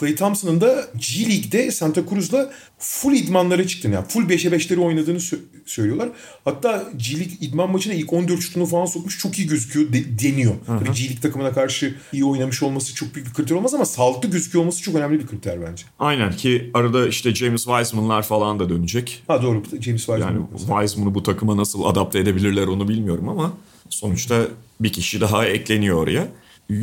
Clay 0.00 0.14
Thompson'ın 0.14 0.60
da 0.60 0.88
G 0.94 1.28
League'de 1.30 1.70
Santa 1.70 2.02
Cruz'la 2.08 2.50
full 2.78 3.12
idmanlara 3.12 3.66
çıktığını 3.66 3.94
yani 3.94 4.06
full 4.08 4.22
5'e 4.28 4.50
5'leri 4.50 4.78
oynadığını 4.80 5.18
sö- 5.18 5.38
söylüyorlar. 5.66 6.08
Hatta 6.44 6.84
G 6.96 7.16
League 7.18 7.32
idman 7.40 7.70
maçına 7.70 7.94
ilk 7.94 8.12
14 8.12 8.40
şutunu 8.40 8.66
falan 8.66 8.86
sokmuş 8.86 9.18
çok 9.18 9.38
iyi 9.38 9.48
gözüküyor 9.48 9.92
de- 9.92 10.18
deniyor. 10.18 10.54
Tabii 10.66 10.84
G 10.92 11.00
League 11.04 11.20
takımına 11.22 11.52
karşı 11.52 11.94
iyi 12.12 12.24
oynamış 12.24 12.62
olması 12.62 12.94
çok 12.94 13.14
büyük 13.14 13.28
bir 13.28 13.34
kriter 13.34 13.54
olmaz 13.54 13.74
ama 13.74 13.84
sağlıklı 13.84 14.30
gözüküyor 14.30 14.62
olması 14.62 14.82
çok 14.82 14.94
önemli 14.94 15.18
bir 15.18 15.26
kriter 15.26 15.62
bence. 15.62 15.84
Aynen 15.98 16.32
ki 16.32 16.70
arada 16.74 17.08
işte 17.08 17.34
James 17.34 17.64
Wiseman'lar 17.64 18.22
falan 18.22 18.58
da 18.58 18.68
dönecek. 18.68 19.22
Ha 19.28 19.42
doğru 19.42 19.62
James 19.80 20.06
Wiseman. 20.06 20.20
Yani 20.20 20.40
Wiseman'ı 20.58 21.14
bu 21.14 21.22
takıma 21.22 21.56
nasıl 21.56 21.84
adapte 21.84 22.18
edebilirler 22.18 22.66
onu 22.66 22.88
bilmiyorum 22.88 23.28
ama 23.28 23.52
sonuçta 23.98 24.46
bir 24.80 24.92
kişi 24.92 25.20
daha 25.20 25.46
ekleniyor 25.46 25.96
oraya. 26.02 26.28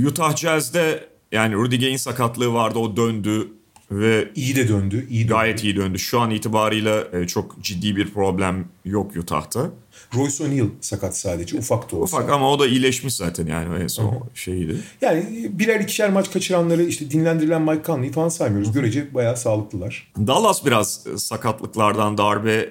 Utah 0.08 0.36
Jazz'de 0.36 1.10
yani 1.32 1.56
Rudy 1.56 1.80
Gay'in 1.80 1.98
sakatlığı 1.98 2.54
vardı 2.54 2.80
o 2.80 2.98
döndü 2.98 3.48
ve 3.92 4.32
iyi 4.36 4.56
de 4.56 4.68
döndü. 4.68 5.08
iyi 5.10 5.28
gayet 5.28 5.64
iyi 5.64 5.76
döndü. 5.76 6.00
Şu 6.00 6.20
an 6.20 6.32
itibarıyla 6.32 7.08
e, 7.14 7.28
çok 7.28 7.64
ciddi 7.64 7.96
bir 7.96 8.14
problem 8.14 8.68
yok 8.86 9.18
Utah'ta. 9.18 9.72
Royce 10.16 10.44
O'Neal 10.44 10.68
sakat 10.82 11.18
sadece 11.18 11.58
ufak 11.58 11.92
da 11.92 11.96
olsa. 11.96 12.18
Ufak 12.18 12.30
ama 12.30 12.52
o 12.52 12.60
da 12.60 12.68
iyileşmiş 12.68 13.14
zaten 13.14 13.48
yani 13.48 13.84
en 13.84 13.88
son 13.88 14.30
şeyiydi. 14.34 14.78
Yani 15.02 15.50
birer 15.52 15.80
ikişer 15.80 16.10
maç 16.10 16.32
kaçıranları 16.32 16.84
işte 16.84 17.12
dinlendirilen 17.12 17.62
Mike 17.62 17.84
Conley'i 17.86 18.12
falan 18.12 18.30
saymıyoruz. 18.30 18.72
Görece 18.72 19.14
bayağı 19.14 19.38
sağlıklılar. 19.38 20.12
Dallas 20.18 20.66
biraz 20.66 21.04
sakatlıklardan 21.18 22.18
darbe 22.18 22.70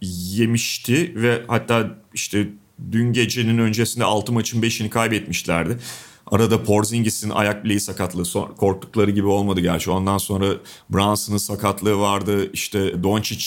yemişti 0.00 1.12
ve 1.16 1.42
hatta 1.48 1.98
işte 2.14 2.48
dün 2.92 3.12
gecenin 3.12 3.58
öncesinde 3.58 4.04
6 4.04 4.32
maçın 4.32 4.62
5'ini 4.62 4.88
kaybetmişlerdi. 4.88 5.78
Arada 6.26 6.62
Porzingis'in 6.62 7.30
ayak 7.30 7.64
bileği 7.64 7.80
sakatlığı 7.80 8.54
korktukları 8.56 9.10
gibi 9.10 9.26
olmadı 9.26 9.60
gerçi. 9.60 9.90
Ondan 9.90 10.18
sonra 10.18 10.46
Brunson'ın 10.90 11.38
sakatlığı 11.38 11.98
vardı. 11.98 12.52
İşte 12.52 13.02
Doncic 13.02 13.46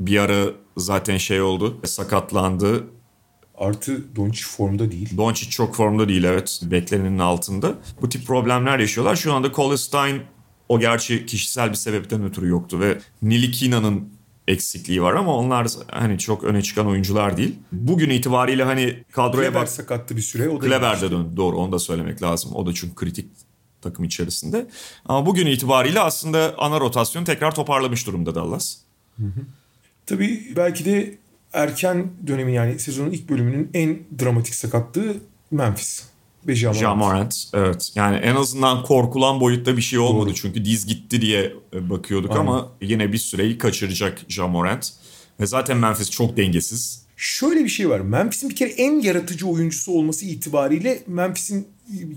bir 0.00 0.18
ara 0.18 0.46
zaten 0.76 1.16
şey 1.16 1.42
oldu 1.42 1.80
sakatlandı. 1.84 2.84
Artı 3.58 4.16
Doncic 4.16 4.44
formda 4.44 4.90
değil. 4.90 5.16
Doncic 5.16 5.50
çok 5.50 5.74
formda 5.74 6.08
değil 6.08 6.24
evet. 6.24 6.60
Beklenenin 6.62 7.18
altında. 7.18 7.74
Bu 8.02 8.08
tip 8.08 8.26
problemler 8.26 8.78
yaşıyorlar. 8.78 9.16
Şu 9.16 9.32
anda 9.32 9.52
Cole 9.52 9.76
Stein 9.76 10.22
o 10.68 10.80
gerçi 10.80 11.26
kişisel 11.26 11.70
bir 11.70 11.74
sebepten 11.74 12.24
ötürü 12.24 12.48
yoktu 12.48 12.80
ve 12.80 12.98
Nilikina'nın 13.22 14.08
eksikliği 14.48 15.02
var 15.02 15.14
ama 15.14 15.36
onlar 15.36 15.66
hani 15.90 16.18
çok 16.18 16.44
öne 16.44 16.62
çıkan 16.62 16.86
oyuncular 16.86 17.36
değil. 17.36 17.54
Bugün 17.72 18.10
itibariyle 18.10 18.64
hani 18.64 19.04
kadroya 19.12 19.48
Kleber 19.48 19.62
bak. 19.62 19.68
sakattı 19.68 20.16
bir 20.16 20.22
süre. 20.22 20.48
O 20.48 20.60
da 20.60 20.66
Kleber 20.66 21.00
de 21.00 21.10
döndü. 21.10 21.36
Doğru 21.36 21.56
onu 21.56 21.72
da 21.72 21.78
söylemek 21.78 22.22
lazım. 22.22 22.50
O 22.54 22.66
da 22.66 22.74
çünkü 22.74 22.94
kritik 22.94 23.30
takım 23.82 24.04
içerisinde. 24.04 24.66
Ama 25.06 25.26
bugün 25.26 25.46
itibariyle 25.46 26.00
aslında 26.00 26.54
ana 26.58 26.80
rotasyon 26.80 27.24
tekrar 27.24 27.54
toparlamış 27.54 28.06
durumda 28.06 28.34
Dallas. 28.34 28.76
Hı 29.16 29.26
hı. 29.26 29.40
Tabii 30.06 30.52
belki 30.56 30.84
de 30.84 31.18
erken 31.52 32.12
dönemi 32.26 32.54
yani 32.54 32.78
sezonun 32.78 33.10
ilk 33.10 33.28
bölümünün 33.28 33.70
en 33.74 33.98
dramatik 34.22 34.54
sakatlığı 34.54 35.14
Memphis. 35.50 36.11
Ve 36.46 36.54
Jamorant. 36.54 36.80
Jamorant. 36.80 37.44
Evet. 37.54 37.92
Yani 37.94 38.16
en 38.16 38.34
azından 38.34 38.82
korkulan 38.82 39.40
boyutta 39.40 39.76
bir 39.76 39.82
şey 39.82 39.98
olmadı. 39.98 40.26
Doğru. 40.26 40.34
Çünkü 40.34 40.64
diz 40.64 40.86
gitti 40.86 41.20
diye 41.20 41.52
bakıyorduk 41.72 42.30
Aynen. 42.30 42.40
ama 42.40 42.72
yine 42.80 43.12
bir 43.12 43.18
süreyi 43.18 43.58
kaçıracak 43.58 44.18
Jamorant. 44.28 44.92
Ve 45.40 45.46
zaten 45.46 45.76
Memphis 45.76 46.10
çok 46.10 46.36
dengesiz. 46.36 47.02
Şöyle 47.16 47.64
bir 47.64 47.68
şey 47.68 47.88
var. 47.88 48.00
Memphis'in 48.00 48.50
bir 48.50 48.56
kere 48.56 48.70
en 48.70 49.00
yaratıcı 49.00 49.46
oyuncusu 49.46 49.92
olması 49.92 50.26
itibariyle 50.26 51.02
Memphis'in 51.06 51.68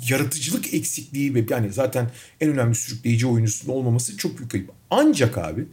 yaratıcılık 0.09 0.73
eksikliği 0.73 1.35
ve 1.35 1.45
yani 1.49 1.73
zaten 1.73 2.11
en 2.41 2.49
önemli 2.49 2.75
sürükleyici 2.75 3.27
oyuncusunun 3.27 3.73
olmaması 3.73 4.17
çok 4.17 4.37
büyük 4.37 4.51
kayıp. 4.51 4.71
Ancak 4.89 5.37
abi 5.37 5.65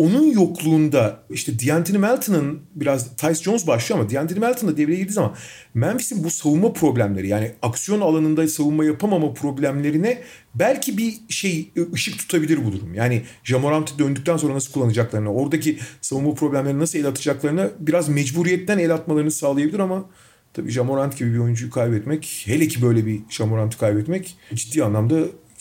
onun 0.00 0.32
yokluğunda 0.32 1.22
işte 1.30 1.52
D'Anthony 1.58 1.98
Melton'ın 1.98 2.60
biraz 2.74 3.16
Tyce 3.16 3.42
Jones 3.42 3.66
başlıyor 3.66 4.00
ama 4.00 4.10
D'Anthony 4.10 4.38
Melton 4.38 4.68
da 4.68 4.76
devreye 4.76 4.98
girdiği 4.98 5.12
zaman 5.12 5.34
Memphis'in 5.74 6.24
bu 6.24 6.30
savunma 6.30 6.72
problemleri 6.72 7.28
yani 7.28 7.52
aksiyon 7.62 8.00
alanında 8.00 8.48
savunma 8.48 8.84
yapamama 8.84 9.34
problemlerine 9.34 10.22
belki 10.54 10.98
bir 10.98 11.14
şey 11.28 11.72
ışık 11.94 12.18
tutabilir 12.18 12.64
bu 12.64 12.72
durum. 12.72 12.94
Yani 12.94 13.22
Jamorant'ı 13.44 13.98
döndükten 13.98 14.36
sonra 14.36 14.54
nasıl 14.54 14.72
kullanacaklarını, 14.72 15.32
oradaki 15.32 15.78
savunma 16.00 16.34
problemlerini 16.34 16.80
nasıl 16.80 16.98
el 16.98 17.06
atacaklarını 17.06 17.70
biraz 17.78 18.08
mecburiyetten 18.08 18.78
el 18.78 18.94
atmalarını 18.94 19.30
sağlayabilir 19.30 19.78
ama 19.78 20.04
tabii 20.52 20.70
Jamorant 20.70 21.18
gibi 21.18 21.32
bir 21.32 21.38
oyuncuyu 21.38 21.70
kaybetmek, 21.70 22.42
hele 22.46 22.68
ki 22.68 22.82
böyle 22.82 23.06
bir 23.06 23.20
Jamorant'ı 23.30 23.78
kaybetmek 23.78 24.36
ciddi 24.54 24.84
anlamda 24.84 25.20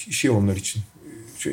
şey 0.10 0.32
onlar 0.32 0.56
için. 0.56 0.82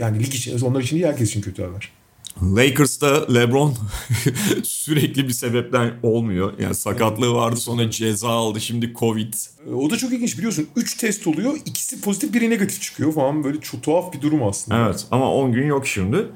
Yani 0.00 0.18
lig 0.18 0.34
için, 0.34 0.60
onlar 0.60 0.80
için 0.80 0.96
değil 0.96 1.06
herkes 1.06 1.28
için 1.28 1.40
kötü 1.40 1.62
haber. 1.62 1.95
Lakers'ta 2.42 3.34
LeBron 3.34 3.74
sürekli 4.62 5.28
bir 5.28 5.32
sebepten 5.32 5.94
olmuyor. 6.02 6.52
Yani 6.58 6.74
sakatlığı 6.74 7.34
vardı 7.34 7.56
sonra 7.56 7.90
ceza 7.90 8.28
aldı 8.28 8.60
şimdi 8.60 8.94
Covid. 8.94 9.34
O 9.74 9.90
da 9.90 9.96
çok 9.96 10.12
ilginç 10.12 10.38
biliyorsun. 10.38 10.68
3 10.76 10.96
test 10.96 11.26
oluyor. 11.26 11.56
ikisi 11.66 12.00
pozitif 12.00 12.34
biri 12.34 12.50
negatif 12.50 12.82
çıkıyor 12.82 13.12
falan. 13.12 13.44
Böyle 13.44 13.60
çok 13.60 13.82
tuhaf 13.82 14.12
bir 14.12 14.20
durum 14.20 14.42
aslında. 14.42 14.86
Evet 14.86 15.06
ama 15.10 15.32
10 15.34 15.52
gün 15.52 15.66
yok 15.66 15.86
şimdi. 15.86 16.26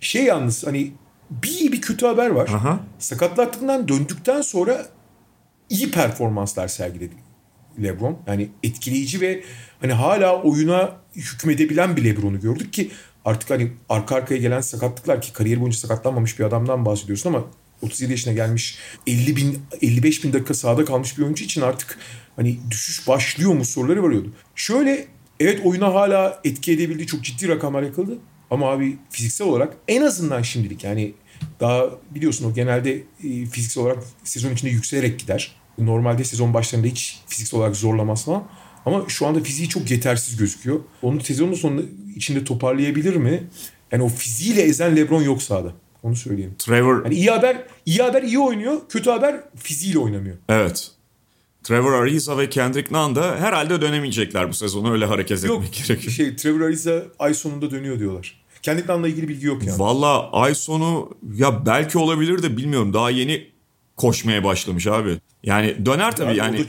Şey 0.00 0.24
yalnız 0.24 0.66
hani 0.66 0.92
bir 1.30 1.48
iyi 1.48 1.72
bir 1.72 1.80
kötü 1.80 2.06
haber 2.06 2.30
var. 2.30 2.48
Aha. 2.48 2.80
Sakatlıktan 2.98 3.88
döndükten 3.88 4.40
sonra 4.40 4.86
iyi 5.68 5.90
performanslar 5.90 6.68
sergiledi 6.68 7.14
LeBron. 7.82 8.18
Yani 8.26 8.48
etkileyici 8.62 9.20
ve 9.20 9.42
hani 9.80 9.92
hala 9.92 10.42
oyuna 10.42 10.96
hükmedebilen 11.16 11.96
bir 11.96 12.04
LeBron'u 12.04 12.40
gördük 12.40 12.72
ki 12.72 12.90
artık 13.24 13.50
hani 13.50 13.72
arka 13.88 14.14
arkaya 14.14 14.40
gelen 14.40 14.60
sakatlıklar 14.60 15.22
ki 15.22 15.32
kariyer 15.32 15.60
boyunca 15.60 15.78
sakatlanmamış 15.78 16.38
bir 16.38 16.44
adamdan 16.44 16.84
bahsediyorsun 16.84 17.30
ama 17.30 17.44
37 17.82 18.12
yaşına 18.12 18.32
gelmiş 18.32 18.78
50 19.06 19.36
bin 19.36 19.58
55 19.82 20.24
bin 20.24 20.32
dakika 20.32 20.54
sahada 20.54 20.84
kalmış 20.84 21.18
bir 21.18 21.22
oyuncu 21.22 21.44
için 21.44 21.60
artık 21.60 21.98
hani 22.36 22.58
düşüş 22.70 23.08
başlıyor 23.08 23.52
mu 23.52 23.64
soruları 23.64 24.02
varıyordu. 24.02 24.32
Şöyle 24.54 25.06
evet 25.40 25.60
oyuna 25.64 25.94
hala 25.94 26.40
etki 26.44 26.72
edebildiği 26.72 27.06
çok 27.06 27.24
ciddi 27.24 27.48
rakamlar 27.48 27.82
yakıldı. 27.82 28.18
Ama 28.50 28.70
abi 28.70 28.98
fiziksel 29.10 29.46
olarak 29.46 29.76
en 29.88 30.02
azından 30.02 30.42
şimdilik 30.42 30.84
yani 30.84 31.14
daha 31.60 31.90
biliyorsun 32.10 32.50
o 32.50 32.54
genelde 32.54 33.02
fiziksel 33.50 33.82
olarak 33.82 33.98
sezon 34.24 34.52
içinde 34.52 34.70
yükselerek 34.70 35.18
gider. 35.18 35.56
Normalde 35.78 36.24
sezon 36.24 36.54
başlarında 36.54 36.86
hiç 36.86 37.20
fiziksel 37.26 37.60
olarak 37.60 37.76
zorlamaz 37.76 38.24
falan. 38.24 38.44
Ama 38.86 39.04
şu 39.08 39.26
anda 39.26 39.40
fiziği 39.40 39.68
çok 39.68 39.90
yetersiz 39.90 40.36
gözüküyor. 40.36 40.80
Onu 41.02 41.20
sezonun 41.20 41.54
sonunda 41.54 41.82
içinde 42.16 42.44
toparlayabilir 42.44 43.16
mi? 43.16 43.42
Yani 43.92 44.02
o 44.02 44.08
fiziğiyle 44.08 44.62
ezen 44.62 44.96
LeBron 44.96 45.22
yok 45.22 45.42
sahada. 45.42 45.72
Onu 46.02 46.16
söyleyeyim. 46.16 46.54
Trevor 46.58 47.04
Yani 47.04 47.14
iyi 47.14 47.30
haber, 47.30 47.62
iyi 47.86 47.98
haber 48.02 48.22
iyi 48.22 48.38
oynuyor. 48.38 48.80
Kötü 48.88 49.10
haber 49.10 49.40
fiziğiyle 49.56 49.98
oynamıyor. 49.98 50.36
evet. 50.48 50.90
Trevor 51.62 51.92
Ariza 51.92 52.38
ve 52.38 52.50
Kendrick 52.50 52.94
Nunn 52.94 53.14
da 53.14 53.36
herhalde 53.36 53.80
dönemeyecekler 53.80 54.48
bu 54.48 54.54
sezonu. 54.54 54.92
Öyle 54.92 55.04
hareket 55.04 55.44
Yok 55.44 55.56
etmek 55.64 55.72
gerekiyor. 55.88 56.12
şey 56.12 56.36
Trevor 56.36 56.60
Ariza 56.60 57.02
ay 57.18 57.34
sonunda 57.34 57.70
dönüyor 57.70 57.98
diyorlar. 57.98 58.40
Kendi 58.62 58.86
Nunn'la 58.86 59.08
ilgili 59.08 59.28
bilgi 59.28 59.46
yok 59.46 59.66
yani. 59.66 59.78
Valla 59.78 60.30
ay 60.32 60.54
sonu 60.54 61.10
ya 61.34 61.66
belki 61.66 61.98
olabilir 61.98 62.42
de 62.42 62.56
bilmiyorum. 62.56 62.92
Daha 62.94 63.10
yeni 63.10 63.46
koşmaya 63.96 64.44
başlamış 64.44 64.86
abi. 64.86 65.18
Yani 65.44 65.86
döner 65.86 66.16
tabii 66.16 66.30
Abi 66.30 66.38
yani. 66.38 66.56
o, 66.56 66.60
da, 66.60 66.64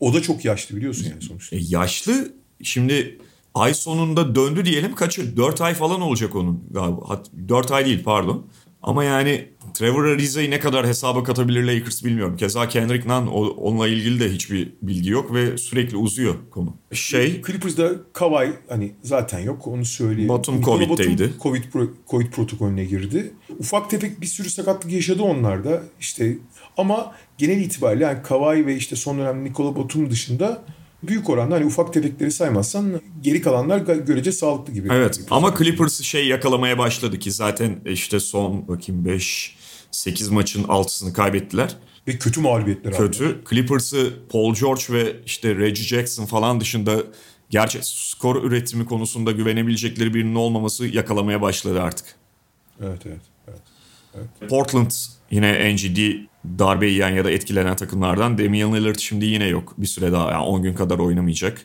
o 0.00 0.14
da 0.14 0.22
çok 0.22 0.44
yaşlı 0.44 0.76
biliyorsun 0.76 1.06
yani 1.10 1.22
sonuçta. 1.22 1.56
E, 1.56 1.58
yaşlı 1.68 2.32
şimdi 2.62 3.18
ay 3.54 3.74
sonunda 3.74 4.34
döndü 4.34 4.64
diyelim 4.64 4.94
kaçı? 4.94 5.36
4 5.36 5.60
ay 5.60 5.74
falan 5.74 6.00
olacak 6.00 6.36
onun 6.36 6.64
galiba. 6.70 7.08
Hat- 7.08 7.30
4 7.48 7.70
ay 7.72 7.86
değil 7.86 8.02
pardon. 8.04 8.46
Ama 8.82 9.04
yani 9.04 9.48
Trevor 9.74 10.04
Ariza'yı 10.04 10.50
ne 10.50 10.60
kadar 10.60 10.86
hesaba 10.86 11.22
katabilir 11.22 11.62
Lakers 11.62 12.04
bilmiyorum. 12.04 12.36
Keza 12.36 12.68
Kendrick 12.68 13.08
Nunn 13.08 13.26
onunla 13.56 13.88
ilgili 13.88 14.20
de 14.20 14.32
hiçbir 14.32 14.72
bilgi 14.82 15.10
yok 15.10 15.34
ve 15.34 15.58
sürekli 15.58 15.96
uzuyor 15.96 16.34
konu. 16.50 16.76
Şey 16.92 17.42
Clippers'da 17.42 17.90
Kawhi 18.12 18.52
hani 18.68 18.92
zaten 19.02 19.38
yok 19.38 19.66
onu 19.66 19.84
söyleyeyim. 19.84 20.28
Batum 20.28 20.62
Covid'deydi. 20.62 21.22
Batum 21.22 21.34
Covid, 21.42 21.64
pro- 21.64 21.90
Covid 22.10 22.26
protokolüne 22.26 22.84
girdi. 22.84 23.32
Ufak 23.58 23.90
tefek 23.90 24.20
bir 24.20 24.26
sürü 24.26 24.50
sakatlık 24.50 24.92
yaşadı 24.92 25.22
onlar 25.22 25.64
da. 25.64 25.82
İşte 26.00 26.36
ama 26.76 27.14
genel 27.38 27.60
itibariyle 27.60 28.04
yani 28.04 28.22
Kawhi 28.22 28.66
ve 28.66 28.76
işte 28.76 28.96
son 28.96 29.18
dönem 29.18 29.44
Nikola 29.44 29.76
Batum 29.76 30.10
dışında 30.10 30.62
büyük 31.02 31.30
oranda 31.30 31.54
hani 31.54 31.64
ufak 31.64 31.92
tefekleri 31.92 32.30
saymazsan 32.30 33.00
geri 33.22 33.42
kalanlar 33.42 33.78
görece 33.78 34.32
sağlıklı 34.32 34.72
gibi. 34.72 34.88
evet 34.92 35.20
ama 35.30 35.54
Clippers 35.58 36.00
şey 36.00 36.26
yakalamaya 36.26 36.78
başladı 36.78 37.18
ki 37.18 37.32
zaten 37.32 37.80
işte 37.84 38.20
son 38.20 38.68
bakayım 38.68 39.04
5 39.04 39.56
8 39.90 40.28
maçın 40.28 40.64
6'sını 40.64 41.12
kaybettiler. 41.12 41.76
Ve 42.08 42.18
kötü 42.18 42.40
mağlubiyetler 42.40 42.96
kötü. 42.96 43.40
Clippers'ı 43.50 44.12
Paul 44.28 44.54
George 44.54 44.82
ve 44.90 45.16
işte 45.26 45.56
Reggie 45.56 45.84
Jackson 45.84 46.26
falan 46.26 46.60
dışında 46.60 47.02
gerçek 47.50 47.84
skor 47.84 48.42
üretimi 48.42 48.86
konusunda 48.86 49.32
güvenebilecekleri 49.32 50.14
birinin 50.14 50.34
olmaması 50.34 50.86
yakalamaya 50.86 51.42
başladı 51.42 51.82
artık. 51.82 52.06
Evet 52.80 53.02
evet. 53.06 53.20
evet. 54.14 54.50
Portland 54.50 54.90
yine 55.30 55.74
NGD 55.74 55.98
darbe 56.58 56.86
yiyen 56.86 57.10
ya 57.10 57.24
da 57.24 57.30
etkilenen 57.30 57.76
takımlardan. 57.76 58.38
Damian 58.38 58.74
Lillard 58.74 58.98
şimdi 58.98 59.24
yine 59.24 59.46
yok. 59.46 59.74
Bir 59.78 59.86
süre 59.86 60.12
daha 60.12 60.30
yani 60.30 60.42
10 60.42 60.62
gün 60.62 60.74
kadar 60.74 60.98
oynamayacak. 60.98 61.62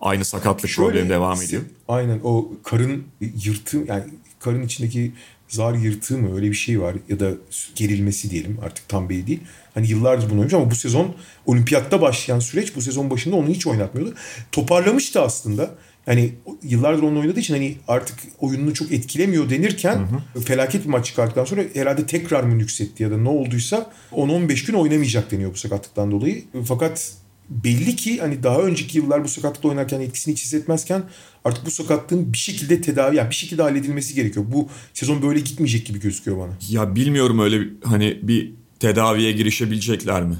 Aynı 0.00 0.24
sakatlık 0.24 0.70
Şöyle, 0.70 0.88
problemi 0.88 1.08
devam 1.08 1.42
ediyor. 1.42 1.62
Aynen 1.88 2.20
o 2.24 2.52
karın 2.64 3.04
yırtığı 3.44 3.84
yani 3.88 4.04
karın 4.40 4.62
içindeki 4.62 5.12
zar 5.48 5.74
yırtığı 5.74 6.18
mı 6.18 6.36
öyle 6.36 6.46
bir 6.46 6.54
şey 6.54 6.80
var 6.80 6.96
ya 7.08 7.20
da 7.20 7.32
gerilmesi 7.74 8.30
diyelim 8.30 8.58
artık 8.62 8.88
tam 8.88 9.08
belli 9.08 9.26
değil. 9.26 9.40
Hani 9.74 9.88
yıllardır 9.88 10.30
bunu 10.30 10.32
oynamış 10.34 10.54
ama 10.54 10.70
bu 10.70 10.74
sezon 10.74 11.14
olimpiyatta 11.46 12.00
başlayan 12.00 12.38
süreç 12.38 12.76
bu 12.76 12.82
sezon 12.82 13.10
başında 13.10 13.36
onu 13.36 13.48
hiç 13.48 13.66
oynatmıyordu. 13.66 14.14
Toparlamıştı 14.52 15.20
aslında. 15.20 15.74
Hani 16.06 16.32
yıllardır 16.62 17.02
onunla 17.02 17.20
oynadığı 17.20 17.40
için 17.40 17.54
hani 17.54 17.76
artık 17.88 18.16
oyununu 18.38 18.74
çok 18.74 18.92
etkilemiyor 18.92 19.50
denirken 19.50 19.98
felaket 20.44 20.84
bir 20.84 20.88
maç 20.90 21.06
çıkarttıktan 21.06 21.44
sonra 21.44 21.62
herhalde 21.74 22.06
tekrar 22.06 22.44
mı 22.44 22.58
nüksetti 22.58 23.02
ya 23.02 23.10
da 23.10 23.16
ne 23.18 23.28
olduysa 23.28 23.92
10-15 24.12 24.66
gün 24.66 24.74
oynamayacak 24.74 25.30
deniyor 25.30 25.52
bu 25.52 25.56
sakatlıktan 25.56 26.10
dolayı. 26.10 26.44
Fakat 26.64 27.12
belli 27.50 27.96
ki 27.96 28.18
hani 28.20 28.42
daha 28.42 28.58
önceki 28.62 28.98
yıllar 28.98 29.24
bu 29.24 29.28
sakatlıkta 29.28 29.68
oynarken 29.68 30.00
etkisini 30.00 30.32
hiç 30.34 30.42
hissetmezken 30.44 31.02
artık 31.44 31.66
bu 31.66 31.70
sakatlığın 31.70 32.32
bir 32.32 32.38
şekilde 32.38 32.80
tedavi 32.80 33.16
yani 33.16 33.30
bir 33.30 33.34
şekilde 33.34 33.62
halledilmesi 33.62 34.14
gerekiyor. 34.14 34.46
Bu 34.48 34.68
sezon 34.94 35.22
böyle 35.22 35.40
gitmeyecek 35.40 35.86
gibi 35.86 36.00
gözüküyor 36.00 36.38
bana. 36.38 36.52
Ya 36.70 36.94
bilmiyorum 36.96 37.38
öyle 37.38 37.60
bir- 37.60 37.72
hani 37.84 38.18
bir 38.22 38.52
tedaviye 38.80 39.32
girişebilecekler 39.32 40.22
mi? 40.22 40.34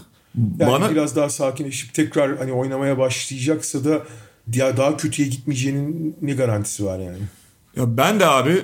Yani 0.59 0.71
Bana 0.73 0.91
biraz 0.91 1.17
daha 1.17 1.29
sakinleşip 1.31 1.95
tekrar 1.95 2.39
hani 2.39 2.53
oynamaya 2.53 2.99
başlayacaksa 2.99 3.85
da 3.85 4.03
ya 4.55 4.77
daha 4.77 4.97
kötüye 4.97 5.29
gitmeyeceğinin 5.29 6.17
ne 6.23 6.33
garantisi 6.33 6.85
var 6.85 6.99
yani? 6.99 7.19
ya 7.77 7.97
ben 7.97 8.21
de 8.21 8.27
abi 8.27 8.63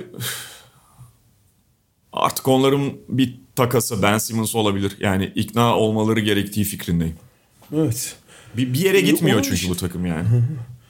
artık 2.13 2.47
onların 2.47 2.93
bir 3.09 3.39
takası 3.55 4.01
Ben 4.01 4.17
Simmons 4.17 4.55
olabilir. 4.55 4.97
Yani 4.99 5.31
ikna 5.35 5.77
olmaları 5.77 6.19
gerektiği 6.19 6.63
fikrindeyim. 6.63 7.15
Evet. 7.75 8.15
Bir, 8.57 8.73
bir 8.73 8.79
yere 8.79 9.01
gitmiyor 9.01 9.35
Onun 9.35 9.43
çünkü 9.43 9.55
dışında- 9.55 9.71
bu 9.71 9.77
takım 9.77 10.05
yani. 10.05 10.27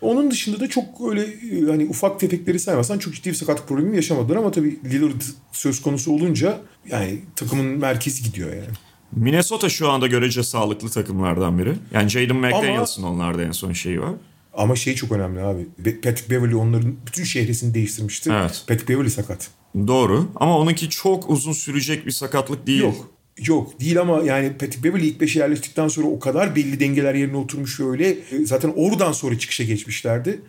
Onun 0.01 0.31
dışında 0.31 0.59
da 0.59 0.69
çok 0.69 0.85
öyle 1.09 1.21
e, 1.23 1.69
hani 1.69 1.85
ufak 1.85 2.19
tefekleri 2.19 2.59
saymazsan 2.59 2.97
çok 2.99 3.13
ciddi 3.13 3.29
bir 3.29 3.35
sakatlık 3.35 3.67
problemi 3.67 3.95
yaşamadılar 3.95 4.35
ama 4.35 4.51
tabii 4.51 4.79
Lillard 4.85 5.21
söz 5.51 5.81
konusu 5.81 6.11
olunca 6.11 6.59
yani 6.89 7.21
takımın 7.35 7.65
merkezi 7.65 8.23
gidiyor 8.23 8.49
yani. 8.49 8.67
Minnesota 9.11 9.69
şu 9.69 9.89
anda 9.89 10.07
görece 10.07 10.43
sağlıklı 10.43 10.89
takımlardan 10.89 11.59
biri. 11.59 11.73
Yani 11.93 12.09
Jaden 12.09 12.35
McDaniels'ın 12.35 13.03
onlarda 13.03 13.43
en 13.43 13.51
son 13.51 13.73
şeyi 13.73 14.01
var. 14.01 14.13
Ama 14.57 14.75
şey 14.75 14.95
çok 14.95 15.11
önemli 15.11 15.39
abi. 15.41 15.67
Patrick 16.01 16.29
Beverly 16.29 16.55
onların 16.55 16.95
bütün 17.07 17.23
şehresini 17.23 17.73
değiştirmişti. 17.73 18.29
Evet. 18.33 18.63
Patrick 18.67 18.93
Beverly 18.93 19.09
sakat. 19.09 19.49
Doğru 19.87 20.31
ama 20.35 20.57
onunki 20.57 20.89
çok 20.89 21.29
uzun 21.29 21.53
sürecek 21.53 22.05
bir 22.05 22.11
sakatlık 22.11 22.67
değil. 22.67 22.81
Yok. 22.81 23.11
Yok 23.47 23.79
değil 23.79 24.01
ama 24.01 24.23
yani 24.23 24.51
Patrick 24.53 24.83
Beverly 24.83 25.07
ilk 25.07 25.21
beşe 25.21 25.39
yerleştikten 25.39 25.87
sonra 25.87 26.07
o 26.07 26.19
kadar 26.19 26.55
belli 26.55 26.79
dengeler 26.79 27.15
yerine 27.15 27.37
oturmuş 27.37 27.79
ve 27.79 27.85
öyle. 27.89 28.09
E, 28.09 28.45
Zaten 28.45 28.73
oradan 28.75 29.11
sonra 29.11 29.39
çıkışa 29.39 29.63
geçmişlerdi. 29.63 30.41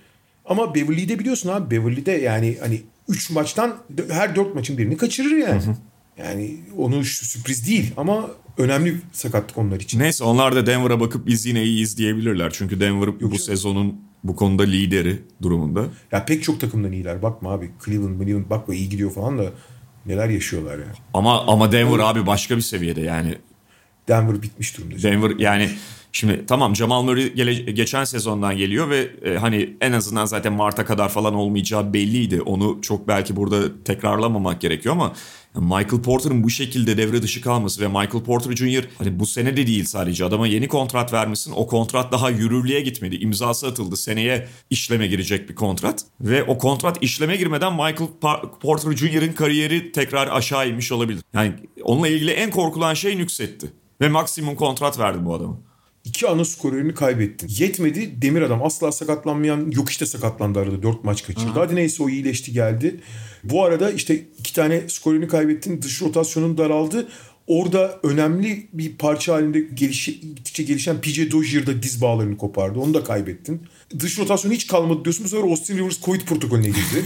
Ama 0.44 0.74
Beverly'yi 0.74 1.08
de 1.08 1.18
biliyorsun 1.18 1.48
abi. 1.48 1.76
Beverly'de 1.76 2.12
yani 2.12 2.56
hani 2.60 2.82
3 3.08 3.30
maçtan 3.30 3.76
her 4.10 4.36
4 4.36 4.54
maçın 4.54 4.78
birini 4.78 4.96
kaçırır 4.96 5.36
yani. 5.36 5.62
Yani 6.18 6.56
onu 6.76 7.04
şu 7.04 7.26
sürpriz 7.26 7.68
değil 7.68 7.92
ama 7.96 8.30
önemli 8.58 8.94
bir 8.94 9.00
sakatlık 9.12 9.58
onlar 9.58 9.80
için. 9.80 9.98
Neyse 9.98 10.24
onlar 10.24 10.56
da 10.56 10.66
Denver'a 10.66 11.00
bakıp 11.00 11.26
biz 11.26 11.46
yine 11.46 11.62
iyiyiz 11.64 11.98
diyebilirler. 11.98 12.50
Çünkü 12.52 12.80
Denver 12.80 13.14
bu 13.14 13.20
canım. 13.20 13.38
sezonun 13.38 14.00
bu 14.24 14.36
konuda 14.36 14.62
lideri 14.62 15.22
durumunda. 15.42 15.84
Ya 16.12 16.24
pek 16.24 16.42
çok 16.42 16.60
takımdan 16.60 16.92
iyiler. 16.92 17.22
Bakma 17.22 17.52
abi 17.52 17.70
Cleveland, 17.84 18.20
Cleveland 18.20 18.50
bakma 18.50 18.74
iyi 18.74 18.88
gidiyor 18.88 19.10
falan 19.10 19.38
da 19.38 19.44
neler 20.06 20.28
yaşıyorlar 20.28 20.78
yani. 20.78 20.92
Ama 21.14 21.46
ama 21.46 21.72
Denver 21.72 21.98
abi 21.98 22.26
başka 22.26 22.56
bir 22.56 22.62
seviyede 22.62 23.00
yani. 23.00 23.34
Denver 24.08 24.42
bitmiş 24.42 24.78
durumda. 24.78 25.02
Denver 25.02 25.30
yani 25.38 25.70
şimdi 26.12 26.44
tamam 26.46 26.76
Jamal 26.76 27.02
Murray 27.02 27.32
gele- 27.34 27.70
geçen 27.72 28.04
sezondan 28.04 28.56
geliyor 28.56 28.90
ve 28.90 29.10
e, 29.24 29.36
hani 29.38 29.76
en 29.80 29.92
azından 29.92 30.24
zaten 30.24 30.52
Mart'a 30.52 30.84
kadar 30.84 31.08
falan 31.08 31.34
olmayacağı 31.34 31.92
belliydi. 31.94 32.42
Onu 32.42 32.78
çok 32.82 33.08
belki 33.08 33.36
burada 33.36 33.82
tekrarlamamak 33.84 34.60
gerekiyor 34.60 34.94
ama 34.94 35.12
Michael 35.54 36.02
Porter'ın 36.02 36.42
bu 36.44 36.50
şekilde 36.50 36.96
devre 36.96 37.22
dışı 37.22 37.40
kalması 37.40 37.80
ve 37.80 37.88
Michael 37.88 38.24
Porter 38.24 38.56
Jr. 38.56 38.84
hani 38.98 39.20
bu 39.20 39.26
sene 39.26 39.56
de 39.56 39.66
değil 39.66 39.84
sadece 39.84 40.24
adama 40.24 40.46
yeni 40.46 40.68
kontrat 40.68 41.12
vermişsin. 41.12 41.52
O 41.56 41.66
kontrat 41.66 42.12
daha 42.12 42.30
yürürlüğe 42.30 42.80
gitmedi. 42.80 43.16
İmzası 43.16 43.66
atıldı. 43.66 43.96
Seneye 43.96 44.48
işleme 44.70 45.06
girecek 45.06 45.48
bir 45.48 45.54
kontrat 45.54 46.04
ve 46.20 46.44
o 46.44 46.58
kontrat 46.58 47.02
işleme 47.02 47.36
girmeden 47.36 47.72
Michael 47.72 48.08
Porter 48.60 48.96
Jr.'ın 48.96 49.32
kariyeri 49.32 49.92
tekrar 49.92 50.28
aşağı 50.28 50.68
inmiş 50.68 50.92
olabilir. 50.92 51.22
Yani 51.34 51.52
onunla 51.82 52.08
ilgili 52.08 52.30
en 52.30 52.50
korkulan 52.50 52.94
şey 52.94 53.18
nüksetti. 53.18 53.72
Ve 54.00 54.08
maksimum 54.08 54.56
kontrat 54.56 54.98
verdi 54.98 55.18
bu 55.24 55.34
adama. 55.34 55.58
İki 56.08 56.28
ana 56.28 56.44
skorörünü 56.44 56.94
kaybettin. 56.94 57.48
Yetmedi. 57.58 58.22
Demir 58.22 58.42
adam 58.42 58.62
asla 58.64 58.92
sakatlanmayan 58.92 59.70
yok 59.70 59.90
işte 59.90 60.06
sakatlandı 60.06 60.58
arada. 60.58 60.82
Dört 60.82 61.04
maç 61.04 61.22
kaçırdı. 61.26 61.50
Hadi 61.54 61.76
neyse 61.76 62.02
o 62.02 62.08
iyileşti 62.08 62.52
geldi. 62.52 63.00
Bu 63.44 63.64
arada 63.64 63.90
işte 63.90 64.14
iki 64.38 64.54
tane 64.54 64.88
skorörünü 64.88 65.28
kaybettin. 65.28 65.82
Dış 65.82 66.02
rotasyonun 66.02 66.58
daraldı. 66.58 67.08
Orada 67.46 68.00
önemli 68.02 68.68
bir 68.72 68.96
parça 68.96 69.34
halinde 69.34 69.60
gelişi, 69.60 70.20
gittikçe 70.20 70.62
gelişen 70.62 71.00
PJ 71.00 71.30
Dozier 71.30 71.66
da 71.66 71.82
diz 71.82 72.00
bağlarını 72.02 72.36
kopardı. 72.36 72.78
Onu 72.78 72.94
da 72.94 73.04
kaybettin. 73.04 73.62
Dış 74.00 74.18
rotasyon 74.18 74.52
hiç 74.52 74.66
kalmadı 74.66 75.04
diyorsun. 75.04 75.24
Bu 75.24 75.28
sefer 75.28 75.44
Austin 75.44 75.78
Rivers 75.78 76.00
Covid 76.02 76.20
protokolüne 76.20 76.66
girdi. 76.66 77.04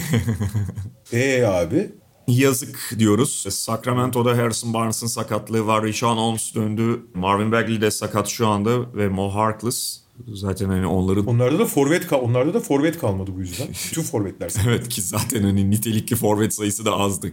Eee 1.12 1.44
abi. 1.46 1.90
Yazık 2.28 2.94
diyoruz. 2.98 3.46
Sacramento'da 3.50 4.36
Harrison 4.36 4.74
Barnes'ın 4.74 5.06
sakatlığı 5.06 5.66
var. 5.66 5.84
Rishon 5.84 6.16
Holmes 6.16 6.54
döndü. 6.54 7.00
Marvin 7.14 7.52
Bagley 7.52 7.80
de 7.80 7.90
sakat 7.90 8.28
şu 8.28 8.48
anda 8.48 8.94
ve 8.94 9.08
Mo 9.08 9.28
Harkless. 9.34 10.02
Zaten 10.32 10.68
hani 10.68 10.86
onların 10.86 11.26
Onlarda 11.26 11.58
da 11.58 11.66
forvet 11.66 12.06
kal 12.06 12.20
onlarda 12.20 12.54
da 12.54 12.60
forvet 12.60 12.98
kalmadı 12.98 13.30
bu 13.36 13.40
yüzden. 13.40 13.68
Bütün 13.90 14.02
forvetler 14.02 14.52
evet 14.66 14.88
ki 14.88 15.02
zaten 15.02 15.42
hani 15.42 15.70
nitelikli 15.70 16.16
forvet 16.16 16.54
sayısı 16.54 16.84
da 16.84 16.92
azdı. 16.96 17.32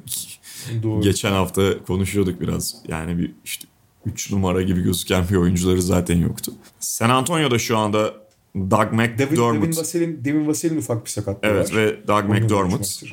Doğru. 0.84 1.02
Geçen 1.02 1.32
hafta 1.32 1.84
konuşuyorduk 1.84 2.42
biraz. 2.42 2.76
Yani 2.88 3.18
bir 3.18 3.32
işte 3.46 3.68
3 4.06 4.32
numara 4.32 4.62
gibi 4.62 4.82
gözüken 4.82 5.26
bir 5.30 5.36
oyuncuları 5.36 5.82
zaten 5.82 6.18
yoktu. 6.18 6.52
San 6.80 7.10
Antonio'da 7.10 7.60
şu 7.60 7.78
anda 7.78 8.14
Doug 8.56 8.92
Devin, 8.92 9.18
Devin 9.18 9.32
McDermott. 9.32 9.78
Vassell'in 9.78 10.26
Devin 10.26 10.48
Vassell'in 10.48 10.78
ufak 10.78 11.06
bir 11.06 11.10
sakatlığı 11.10 11.48
Evet 11.50 11.72
var. 11.72 11.78
ve 11.78 12.08
Doug 12.08 12.24
McDermott. 12.26 13.04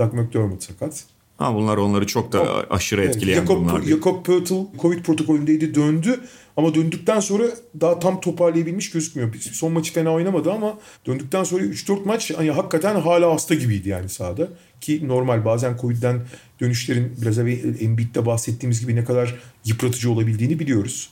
Doug 0.00 0.14
McDermott 0.14 0.62
sakat. 0.62 1.04
Ha, 1.38 1.54
bunlar 1.54 1.76
onları 1.76 2.06
çok 2.06 2.32
da 2.32 2.70
aşırı 2.70 3.04
etkileyen 3.04 3.40
Jakob, 3.40 3.56
bunlar 3.56 3.82
değil. 3.82 3.96
Jakob 3.96 4.24
Poeltl 4.24 4.54
Covid 4.78 5.02
protokolündeydi 5.02 5.74
döndü. 5.74 6.20
Ama 6.56 6.74
döndükten 6.74 7.20
sonra 7.20 7.44
daha 7.80 7.98
tam 7.98 8.20
toparlayabilmiş 8.20 8.90
gözükmüyor. 8.90 9.34
Son 9.34 9.72
maçı 9.72 9.92
fena 9.92 10.12
oynamadı 10.12 10.52
ama 10.52 10.78
döndükten 11.06 11.44
sonra 11.44 11.64
3-4 11.64 12.04
maç 12.04 12.32
hani 12.36 12.50
hakikaten 12.50 13.00
hala 13.00 13.34
hasta 13.34 13.54
gibiydi 13.54 13.88
yani 13.88 14.08
sahada. 14.08 14.48
Ki 14.80 15.08
normal 15.08 15.44
bazen 15.44 15.76
Covid'den 15.80 16.20
dönüşlerin 16.60 17.12
biraz 17.22 17.38
evvel 17.38 17.80
Embiid'de 17.80 18.26
bahsettiğimiz 18.26 18.80
gibi 18.80 18.96
ne 18.96 19.04
kadar 19.04 19.34
yıpratıcı 19.64 20.10
olabildiğini 20.10 20.58
biliyoruz. 20.58 21.10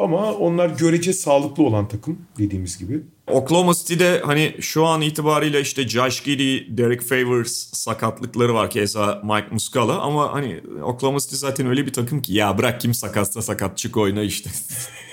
Ama 0.00 0.32
onlar 0.32 0.70
görece 0.78 1.12
sağlıklı 1.12 1.62
olan 1.62 1.88
takım 1.88 2.18
dediğimiz 2.38 2.78
gibi. 2.78 3.00
Oklahoma 3.26 3.74
City'de 3.74 4.22
hani 4.24 4.56
şu 4.60 4.86
an 4.86 5.00
itibariyle 5.00 5.60
işte 5.60 5.88
Josh 5.88 6.22
Giddey, 6.22 6.76
Derek 6.76 7.02
Favors 7.02 7.52
sakatlıkları 7.72 8.54
var 8.54 8.70
keza 8.70 9.22
Mike 9.24 9.46
Muscala 9.50 10.00
ama 10.00 10.32
hani 10.32 10.60
Oklahoma 10.82 11.18
City 11.20 11.34
zaten 11.36 11.66
öyle 11.66 11.86
bir 11.86 11.92
takım 11.92 12.22
ki 12.22 12.34
ya 12.34 12.58
bırak 12.58 12.80
kim 12.80 12.94
sakatsa 12.94 13.42
sakat 13.42 13.78
çık 13.78 13.96
oyna 13.96 14.22
işte. 14.22 14.50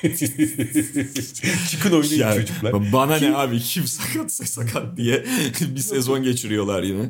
Çıkın 1.72 1.92
oynayın 1.92 2.20
Yani 2.20 2.36
çocuklar. 2.36 2.94
bana 2.94 3.18
ne 3.18 3.36
abi 3.36 3.60
kim 3.60 3.88
sakatsa 3.88 4.46
sakat 4.46 4.98
diye 4.98 5.26
bir 5.62 5.80
sezon 5.80 6.24
geçiriyorlar 6.24 6.84
yine. 6.84 7.10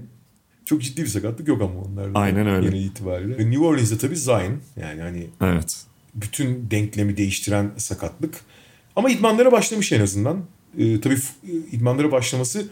Çok 0.66 0.82
ciddi 0.82 1.02
bir 1.02 1.08
sakatlık 1.08 1.48
yok 1.48 1.62
ama 1.62 1.82
onlarda. 1.82 2.20
Aynen 2.20 2.48
öyle. 2.48 2.68
Genel 2.70 2.84
itibariyle. 2.84 3.50
New 3.52 3.66
Orleans'da 3.66 3.98
tabii 3.98 4.16
Zion. 4.16 4.62
Yani 4.82 5.02
hani 5.02 5.30
Evet. 5.42 5.78
bütün 6.16 6.72
denklemi 6.72 7.18
değiştiren 7.18 7.72
sakatlık. 7.78 8.36
Ama 8.96 9.10
idmanlara 9.10 9.52
başlamış 9.52 9.92
en 9.92 10.02
azından. 10.02 10.46
Ee, 10.78 11.02
tabii 11.02 11.16
f- 11.16 11.34
idmanlara 11.72 12.12
başlaması 12.12 12.66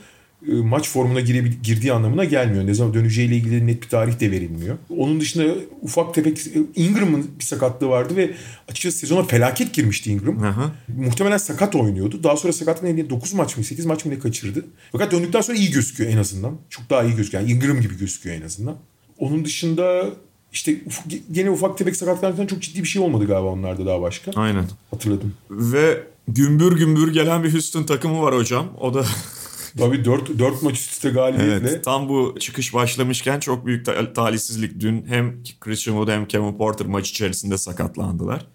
e, 0.48 0.52
maç 0.54 0.90
formuna 0.90 1.20
girebil- 1.20 1.62
girdiği 1.64 1.94
anlamına 1.94 2.24
gelmiyor. 2.26 2.68
Ne 2.68 2.74
zaman 2.74 2.94
döneceğiyle 2.94 3.36
ilgili 3.36 3.68
net 3.68 3.84
bir 3.84 3.88
tarih 3.90 4.20
de 4.20 4.32
verilmiyor. 4.32 4.78
Onun 4.98 5.20
dışında 5.20 5.54
ufak 5.82 6.14
tefek 6.14 6.48
e, 6.48 6.52
Ingram'ın 6.76 7.26
bir 7.40 7.44
sakatlığı 7.44 7.88
vardı 7.90 8.16
ve 8.16 8.32
açıkçası 8.68 8.98
sezona 8.98 9.24
felaket 9.24 9.74
girmişti 9.74 10.12
Ingram. 10.12 10.44
Aha. 10.44 10.72
Muhtemelen 10.98 11.38
sakat 11.38 11.76
oynuyordu. 11.76 12.24
Daha 12.24 12.38
sonra 12.38 12.54
sakatlıkla 12.54 12.90
ilgili 12.90 13.10
9 13.10 13.34
maç 13.34 13.58
mı 13.58 13.64
8 13.64 13.86
maç 13.86 14.06
mı 14.06 14.12
ne 14.12 14.20
kaçırdı. 14.20 14.66
Fakat 14.92 15.12
döndükten 15.12 15.42
sonra 15.42 15.58
iyi 15.58 15.72
gözüküyor 15.72 16.10
en 16.12 16.18
azından. 16.18 16.58
Çok 16.70 16.90
daha 16.90 17.04
iyi 17.04 17.16
gözüküyor. 17.16 17.44
Yani 17.44 17.52
Ingram 17.54 17.82
gibi 17.82 17.98
gözüküyor 17.98 18.36
en 18.36 18.42
azından. 18.42 18.76
Onun 19.18 19.46
dışında 19.46 20.10
işte 20.54 20.72
uf- 20.72 21.20
gene 21.32 21.50
ufak 21.50 21.78
tefek 21.78 21.96
sakatlıklardan 21.96 22.48
çok 22.48 22.62
ciddi 22.62 22.84
bir 22.84 22.88
şey 22.88 23.02
olmadı 23.02 23.26
galiba 23.28 23.48
onlarda 23.50 23.86
daha 23.86 24.02
başka. 24.02 24.32
Aynen. 24.36 24.66
Hatırladım. 24.92 25.34
Ve 25.52 26.04
gümbür 26.28 26.78
gümbür 26.78 27.14
gelen 27.14 27.44
bir 27.44 27.54
Houston 27.54 27.84
takımı 27.84 28.22
var 28.22 28.36
hocam. 28.36 28.68
O 28.80 28.94
da 28.94 29.06
Tabii 29.78 30.06
4, 30.06 30.40
4 30.40 30.62
maç 30.64 30.74
üst 30.80 30.92
üste 30.92 31.10
galibiyetle. 31.10 31.70
evet, 31.70 31.84
tam 31.84 32.10
bu 32.10 32.36
çıkış 32.40 32.74
başlamışken 32.74 33.40
çok 33.40 33.66
büyük 33.66 33.86
ta- 33.86 34.14
talihsizlik. 34.14 34.80
Dün 34.80 35.06
hem 35.08 35.44
Christian 35.60 35.94
Wood 35.96 36.10
hem 36.10 36.26
Kevin 36.28 36.58
Porter 36.58 36.88
maç 36.88 37.10
içerisinde 37.10 37.58
sakatlandılar. 37.58 38.46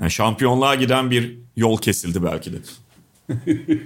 Yani 0.00 0.10
şampiyonluğa 0.10 0.74
giden 0.74 1.10
bir 1.10 1.38
yol 1.56 1.78
kesildi 1.78 2.22
belki 2.22 2.52
de. 2.52 2.56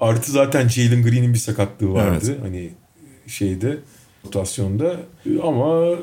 Artı 0.00 0.32
zaten 0.32 0.68
Jalen 0.68 1.02
Green'in 1.02 1.34
bir 1.34 1.38
sakatlığı 1.38 1.92
vardı. 1.92 2.24
Evet. 2.28 2.40
Hani 2.42 2.70
şeyde 3.26 3.78
rotasyonda. 4.26 5.00
Ama 5.42 5.96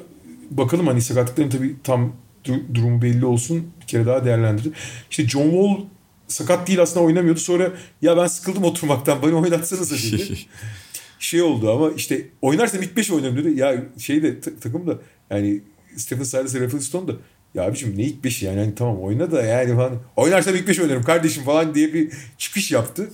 bakalım 0.51 0.87
hani 0.87 1.01
sakatlıkların 1.01 1.49
tabii 1.49 1.75
tam 1.83 2.13
du- 2.45 2.75
durumu 2.75 3.01
belli 3.01 3.25
olsun. 3.25 3.67
Bir 3.81 3.87
kere 3.87 4.05
daha 4.05 4.25
değerlendirir. 4.25 4.73
İşte 5.11 5.27
John 5.27 5.49
Wall 5.49 5.85
sakat 6.27 6.67
değil 6.67 6.81
aslında 6.81 7.05
oynamıyordu. 7.05 7.39
Sonra 7.39 7.71
ya 8.01 8.17
ben 8.17 8.27
sıkıldım 8.27 8.63
oturmaktan 8.63 9.21
beni 9.23 9.33
oynatsanız 9.33 9.91
dedi. 9.91 10.37
şey 11.19 11.41
oldu 11.41 11.71
ama 11.71 11.91
işte 11.91 12.27
oynarsam 12.41 12.81
ilk 12.83 12.97
5 12.97 13.11
oynarım 13.11 13.37
dedi. 13.37 13.59
Ya 13.59 13.83
şey 13.99 14.23
de 14.23 14.39
ta- 14.39 14.55
takım 14.61 14.87
da 14.87 14.97
yani 15.29 15.61
Stephen 15.97 16.23
Silas 16.23 16.55
ve 16.55 16.59
Rafael 16.59 16.81
Stone 16.83 17.07
da 17.07 17.11
ya 17.53 17.63
abicim 17.63 17.97
ne 17.97 18.03
ilk 18.03 18.25
5'i 18.25 18.45
yani 18.45 18.59
hani 18.59 18.75
tamam 18.75 19.01
oyna 19.01 19.31
da 19.31 19.41
yani 19.43 19.75
falan. 19.75 20.01
Oynarsam 20.15 20.55
ilk 20.55 20.67
5 20.67 20.79
oynarım 20.79 21.03
kardeşim 21.03 21.43
falan 21.43 21.75
diye 21.75 21.93
bir 21.93 22.11
çıkış 22.37 22.71
yaptı. 22.71 23.09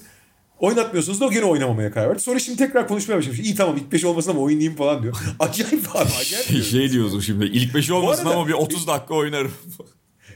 Oynatmıyorsunuz 0.61 1.21
da 1.21 1.25
o 1.25 1.31
gene 1.31 1.45
oynamamaya 1.45 1.91
karar 1.91 2.09
verdi. 2.09 2.19
Sonra 2.19 2.39
şimdi 2.39 2.57
tekrar 2.57 2.87
konuşmaya 2.87 3.17
başlamış. 3.17 3.39
İyi 3.39 3.55
tamam 3.55 3.77
ilk 3.77 3.91
5 3.91 4.05
olmasın 4.05 4.31
ama 4.31 4.39
oynayayım 4.41 4.75
falan 4.75 5.03
diyor. 5.03 5.17
acayip 5.39 5.95
abi 5.95 6.09
acayip. 6.21 6.63
şey 6.65 6.91
diyorsun 6.91 7.19
şimdi 7.19 7.45
ilk 7.45 7.75
beşi 7.75 7.93
olmasın 7.93 8.25
arada- 8.25 8.35
ama 8.35 8.47
bir 8.47 8.53
30 8.53 8.87
dakika 8.87 9.13
oynarım. 9.13 9.51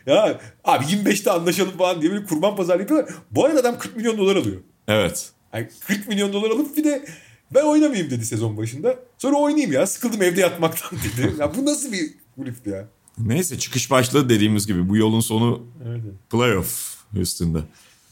Ya 0.07 0.41
abi 0.63 0.85
25'te 0.85 1.31
anlaşalım 1.31 1.77
falan 1.77 2.01
diye 2.01 2.11
bir 2.11 2.25
kurban 2.25 2.55
pazarı 2.55 2.79
yapıyorlar. 2.81 3.13
Bu 3.31 3.45
arada 3.45 3.59
adam 3.59 3.77
40 3.79 3.95
milyon 3.97 4.17
dolar 4.17 4.35
alıyor. 4.35 4.61
evet. 4.87 5.29
Yani 5.53 5.67
40 5.87 6.07
milyon 6.07 6.33
dolar 6.33 6.49
alıp 6.51 6.77
bir 6.77 6.83
de 6.83 7.05
ben 7.53 7.63
oynamayayım 7.63 8.09
dedi 8.11 8.25
sezon 8.25 8.57
başında. 8.57 8.95
Sonra 9.17 9.35
oynayayım 9.37 9.71
ya 9.71 9.87
sıkıldım 9.87 10.21
evde 10.21 10.41
yatmaktan 10.41 10.91
dedi. 11.17 11.33
ya 11.39 11.55
bu 11.55 11.65
nasıl 11.65 11.91
bir 11.91 12.13
kulüp 12.35 12.67
ya? 12.67 12.87
Neyse 13.17 13.59
çıkış 13.59 13.91
başladı 13.91 14.29
dediğimiz 14.29 14.67
gibi. 14.67 14.89
Bu 14.89 14.97
yolun 14.97 15.19
sonu 15.19 15.63
Evet. 15.87 16.01
playoff 16.29 16.95
Houston'da. 17.13 17.59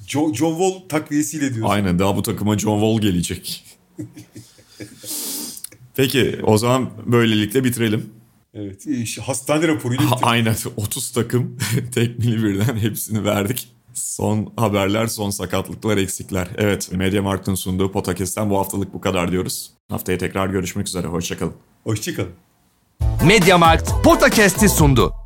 John, 0.08 0.34
John 0.34 0.52
Wall 0.58 0.88
takviyesiyle 0.90 1.54
diyorsun. 1.54 1.74
Aynen 1.74 2.00
daha 2.00 2.16
bu 2.16 2.22
takıma 2.22 2.58
John 2.58 2.80
Wall 2.80 3.02
gelecek. 3.12 3.66
Peki 5.96 6.40
o 6.44 6.58
zaman 6.58 6.90
böylelikle 7.06 7.64
bitirelim. 7.64 8.10
Evet. 8.54 8.88
İşte 8.88 9.22
hastane 9.22 9.68
raporuyla 9.68 10.04
bitirdik. 10.06 10.24
Aynen 10.28 10.56
30 10.78 11.12
takım 11.12 11.58
tekmili 11.94 12.44
birden 12.44 12.78
hepsini 12.78 13.26
verdik. 13.26 13.68
Son 13.94 14.54
haberler, 14.58 15.08
son 15.08 15.30
sakatlıklar, 15.30 15.98
eksikler. 15.98 16.48
Evet, 16.58 16.92
Mediamarkt'ın 16.92 17.56
sunduğu 17.56 17.92
Potakes'ten 17.92 18.50
bu 18.50 18.60
haftalık 18.60 18.94
bu 18.94 19.02
kadar 19.02 19.32
diyoruz. 19.32 19.72
Haftaya 19.90 20.18
tekrar 20.18 20.48
görüşmek 20.48 20.88
üzere, 20.88 21.08
hoşçakalın. 21.08 21.54
Hoşçakalın. 21.84 22.32
Mediamarkt 23.26 23.92
Podcast'i 24.04 24.70
sundu. 24.70 25.23